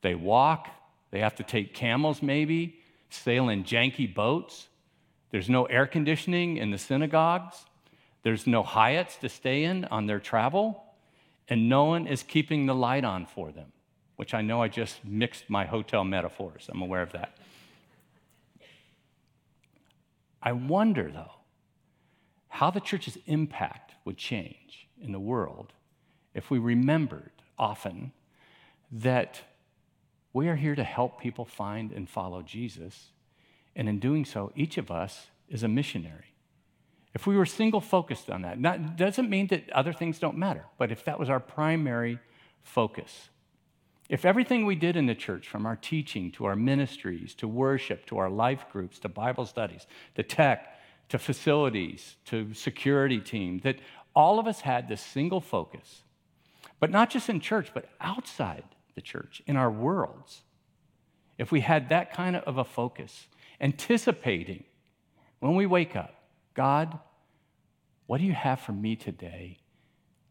they 0.00 0.16
walk, 0.16 0.68
they 1.12 1.20
have 1.20 1.36
to 1.36 1.44
take 1.44 1.74
camels 1.74 2.22
maybe, 2.22 2.80
sail 3.08 3.50
in 3.50 3.62
janky 3.62 4.12
boats. 4.12 4.66
There's 5.30 5.48
no 5.48 5.66
air 5.66 5.86
conditioning 5.86 6.56
in 6.56 6.72
the 6.72 6.78
synagogues. 6.78 7.64
There's 8.24 8.48
no 8.48 8.64
Hyatts 8.64 9.20
to 9.20 9.28
stay 9.28 9.62
in 9.62 9.84
on 9.86 10.06
their 10.06 10.18
travel, 10.18 10.82
and 11.48 11.68
no 11.68 11.84
one 11.84 12.06
is 12.06 12.22
keeping 12.22 12.66
the 12.66 12.74
light 12.74 13.04
on 13.04 13.26
for 13.26 13.50
them, 13.52 13.72
which 14.16 14.34
I 14.34 14.42
know 14.42 14.62
I 14.62 14.68
just 14.68 15.04
mixed 15.04 15.50
my 15.50 15.64
hotel 15.64 16.04
metaphors. 16.04 16.68
I'm 16.72 16.82
aware 16.82 17.02
of 17.02 17.12
that. 17.12 17.36
I 20.42 20.52
wonder, 20.52 21.10
though, 21.10 21.32
how 22.48 22.70
the 22.70 22.80
church's 22.80 23.16
impact 23.26 23.94
would 24.04 24.16
change 24.16 24.88
in 25.00 25.12
the 25.12 25.20
world 25.20 25.72
if 26.34 26.50
we 26.50 26.58
remembered 26.58 27.30
often 27.58 28.12
that 28.90 29.40
we 30.32 30.48
are 30.48 30.56
here 30.56 30.74
to 30.74 30.84
help 30.84 31.20
people 31.20 31.44
find 31.44 31.92
and 31.92 32.08
follow 32.08 32.42
Jesus. 32.42 33.10
And 33.76 33.88
in 33.88 33.98
doing 33.98 34.24
so, 34.24 34.52
each 34.54 34.78
of 34.78 34.90
us 34.90 35.28
is 35.48 35.62
a 35.62 35.68
missionary. 35.68 36.31
If 37.14 37.26
we 37.26 37.36
were 37.36 37.46
single 37.46 37.80
focused 37.80 38.30
on 38.30 38.42
that, 38.42 38.62
that 38.62 38.96
doesn't 38.96 39.28
mean 39.28 39.48
that 39.48 39.70
other 39.70 39.92
things 39.92 40.18
don't 40.18 40.38
matter, 40.38 40.64
but 40.78 40.90
if 40.90 41.04
that 41.04 41.18
was 41.18 41.28
our 41.28 41.40
primary 41.40 42.18
focus, 42.62 43.28
if 44.08 44.24
everything 44.24 44.66
we 44.66 44.74
did 44.74 44.96
in 44.96 45.06
the 45.06 45.14
church, 45.14 45.48
from 45.48 45.66
our 45.66 45.76
teaching 45.76 46.30
to 46.32 46.44
our 46.44 46.56
ministries 46.56 47.34
to 47.36 47.48
worship 47.48 48.06
to 48.06 48.18
our 48.18 48.30
life 48.30 48.66
groups 48.70 48.98
to 49.00 49.08
Bible 49.08 49.46
studies 49.46 49.86
to 50.14 50.22
tech 50.22 50.78
to 51.08 51.18
facilities 51.18 52.16
to 52.26 52.54
security 52.54 53.20
team, 53.20 53.60
that 53.60 53.76
all 54.14 54.38
of 54.38 54.46
us 54.46 54.62
had 54.62 54.88
this 54.88 55.00
single 55.02 55.40
focus, 55.40 56.02
but 56.80 56.90
not 56.90 57.10
just 57.10 57.28
in 57.28 57.40
church, 57.40 57.70
but 57.74 57.88
outside 58.00 58.64
the 58.94 59.00
church, 59.00 59.42
in 59.46 59.56
our 59.56 59.70
worlds, 59.70 60.42
if 61.38 61.52
we 61.52 61.60
had 61.60 61.88
that 61.88 62.12
kind 62.12 62.36
of 62.36 62.58
a 62.58 62.64
focus, 62.64 63.26
anticipating 63.60 64.64
when 65.40 65.54
we 65.54 65.66
wake 65.66 65.96
up, 65.96 66.21
God, 66.54 66.98
what 68.06 68.18
do 68.18 68.24
you 68.24 68.32
have 68.32 68.60
for 68.60 68.72
me 68.72 68.96
today? 68.96 69.58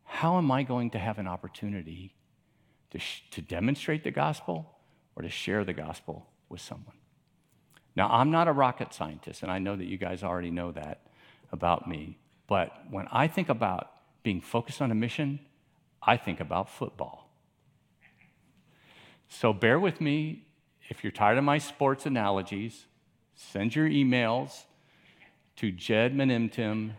How 0.03 0.37
am 0.37 0.51
I 0.51 0.63
going 0.63 0.91
to 0.91 0.99
have 0.99 1.17
an 1.17 1.27
opportunity 1.27 2.15
to, 2.91 2.99
sh- 2.99 3.23
to 3.31 3.41
demonstrate 3.41 4.03
the 4.03 4.11
gospel 4.11 4.77
or 5.15 5.23
to 5.23 5.29
share 5.29 5.63
the 5.63 5.73
gospel 5.73 6.27
with 6.49 6.61
someone. 6.61 6.95
Now, 7.95 8.09
I'm 8.09 8.31
not 8.31 8.47
a 8.47 8.53
rocket 8.53 8.93
scientist, 8.93 9.43
and 9.43 9.51
I 9.51 9.59
know 9.59 9.75
that 9.75 9.85
you 9.85 9.97
guys 9.97 10.23
already 10.23 10.51
know 10.51 10.71
that 10.71 11.01
about 11.51 11.87
me, 11.87 12.17
but 12.47 12.71
when 12.89 13.07
I 13.11 13.27
think 13.27 13.49
about 13.49 13.91
being 14.23 14.39
focused 14.39 14.81
on 14.81 14.91
a 14.91 14.95
mission, 14.95 15.39
I 16.01 16.15
think 16.17 16.39
about 16.39 16.69
football. 16.69 17.29
So 19.27 19.53
bear 19.53 19.79
with 19.79 19.99
me. 19.99 20.45
If 20.89 21.03
you're 21.03 21.11
tired 21.11 21.37
of 21.37 21.43
my 21.43 21.57
sports 21.57 22.05
analogies, 22.05 22.85
send 23.33 23.75
your 23.75 23.87
emails 23.87 24.63
to 25.57 25.71
Jed 25.71 26.15
Menimtim. 26.15 26.91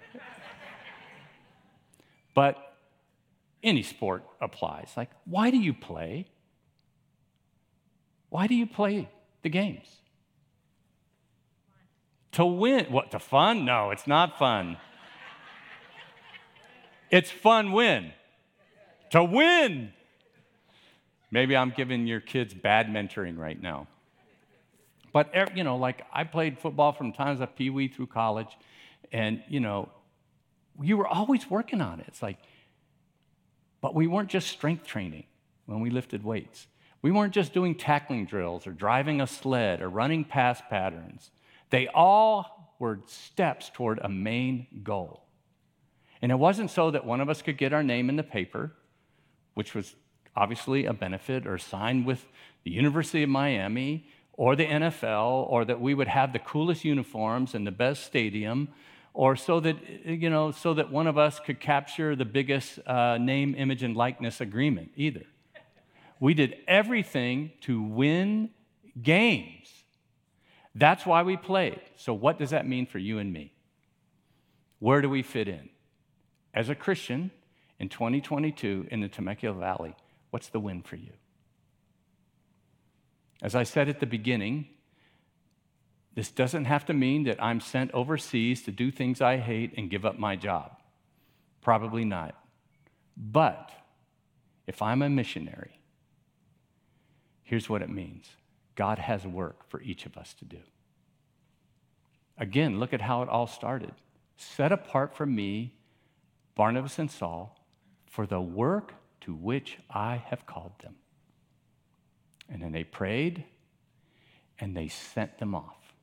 but 2.34 2.76
any 3.62 3.82
sport 3.82 4.24
applies. 4.40 4.92
Like, 4.96 5.10
why 5.24 5.50
do 5.50 5.58
you 5.58 5.72
play? 5.72 6.26
Why 8.28 8.46
do 8.46 8.54
you 8.54 8.66
play 8.66 9.08
the 9.42 9.50
games? 9.50 9.88
To 12.32 12.46
win. 12.46 12.86
What, 12.86 13.10
to 13.10 13.18
fun? 13.18 13.64
No, 13.64 13.90
it's 13.90 14.06
not 14.06 14.38
fun. 14.38 14.78
it's 17.10 17.30
fun 17.30 17.72
win. 17.72 18.12
To 19.10 19.22
win. 19.22 19.92
Maybe 21.30 21.56
I'm 21.56 21.70
giving 21.70 22.06
your 22.06 22.20
kids 22.20 22.54
bad 22.54 22.88
mentoring 22.88 23.38
right 23.38 23.60
now. 23.60 23.86
But, 25.12 25.30
er, 25.36 25.48
you 25.54 25.64
know, 25.64 25.76
like 25.76 26.02
I 26.12 26.24
played 26.24 26.58
football 26.58 26.92
from 26.92 27.12
times 27.12 27.40
of 27.40 27.54
Pee 27.54 27.70
Wee 27.70 27.88
through 27.88 28.06
college, 28.06 28.56
and, 29.12 29.42
you 29.48 29.60
know, 29.60 29.90
you 30.80 30.96
were 30.96 31.06
always 31.06 31.50
working 31.50 31.80
on 31.80 32.00
it. 32.00 32.06
It's 32.08 32.22
like, 32.22 32.38
but 33.80 33.94
we 33.94 34.06
weren't 34.06 34.30
just 34.30 34.48
strength 34.48 34.86
training 34.86 35.24
when 35.66 35.80
we 35.80 35.90
lifted 35.90 36.24
weights. 36.24 36.66
We 37.02 37.10
weren't 37.10 37.34
just 37.34 37.52
doing 37.52 37.74
tackling 37.74 38.26
drills 38.26 38.66
or 38.66 38.72
driving 38.72 39.20
a 39.20 39.26
sled 39.26 39.82
or 39.82 39.88
running 39.88 40.24
pass 40.24 40.62
patterns. 40.70 41.30
They 41.70 41.88
all 41.88 42.74
were 42.78 43.00
steps 43.06 43.70
toward 43.74 43.98
a 44.02 44.08
main 44.08 44.66
goal. 44.82 45.24
And 46.22 46.30
it 46.30 46.36
wasn't 46.36 46.70
so 46.70 46.92
that 46.92 47.04
one 47.04 47.20
of 47.20 47.28
us 47.28 47.42
could 47.42 47.58
get 47.58 47.72
our 47.72 47.82
name 47.82 48.08
in 48.08 48.16
the 48.16 48.22
paper, 48.22 48.72
which 49.54 49.74
was 49.74 49.94
obviously 50.36 50.86
a 50.86 50.92
benefit 50.92 51.46
or 51.46 51.58
signed 51.58 52.06
with 52.06 52.24
the 52.64 52.70
University 52.70 53.24
of 53.24 53.28
Miami 53.28 54.06
or 54.34 54.56
the 54.56 54.66
NFL 54.66 55.46
or 55.48 55.64
that 55.64 55.80
we 55.80 55.94
would 55.94 56.08
have 56.08 56.32
the 56.32 56.38
coolest 56.38 56.84
uniforms 56.84 57.54
and 57.54 57.66
the 57.66 57.72
best 57.72 58.04
stadium 58.04 58.68
or 59.14 59.36
so 59.36 59.60
that 59.60 59.76
you 60.04 60.30
know 60.30 60.50
so 60.50 60.72
that 60.74 60.90
one 60.90 61.06
of 61.06 61.18
us 61.18 61.38
could 61.38 61.60
capture 61.60 62.16
the 62.16 62.24
biggest 62.24 62.78
uh, 62.86 63.18
name 63.18 63.54
image 63.56 63.82
and 63.82 63.96
likeness 63.96 64.40
agreement 64.40 64.90
either. 64.96 65.24
We 66.18 66.34
did 66.34 66.56
everything 66.66 67.52
to 67.62 67.82
win 67.82 68.50
games. 69.00 69.68
That's 70.74 71.04
why 71.04 71.22
we 71.22 71.36
played. 71.36 71.80
So 71.96 72.14
what 72.14 72.38
does 72.38 72.50
that 72.50 72.66
mean 72.66 72.86
for 72.86 72.98
you 72.98 73.18
and 73.18 73.32
me? 73.32 73.52
Where 74.78 75.02
do 75.02 75.10
we 75.10 75.22
fit 75.22 75.48
in? 75.48 75.68
As 76.54 76.68
a 76.68 76.74
christian 76.74 77.30
in 77.82 77.88
2022 77.88 78.86
in 78.90 79.00
the 79.00 79.08
temecula 79.08 79.58
valley 79.58 79.94
what's 80.30 80.48
the 80.48 80.60
win 80.60 80.80
for 80.82 80.96
you 80.96 81.12
as 83.42 83.54
i 83.54 83.62
said 83.62 83.88
at 83.88 84.00
the 84.00 84.06
beginning 84.06 84.66
this 86.14 86.30
doesn't 86.30 86.66
have 86.66 86.84
to 86.86 86.92
mean 86.92 87.24
that 87.24 87.42
I'm 87.42 87.60
sent 87.60 87.90
overseas 87.92 88.62
to 88.64 88.70
do 88.70 88.90
things 88.90 89.20
I 89.20 89.38
hate 89.38 89.72
and 89.76 89.90
give 89.90 90.04
up 90.04 90.18
my 90.18 90.36
job. 90.36 90.76
Probably 91.62 92.04
not. 92.04 92.34
But 93.16 93.70
if 94.66 94.82
I'm 94.82 95.02
a 95.02 95.08
missionary, 95.08 95.80
here's 97.42 97.68
what 97.68 97.82
it 97.82 97.88
means 97.88 98.28
God 98.74 98.98
has 98.98 99.26
work 99.26 99.68
for 99.68 99.80
each 99.80 100.04
of 100.04 100.16
us 100.16 100.34
to 100.34 100.44
do. 100.44 100.58
Again, 102.36 102.78
look 102.78 102.92
at 102.92 103.02
how 103.02 103.22
it 103.22 103.28
all 103.28 103.46
started. 103.46 103.92
Set 104.36 104.72
apart 104.72 105.14
for 105.14 105.26
me, 105.26 105.74
Barnabas 106.54 106.98
and 106.98 107.10
Saul, 107.10 107.58
for 108.06 108.26
the 108.26 108.40
work 108.40 108.94
to 109.22 109.34
which 109.34 109.78
I 109.88 110.22
have 110.26 110.46
called 110.46 110.72
them. 110.82 110.96
And 112.52 112.62
then 112.62 112.70
they 112.72 112.84
prayed 112.84 113.44
and 114.58 114.76
they 114.76 114.86
sent 114.86 115.38
them 115.38 115.54
off. 115.54 115.94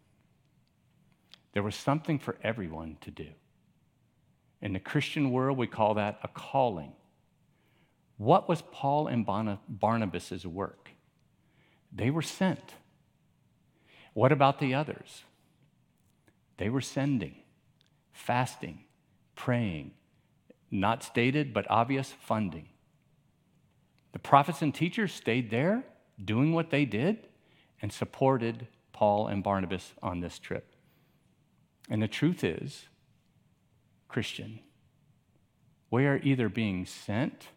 There 1.53 1.61
was 1.61 1.75
something 1.75 2.17
for 2.17 2.37
everyone 2.43 2.97
to 3.01 3.11
do. 3.11 3.27
In 4.59 4.73
the 4.73 4.79
Christian 4.79 5.31
world, 5.31 5.57
we 5.57 5.67
call 5.67 5.93
that 5.93 6.19
a 6.23 6.27
calling. 6.27 6.93
What 8.17 8.49
was 8.49 8.63
Paul 8.71 9.07
and 9.07 9.25
Barnabas' 9.25 10.43
work? 10.43 10.89
They 11.93 12.09
were 12.09 12.23
sent. 12.23 12.73
What 14.13 14.31
about 14.31 14.59
the 14.59 14.73
others? 14.73 15.23
They 16.57 16.69
were 16.69 16.81
sending, 16.81 17.35
fasting, 18.11 18.85
praying, 19.35 19.91
not 20.71 21.03
stated 21.03 21.53
but 21.53 21.69
obvious 21.69 22.11
funding. 22.11 22.69
The 24.13 24.19
prophets 24.19 24.63
and 24.63 24.73
teachers 24.73 25.13
stayed 25.13 25.51
there 25.51 25.83
doing 26.23 26.53
what 26.53 26.69
they 26.69 26.85
did 26.85 27.27
and 27.81 27.91
supported 27.91 28.67
Paul 28.91 29.27
and 29.27 29.43
Barnabas 29.43 29.93
on 30.01 30.19
this 30.19 30.39
trip. 30.39 30.75
And 31.89 32.01
the 32.01 32.07
truth 32.07 32.43
is, 32.43 32.85
Christian, 34.07 34.59
we 35.91 36.05
are 36.05 36.19
either 36.23 36.49
being 36.49 36.85
sent 36.85 37.47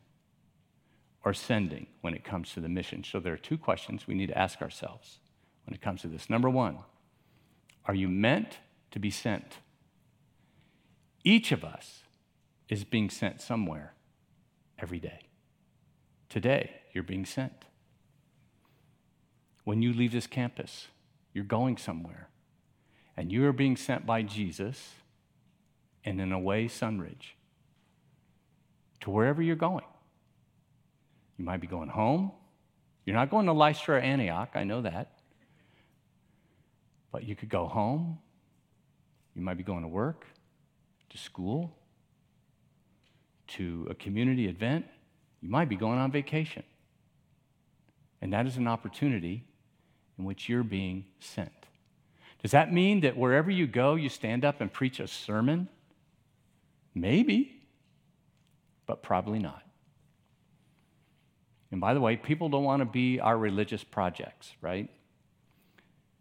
or 1.25 1.35
sending 1.35 1.87
when 2.01 2.15
it 2.15 2.25
comes 2.25 2.53
to 2.53 2.61
the 2.61 2.69
mission. 2.69 3.05
So 3.05 3.21
there 3.21 3.33
are 3.33 3.39
two 3.39 3.59
questions 3.59 4.07
we 4.07 4.15
need 4.15 4.29
to 4.29 4.39
ask 4.39 4.63
ourselves 4.63 5.19
when 5.67 5.75
it 5.75 5.81
comes 5.81 6.03
to 6.03 6.09
this. 6.09 6.31
Number 6.31 6.51
one, 6.51 6.79
are 7.85 7.95
you 7.95 8.09
meant 8.09 8.59
to 8.91 8.99
be 8.99 9.11
sent? 9.11 9.59
Each 11.25 11.53
of 11.53 11.65
us 11.65 12.03
is 12.69 12.85
being 12.85 13.11
sent 13.11 13.41
somewhere 13.41 13.95
every 14.79 14.99
day. 14.99 15.29
Today, 16.29 16.71
you're 16.93 17.05
being 17.05 17.27
sent. 17.27 17.65
When 19.65 19.83
you 19.83 19.93
leave 19.93 20.13
this 20.13 20.27
campus, 20.27 20.89
you're 21.33 21.45
going 21.45 21.77
somewhere 21.77 22.29
and 23.17 23.31
you 23.31 23.47
are 23.47 23.53
being 23.53 23.77
sent 23.77 24.07
by 24.07 24.23
Jesus 24.23 24.95
and 26.05 26.21
in 26.21 26.33
a 26.33 26.39
way, 26.39 26.67
Sunridge, 26.67 27.35
to 29.01 29.11
wherever 29.11 29.43
you're 29.43 29.57
going. 29.57 29.85
You 31.39 31.45
might 31.45 31.61
be 31.61 31.67
going 31.67 31.89
home. 31.89 32.33
You're 33.05 33.17
not 33.17 33.31
going 33.31 33.47
to 33.47 33.53
Lystra 33.53 33.97
or 33.97 34.01
Antioch, 34.01 34.51
I 34.55 34.65
know 34.65 34.83
that. 34.83 35.13
But 37.11 37.25
you 37.25 37.37
could 37.37 37.49
go 37.49 37.67
home. 37.67 38.19
You 39.35 39.43
might 39.43 39.57
be 39.57 39.63
going 39.63 39.83
to 39.83 39.89
work, 39.89 40.27
to 41.11 41.19
school, 41.19 41.77
to 43.49 43.87
a 43.91 43.95
community 43.95 44.49
event. 44.49 44.87
You 45.41 45.51
might 45.51 45.69
be 45.69 45.77
going 45.77 45.99
on 45.99 46.11
vacation. 46.13 46.63
And 48.21 48.33
that 48.33 48.47
is 48.47 48.57
an 48.57 48.69
opportunity 48.69 49.45
in 50.19 50.25
which 50.25 50.49
you're 50.49 50.63
being 50.63 51.05
sent. 51.21 51.53
Does 52.43 52.51
that 52.51 52.73
mean 52.73 53.01
that 53.01 53.17
wherever 53.17 53.51
you 53.51 53.67
go, 53.67 53.95
you 53.95 54.09
stand 54.09 54.45
up 54.45 54.61
and 54.61 54.73
preach 54.73 55.01
a 55.01 55.07
sermon? 55.07 55.69
Maybe, 56.95 57.63
but 58.87 59.03
probably 59.03 59.39
not. 59.39 59.63
And 61.71 61.81
by 61.81 61.95
the 61.95 62.01
way, 62.01 62.17
people 62.17 62.49
don't 62.49 62.65
want 62.65 62.81
to 62.81 62.87
be 62.87 63.19
our 63.21 63.39
religious 63.39 63.83
projects, 63.83 64.53
right? 64.61 64.91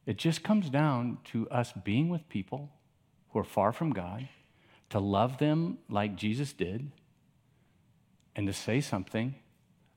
It 0.06 0.18
just 0.18 0.44
comes 0.44 0.70
down 0.70 1.18
to 1.26 1.50
us 1.50 1.74
being 1.84 2.10
with 2.10 2.28
people 2.30 2.72
who 3.30 3.40
are 3.40 3.44
far 3.44 3.72
from 3.72 3.92
God, 3.92 4.28
to 4.90 5.00
love 5.00 5.38
them 5.38 5.78
like 5.90 6.16
Jesus 6.16 6.54
did, 6.54 6.92
and 8.36 8.48
to 8.48 8.54
say 8.54 8.82
something 8.82 9.36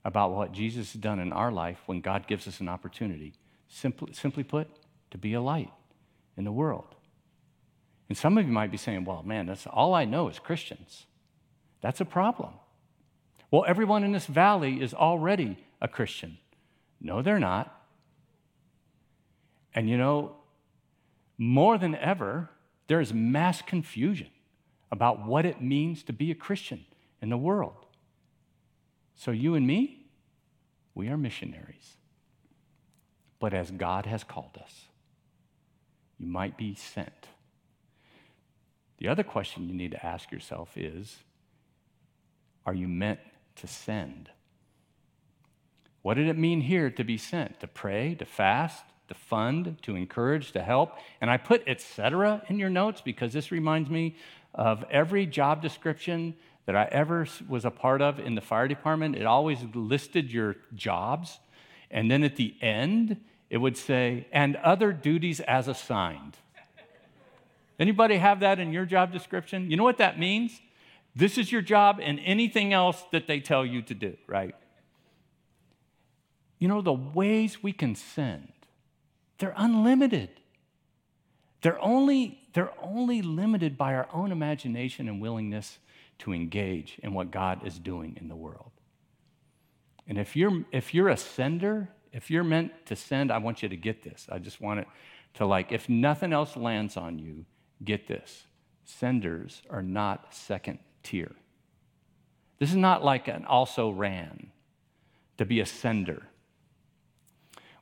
about 0.04 0.32
what 0.32 0.52
Jesus 0.52 0.92
has 0.92 1.00
done 1.00 1.18
in 1.18 1.32
our 1.32 1.50
life 1.50 1.78
when 1.86 2.00
God 2.00 2.26
gives 2.26 2.46
us 2.46 2.60
an 2.60 2.68
opportunity. 2.68 3.34
Simply, 3.74 4.12
simply 4.12 4.44
put, 4.44 4.68
to 5.10 5.18
be 5.18 5.34
a 5.34 5.40
light 5.40 5.72
in 6.36 6.44
the 6.44 6.52
world. 6.52 6.94
And 8.08 8.16
some 8.16 8.38
of 8.38 8.46
you 8.46 8.52
might 8.52 8.70
be 8.70 8.76
saying, 8.76 9.04
well, 9.04 9.24
man, 9.24 9.46
that's 9.46 9.66
all 9.66 9.94
I 9.94 10.04
know 10.04 10.28
is 10.28 10.38
Christians. 10.38 11.06
That's 11.80 12.00
a 12.00 12.04
problem. 12.04 12.52
Well, 13.50 13.64
everyone 13.66 14.04
in 14.04 14.12
this 14.12 14.26
valley 14.26 14.80
is 14.80 14.94
already 14.94 15.58
a 15.82 15.88
Christian. 15.88 16.38
No, 17.00 17.20
they're 17.20 17.40
not. 17.40 17.84
And 19.74 19.90
you 19.90 19.98
know, 19.98 20.36
more 21.36 21.76
than 21.76 21.96
ever, 21.96 22.50
there 22.86 23.00
is 23.00 23.12
mass 23.12 23.60
confusion 23.60 24.28
about 24.92 25.26
what 25.26 25.44
it 25.44 25.60
means 25.60 26.04
to 26.04 26.12
be 26.12 26.30
a 26.30 26.36
Christian 26.36 26.84
in 27.20 27.28
the 27.28 27.36
world. 27.36 27.86
So, 29.16 29.32
you 29.32 29.56
and 29.56 29.66
me, 29.66 30.06
we 30.94 31.08
are 31.08 31.16
missionaries. 31.16 31.96
But 33.44 33.52
as 33.52 33.70
God 33.70 34.06
has 34.06 34.24
called 34.24 34.58
us, 34.58 34.86
you 36.16 36.26
might 36.26 36.56
be 36.56 36.74
sent. 36.74 37.28
The 38.96 39.08
other 39.08 39.22
question 39.22 39.68
you 39.68 39.74
need 39.74 39.90
to 39.90 40.02
ask 40.02 40.32
yourself 40.32 40.78
is 40.78 41.18
Are 42.64 42.72
you 42.72 42.88
meant 42.88 43.20
to 43.56 43.66
send? 43.66 44.30
What 46.00 46.14
did 46.14 46.26
it 46.28 46.38
mean 46.38 46.62
here 46.62 46.88
to 46.88 47.04
be 47.04 47.18
sent? 47.18 47.60
To 47.60 47.66
pray, 47.66 48.14
to 48.14 48.24
fast, 48.24 48.82
to 49.08 49.14
fund, 49.14 49.76
to 49.82 49.94
encourage, 49.94 50.52
to 50.52 50.62
help? 50.62 50.96
And 51.20 51.30
I 51.30 51.36
put 51.36 51.64
etc. 51.66 52.42
in 52.48 52.58
your 52.58 52.70
notes 52.70 53.02
because 53.02 53.34
this 53.34 53.52
reminds 53.52 53.90
me 53.90 54.16
of 54.54 54.86
every 54.90 55.26
job 55.26 55.60
description 55.60 56.34
that 56.64 56.76
I 56.76 56.88
ever 56.90 57.26
was 57.46 57.66
a 57.66 57.70
part 57.70 58.00
of 58.00 58.18
in 58.18 58.36
the 58.36 58.40
fire 58.40 58.68
department. 58.68 59.16
It 59.16 59.26
always 59.26 59.58
listed 59.74 60.32
your 60.32 60.56
jobs. 60.74 61.40
And 61.90 62.10
then 62.10 62.24
at 62.24 62.36
the 62.36 62.54
end, 62.62 63.20
it 63.50 63.58
would 63.58 63.76
say, 63.76 64.26
and 64.32 64.56
other 64.56 64.92
duties 64.92 65.40
as 65.40 65.68
assigned. 65.68 66.36
Anybody 67.78 68.16
have 68.16 68.40
that 68.40 68.58
in 68.58 68.72
your 68.72 68.84
job 68.84 69.12
description? 69.12 69.70
You 69.70 69.76
know 69.76 69.84
what 69.84 69.98
that 69.98 70.18
means? 70.18 70.60
This 71.16 71.38
is 71.38 71.50
your 71.52 71.62
job 71.62 72.00
and 72.02 72.20
anything 72.24 72.72
else 72.72 73.02
that 73.12 73.26
they 73.26 73.40
tell 73.40 73.64
you 73.64 73.82
to 73.82 73.94
do, 73.94 74.16
right? 74.26 74.54
You 76.58 76.68
know, 76.68 76.80
the 76.80 76.92
ways 76.92 77.62
we 77.62 77.72
can 77.72 77.94
send, 77.94 78.52
they're 79.38 79.54
unlimited. 79.56 80.30
They're 81.62 81.80
only, 81.80 82.40
they're 82.52 82.72
only 82.82 83.22
limited 83.22 83.76
by 83.76 83.94
our 83.94 84.08
own 84.12 84.32
imagination 84.32 85.08
and 85.08 85.20
willingness 85.20 85.78
to 86.18 86.32
engage 86.32 86.98
in 87.02 87.12
what 87.12 87.30
God 87.30 87.66
is 87.66 87.78
doing 87.78 88.16
in 88.20 88.28
the 88.28 88.36
world. 88.36 88.70
And 90.06 90.18
if 90.18 90.36
you're, 90.36 90.64
if 90.72 90.94
you're 90.94 91.08
a 91.08 91.16
sender, 91.16 91.88
if 92.14 92.30
you're 92.30 92.44
meant 92.44 92.72
to 92.86 92.94
send, 92.94 93.32
I 93.32 93.38
want 93.38 93.62
you 93.62 93.68
to 93.68 93.76
get 93.76 94.04
this. 94.04 94.26
I 94.30 94.38
just 94.38 94.60
want 94.60 94.80
it 94.80 94.86
to 95.34 95.46
like, 95.46 95.72
if 95.72 95.88
nothing 95.88 96.32
else 96.32 96.56
lands 96.56 96.96
on 96.96 97.18
you, 97.18 97.44
get 97.84 98.06
this. 98.06 98.44
Senders 98.84 99.62
are 99.68 99.82
not 99.82 100.32
second 100.32 100.78
tier. 101.02 101.32
This 102.60 102.70
is 102.70 102.76
not 102.76 103.04
like 103.04 103.26
an 103.26 103.44
also 103.44 103.90
ran 103.90 104.52
to 105.38 105.44
be 105.44 105.58
a 105.58 105.66
sender. 105.66 106.22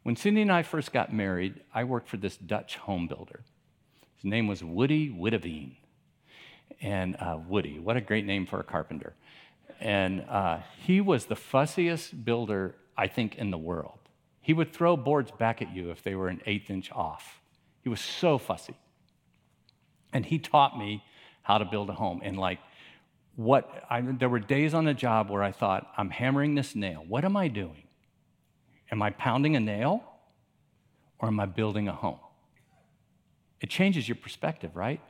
When 0.03 0.17
Cindy 0.17 0.41
and 0.41 0.51
I 0.51 0.63
first 0.63 0.93
got 0.93 1.13
married, 1.13 1.61
I 1.75 1.85
worked 1.85 2.09
for 2.09 2.17
this 2.17 2.39
Dutch 2.39 2.77
home 2.77 3.07
builder. 3.07 3.45
His 4.17 4.25
name 4.25 4.47
was 4.47 4.65
Woody 4.65 5.11
Witteveen. 5.11 5.77
And 6.81 7.17
uh, 7.17 7.39
Woody, 7.47 7.79
what 7.79 7.99
a 7.99 8.01
great 8.01 8.25
name 8.25 8.47
for 8.47 8.59
a 8.59 8.65
carpenter. 8.65 9.13
And 9.79 10.25
uh, 10.29 10.61
he 10.81 11.03
was 11.03 11.27
the 11.27 11.37
fussiest 11.37 12.25
builder, 12.25 12.77
I 12.97 13.09
think, 13.09 13.37
in 13.37 13.51
the 13.51 13.59
world. 13.59 13.99
He 14.43 14.53
would 14.53 14.73
throw 14.73 14.97
boards 14.97 15.31
back 15.31 15.63
at 15.63 15.75
you 15.75 15.91
if 15.91 16.03
they 16.03 16.15
were 16.15 16.29
an 16.29 16.43
eighth 16.47 16.69
inch 16.69 16.91
off. 16.93 17.41
He 17.83 17.89
was 17.89 18.01
so 18.01 18.39
fussy. 18.39 18.75
And 20.13 20.27
he 20.27 20.39
taught 20.39 20.77
me 20.77 21.03
how 21.43 21.59
to 21.59 21.65
build 21.65 21.89
a 21.89 21.95
home. 21.95 22.21
And 22.23 22.39
like, 22.39 22.59
what 23.37 23.85
I, 23.89 24.01
there 24.03 24.29
were 24.29 24.41
days 24.41 24.75
on 24.75 24.85
the 24.85 24.95
job 24.95 25.31
where 25.31 25.43
I 25.43 25.53
thought, 25.53 25.87
I'm 25.97 26.11
hammering 26.11 26.55
this 26.55 26.75
nail. 26.75 27.05
What 27.07 27.25
am 27.25 27.37
I 27.37 27.49
doing? 27.49 27.85
Am 28.91 29.01
I 29.01 29.11
pounding 29.11 29.57
a 29.57 29.61
nail 29.61 30.03
or 31.19 31.29
am 31.29 31.41
I 31.41 31.47
building 31.47 31.89
a 31.89 31.93
home? 31.93 32.19
It 33.61 33.71
changes 33.71 34.09
your 34.09 34.17
perspective, 34.17 34.75
right? 34.75 35.01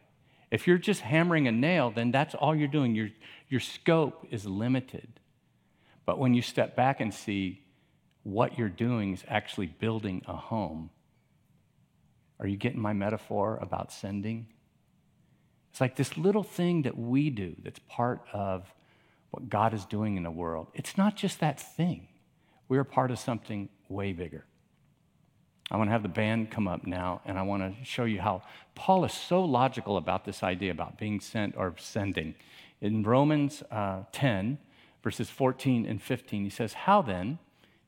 If 0.50 0.66
you're 0.66 0.78
just 0.78 1.00
hammering 1.00 1.48
a 1.48 1.52
nail, 1.52 1.90
then 1.90 2.10
that's 2.10 2.34
all 2.34 2.54
you're 2.54 2.68
doing. 2.68 2.94
Your, 2.94 3.08
your 3.48 3.60
scope 3.60 4.26
is 4.30 4.44
limited. 4.44 5.08
But 6.04 6.18
when 6.18 6.34
you 6.34 6.42
step 6.42 6.76
back 6.76 7.00
and 7.00 7.12
see 7.12 7.61
what 8.22 8.58
you're 8.58 8.68
doing 8.68 9.12
is 9.12 9.24
actually 9.28 9.66
building 9.66 10.22
a 10.26 10.36
home, 10.36 10.90
are 12.38 12.46
you 12.46 12.56
getting 12.56 12.80
my 12.80 12.92
metaphor 12.92 13.58
about 13.60 13.92
sending? 13.92 14.46
It's 15.70 15.80
like 15.80 15.96
this 15.96 16.16
little 16.16 16.42
thing 16.42 16.82
that 16.82 16.98
we 16.98 17.30
do 17.30 17.56
that's 17.62 17.78
part 17.88 18.20
of 18.32 18.72
what 19.30 19.48
God 19.48 19.72
is 19.72 19.84
doing 19.86 20.16
in 20.16 20.22
the 20.22 20.30
world. 20.30 20.68
It's 20.74 20.98
not 20.98 21.16
just 21.16 21.40
that 21.40 21.60
thing, 21.60 22.08
we're 22.68 22.84
part 22.84 23.10
of 23.10 23.18
something 23.18 23.68
way 23.88 24.12
bigger. 24.12 24.44
I 25.70 25.76
want 25.76 25.88
to 25.88 25.92
have 25.92 26.02
the 26.02 26.08
band 26.08 26.50
come 26.50 26.68
up 26.68 26.86
now, 26.86 27.22
and 27.24 27.38
I 27.38 27.42
want 27.42 27.62
to 27.62 27.84
show 27.84 28.04
you 28.04 28.20
how 28.20 28.42
Paul 28.74 29.06
is 29.06 29.12
so 29.12 29.42
logical 29.42 29.96
about 29.96 30.24
this 30.24 30.42
idea 30.42 30.70
about 30.70 30.98
being 30.98 31.18
sent 31.18 31.56
or 31.56 31.74
sending. 31.78 32.34
In 32.82 33.02
Romans 33.02 33.62
uh, 33.70 34.02
10, 34.12 34.58
verses 35.02 35.30
14 35.30 35.86
and 35.86 36.02
15, 36.02 36.44
he 36.44 36.50
says, 36.50 36.74
How 36.74 37.00
then 37.00 37.38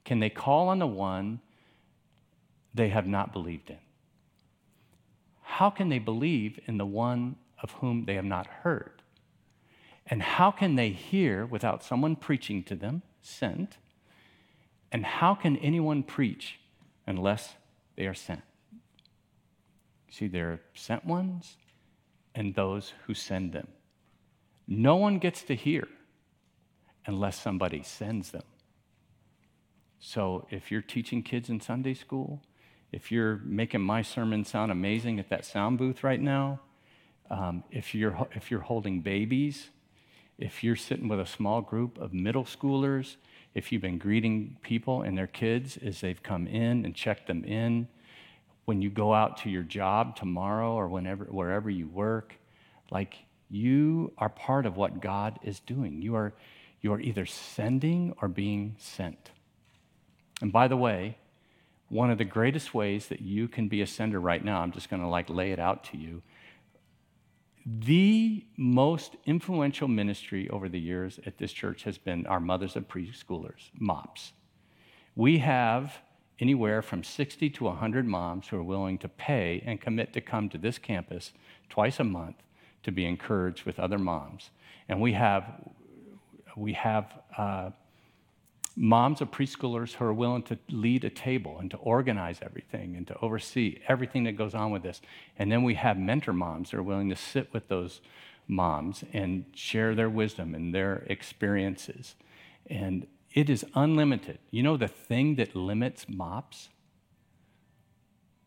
can 0.05 0.21
they 0.21 0.31
call 0.31 0.69
on 0.69 0.79
the 0.79 0.87
one 0.87 1.41
they 2.75 2.89
have 2.89 3.07
not 3.07 3.33
believed 3.33 3.71
in? 3.71 3.79
How 5.43 5.71
can 5.71 5.89
they 5.89 5.99
believe 5.99 6.59
in 6.67 6.79
the 6.79 6.87
one 6.87 7.37
of 7.63 7.71
whom 7.73 8.05
they 8.05 8.15
have 8.15 8.25
not 8.25 8.47
heard? 8.47 9.03
And 10.07 10.21
how 10.21 10.51
can 10.51 10.75
they 10.75 10.91
hear 10.91 11.47
without 11.47 11.83
someone 11.83 12.17
preaching 12.17 12.63
to 12.65 12.75
them, 12.75 13.03
sent? 13.23 13.79
And 14.93 15.07
how 15.07 15.35
can 15.35 15.57
anyone 15.59 16.03
preach 16.03 16.59
unless 17.07 17.55
they 17.97 18.07
are 18.07 18.15
sent. 18.15 18.43
See, 20.11 20.29
there 20.29 20.53
are 20.53 20.61
sent 20.75 21.05
ones 21.05 21.57
and 22.35 22.55
those 22.55 22.93
who 23.07 23.15
send 23.15 23.53
them. 23.53 23.69
No 24.67 24.97
one 24.97 25.19
gets 25.19 25.43
to 25.45 25.55
hear 25.55 25.89
unless 27.07 27.41
somebody 27.41 27.83
sends 27.83 28.31
them. 28.31 28.45
So 30.07 30.47
if 30.51 30.71
you're 30.71 30.83
teaching 30.83 31.23
kids 31.23 31.49
in 31.49 31.61
Sunday 31.61 31.95
school, 31.95 32.43
if 32.93 33.11
you're 33.11 33.41
making 33.43 33.81
my 33.81 34.03
sermon 34.03 34.45
sound 34.45 34.71
amazing 34.71 35.19
at 35.19 35.31
that 35.31 35.47
sound 35.47 35.79
booth 35.79 36.05
right 36.05 36.21
now, 36.21 36.61
um, 37.31 37.65
if, 37.71 37.95
you're, 37.95 38.29
if 38.33 38.51
you're 38.51 38.61
holding 38.61 39.01
babies, 39.01 39.71
if 40.39 40.63
you're 40.63 40.77
sitting 40.77 41.09
with 41.09 41.21
a 41.21 41.27
small 41.27 41.63
group 41.63 41.97
of 41.97 42.13
middle 42.13 42.45
schoolers, 42.45 43.17
if 43.55 43.73
you've 43.73 43.81
been 43.81 43.97
greeting 43.97 44.59
people 44.61 45.01
and 45.01 45.17
their 45.17 45.27
kids 45.27 45.79
as 45.79 46.03
they've 46.03 46.23
come 46.23 46.47
in 46.47 46.85
and 46.85 46.95
checked 46.95 47.27
them 47.27 47.43
in, 47.43 47.89
when 48.67 48.83
you 48.83 48.91
go 48.91 49.15
out 49.15 49.39
to 49.39 49.49
your 49.49 49.63
job 49.63 50.17
tomorrow 50.17 50.75
or 50.75 50.87
whenever, 50.87 51.25
wherever 51.25 51.71
you 51.71 51.89
work, 51.89 52.35
like 52.91 53.17
you 53.49 54.13
are 54.19 54.29
part 54.29 54.67
of 54.67 54.77
what 54.77 55.01
God 55.01 55.39
is 55.43 55.61
doing. 55.61 56.03
You 56.03 56.15
are, 56.15 56.35
you 56.83 56.93
are 56.93 57.01
either 57.01 57.25
sending 57.25 58.13
or 58.21 58.29
being 58.29 58.77
sent. 58.79 59.31
And 60.45 60.53
by 60.53 60.69
the 60.69 60.77
way, 60.77 61.17
one 61.89 62.11
of 62.11 62.19
the 62.19 62.25
greatest 62.27 62.75
ways 62.75 63.07
that 63.07 63.23
you 63.23 63.49
can 63.49 63.67
be 63.67 63.81
a 63.81 63.87
sender 63.87 64.21
right 64.21 64.45
now, 64.45 64.61
I'm 64.61 64.73
just 64.73 64.91
going 64.91 65.01
to 65.01 65.09
like 65.09 65.31
lay 65.31 65.53
it 65.53 65.59
out 65.59 65.85
to 65.85 65.97
you, 65.97 66.21
the 67.65 68.45
most 68.59 69.17
influential 69.25 69.89
ministry 69.89 70.51
over 70.51 70.69
the 70.69 70.79
years 70.79 71.19
at 71.25 71.39
this 71.39 71.51
church 71.51 71.85
has 71.85 71.97
been 71.97 72.27
our 72.27 72.41
mothers 72.41 72.77
of 72.77 72.87
preschoolers, 72.89 73.71
MOPS. 73.79 74.35
We 75.17 75.39
have 75.39 75.97
anywhere 76.39 76.83
from 76.83 77.05
60 77.05 77.49
to 77.49 77.65
100 77.65 78.07
moms 78.07 78.49
who 78.49 78.59
are 78.59 78.63
willing 78.63 78.99
to 78.99 79.09
pay 79.09 79.63
and 79.65 79.81
commit 79.81 80.13
to 80.13 80.21
come 80.21 80.51
to 80.51 80.59
this 80.59 80.77
campus 80.77 81.33
twice 81.71 81.99
a 81.99 82.05
month 82.05 82.37
to 82.83 82.93
be 82.93 83.07
encouraged 83.07 83.65
with 83.65 83.81
other 83.81 83.99
moms. 83.99 84.51
And 84.91 85.01
we 85.01 85.15
have, 85.15 85.71
we 86.55 86.75
have 86.75 87.15
uh, 87.39 87.71
moms 88.77 89.21
of 89.21 89.31
preschoolers 89.31 89.95
who 89.95 90.05
are 90.05 90.13
willing 90.13 90.43
to 90.43 90.59
lead 90.69 91.05
a 91.05 91.11
table 91.11 91.59
and 91.61 91.71
to 91.71 91.77
organize 91.79 92.41
everything 92.43 92.97
and 92.97 93.07
to 93.07 93.17
oversee 93.21 93.81
everything 93.89 94.25
that 94.25 94.33
goes 94.33 94.55
on 94.55 94.71
with 94.71 94.83
this. 94.83 95.01
And 95.39 95.51
then 95.51 95.63
we 95.63 95.75
have 95.75 95.97
mentor 95.97 96.33
moms 96.33 96.71
who 96.71 96.79
are 96.79 96.83
willing 96.83 97.09
to 97.11 97.17
sit 97.17 97.53
with 97.53 97.69
those 97.69 98.01
moms 98.49 99.05
and 99.13 99.45
share 99.55 99.95
their 99.95 100.11
wisdom 100.11 100.55
and 100.55 100.75
their 100.75 101.05
experiences. 101.07 102.17
And 102.69 103.07
it 103.33 103.49
is 103.49 103.65
unlimited. 103.75 104.39
You 104.51 104.63
know, 104.63 104.77
the 104.77 104.89
thing 104.89 105.37
that 105.37 105.55
limits 105.55 106.07
MOPS 106.09 106.69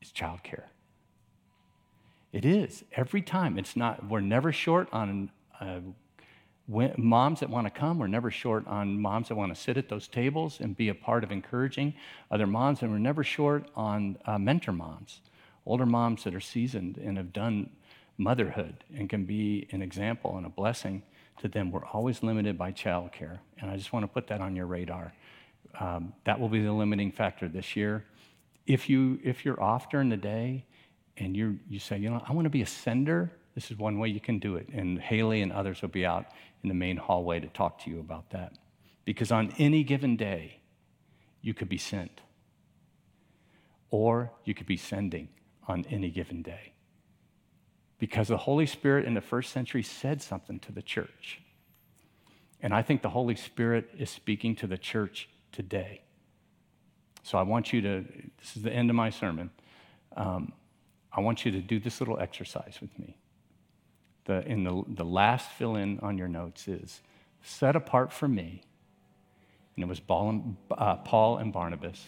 is 0.01 0.11
childcare. 0.11 0.65
It 2.32 2.45
is 2.45 2.84
every 2.93 3.21
time. 3.21 3.57
It's 3.57 3.75
not. 3.75 4.07
We're 4.07 4.19
never 4.19 4.51
short 4.51 4.89
on 4.91 5.32
uh, 5.59 5.80
when, 6.68 6.93
moms 6.97 7.39
that 7.39 7.49
want 7.49 7.65
to 7.65 7.72
come, 7.72 7.97
we're 7.97 8.07
never 8.07 8.30
short 8.30 8.68
on 8.68 9.01
moms 9.01 9.30
that 9.30 9.36
want 9.36 9.55
to 9.55 9.59
sit 9.59 9.78
at 9.78 9.88
those 9.89 10.07
tables 10.07 10.59
and 10.59 10.76
be 10.76 10.89
a 10.89 10.95
part 10.95 11.24
of 11.24 11.32
encouraging 11.32 11.93
other 12.30 12.45
moms, 12.45 12.82
and 12.82 12.91
we're 12.91 12.97
never 12.99 13.24
short 13.24 13.70
on 13.76 14.18
uh, 14.26 14.38
mentor 14.38 14.74
moms, 14.74 15.22
older 15.65 15.86
moms 15.86 16.24
that 16.26 16.36
are 16.36 16.41
seasoned 16.41 16.97
and 16.97 17.18
have 17.18 17.32
done 17.32 17.70
motherhood 18.18 18.84
and 18.95 19.09
can 19.09 19.26
be 19.26 19.68
an 19.72 19.82
example 19.82 20.38
and 20.38 20.45
a 20.45 20.49
blessing 20.49 21.03
to 21.39 21.47
them. 21.47 21.72
We're 21.72 21.86
always 21.86 22.22
limited 22.22 22.57
by 22.57 22.74
childcare, 22.74 23.39
and 23.59 23.72
I 23.72 23.78
just 23.78 23.93
want 23.93 24.03
to 24.03 24.07
put 24.07 24.28
that 24.28 24.41
on 24.41 24.55
your 24.55 24.65
radar. 24.65 25.13
Um, 25.80 26.13
that 26.26 26.39
will 26.39 26.49
be 26.49 26.61
the 26.61 26.72
limiting 26.72 27.11
factor 27.11 27.47
this 27.47 27.76
year. 27.76 28.03
If 28.65 28.89
you 28.89 29.20
if 29.24 29.45
you're 29.45 29.61
off 29.61 29.89
during 29.89 30.09
the 30.09 30.18
day, 30.18 30.65
and 31.18 31.36
you 31.38 31.59
you 31.70 31.80
say, 31.80 31.97
you 31.97 32.09
know, 32.09 32.22
I 32.28 32.34
want 32.34 32.45
to 32.45 32.49
be 32.49 32.61
a 32.61 32.65
sender. 32.65 33.32
This 33.58 33.72
is 33.72 33.78
one 33.80 33.97
way 33.97 34.08
you 34.10 34.20
can 34.20 34.38
do 34.38 34.55
it, 34.55 34.70
and 34.72 34.99
Haley 34.99 35.41
and 35.41 35.51
others 35.51 35.82
will 35.82 35.89
be 35.89 36.05
out 36.05 36.28
in 36.62 36.70
the 36.70 36.76
main 36.76 36.95
hallway 36.95 37.39
to 37.39 37.47
talk 37.47 37.84
to 37.86 37.89
you 37.89 37.99
about 37.99 38.30
that. 38.30 38.53
Because 39.03 39.32
on 39.32 39.51
any 39.58 39.84
given 39.84 40.16
day, 40.16 40.60
you 41.41 41.55
could 41.55 41.68
be 41.68 41.80
sent, 41.80 42.22
or 43.89 44.32
you 44.45 44.53
could 44.53 44.68
be 44.68 44.78
sending 44.78 45.30
on 45.68 45.86
any 45.89 46.12
given 46.12 46.43
day. 46.43 46.74
Because 47.97 48.28
the 48.28 48.38
Holy 48.38 48.68
Spirit 48.68 49.05
in 49.05 49.16
the 49.16 49.22
first 49.22 49.51
century 49.51 49.82
said 49.82 50.22
something 50.22 50.60
to 50.60 50.72
the 50.72 50.84
church. 50.84 51.41
And 52.62 52.76
I 52.76 52.84
think 52.84 53.01
the 53.01 53.10
Holy 53.10 53.36
Spirit 53.36 53.89
is 53.97 54.12
speaking 54.12 54.55
to 54.58 54.68
the 54.68 54.78
church 54.78 55.30
today. 55.51 56.03
So 57.24 57.39
I 57.39 57.41
want 57.41 57.74
you 57.74 57.82
to, 57.82 58.05
this 58.39 58.55
is 58.55 58.62
the 58.62 58.72
end 58.72 58.91
of 58.91 58.95
my 58.95 59.10
sermon. 59.10 59.49
Um, 60.16 60.53
I 61.12 61.22
want 61.22 61.43
you 61.43 61.51
to 61.53 61.60
do 61.60 61.80
this 61.80 61.99
little 61.99 62.20
exercise 62.20 62.78
with 62.80 62.99
me 62.99 63.18
the, 64.28 64.45
in 64.45 64.63
the, 64.63 64.84
the 64.88 65.05
last 65.05 65.49
fill 65.51 65.78
in 65.78 65.99
on 66.01 66.17
your 66.17 66.28
notes 66.28 66.67
is 66.67 67.01
set 67.41 67.75
apart 67.75 68.11
for 68.11 68.28
me, 68.28 68.61
and 69.75 69.84
it 69.84 69.88
was 69.88 69.99
Paul 69.99 70.30
and, 70.30 70.57
uh, 70.78 70.97
Paul 70.97 71.38
and 71.38 71.51
Barnabas, 71.51 72.05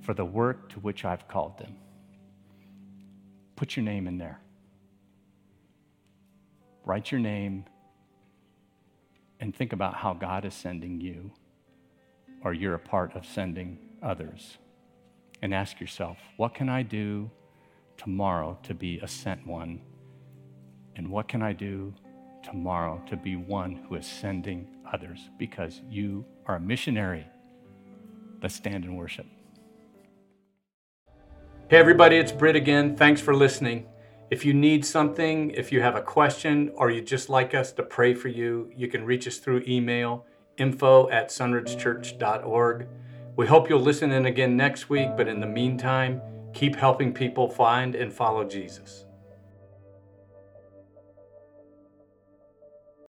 for 0.00 0.14
the 0.14 0.24
work 0.24 0.70
to 0.70 0.80
which 0.80 1.04
I've 1.04 1.26
called 1.28 1.58
them. 1.58 1.76
Put 3.56 3.76
your 3.76 3.84
name 3.84 4.06
in 4.06 4.16
there. 4.18 4.40
Write 6.84 7.10
your 7.10 7.20
name 7.20 7.64
and 9.40 9.54
think 9.54 9.72
about 9.72 9.94
how 9.94 10.14
God 10.14 10.44
is 10.44 10.54
sending 10.54 11.00
you, 11.00 11.32
or 12.42 12.54
you're 12.54 12.74
a 12.74 12.78
part 12.78 13.16
of 13.16 13.26
sending 13.26 13.78
others. 14.02 14.58
And 15.42 15.52
ask 15.52 15.80
yourself, 15.80 16.16
what 16.36 16.54
can 16.54 16.68
I 16.68 16.82
do 16.82 17.30
tomorrow 17.96 18.56
to 18.62 18.72
be 18.72 18.98
a 19.00 19.08
sent 19.08 19.46
one? 19.46 19.80
And 20.96 21.08
what 21.08 21.28
can 21.28 21.42
I 21.42 21.52
do 21.52 21.92
tomorrow 22.42 23.02
to 23.08 23.16
be 23.16 23.36
one 23.36 23.84
who 23.88 23.96
is 23.96 24.06
sending 24.06 24.68
others? 24.92 25.30
Because 25.38 25.82
you 25.88 26.24
are 26.46 26.56
a 26.56 26.60
missionary. 26.60 27.26
Let's 28.42 28.54
stand 28.54 28.84
and 28.84 28.96
worship. 28.96 29.26
Hey, 31.68 31.78
everybody, 31.78 32.16
it's 32.16 32.30
Britt 32.30 32.56
again. 32.56 32.96
Thanks 32.96 33.20
for 33.20 33.34
listening. 33.34 33.86
If 34.30 34.44
you 34.44 34.54
need 34.54 34.84
something, 34.84 35.50
if 35.50 35.72
you 35.72 35.80
have 35.80 35.96
a 35.96 36.02
question, 36.02 36.70
or 36.74 36.90
you'd 36.90 37.06
just 37.06 37.28
like 37.28 37.54
us 37.54 37.72
to 37.72 37.82
pray 37.82 38.14
for 38.14 38.28
you, 38.28 38.70
you 38.76 38.88
can 38.88 39.04
reach 39.04 39.26
us 39.26 39.38
through 39.38 39.64
email 39.66 40.26
info 40.56 41.08
at 41.10 41.30
sunridgechurch.org. 41.30 42.86
We 43.36 43.46
hope 43.46 43.68
you'll 43.68 43.80
listen 43.80 44.12
in 44.12 44.26
again 44.26 44.56
next 44.56 44.88
week, 44.88 45.08
but 45.16 45.26
in 45.26 45.40
the 45.40 45.46
meantime, 45.46 46.20
keep 46.52 46.76
helping 46.76 47.12
people 47.12 47.48
find 47.48 47.94
and 47.94 48.12
follow 48.12 48.44
Jesus. 48.44 49.03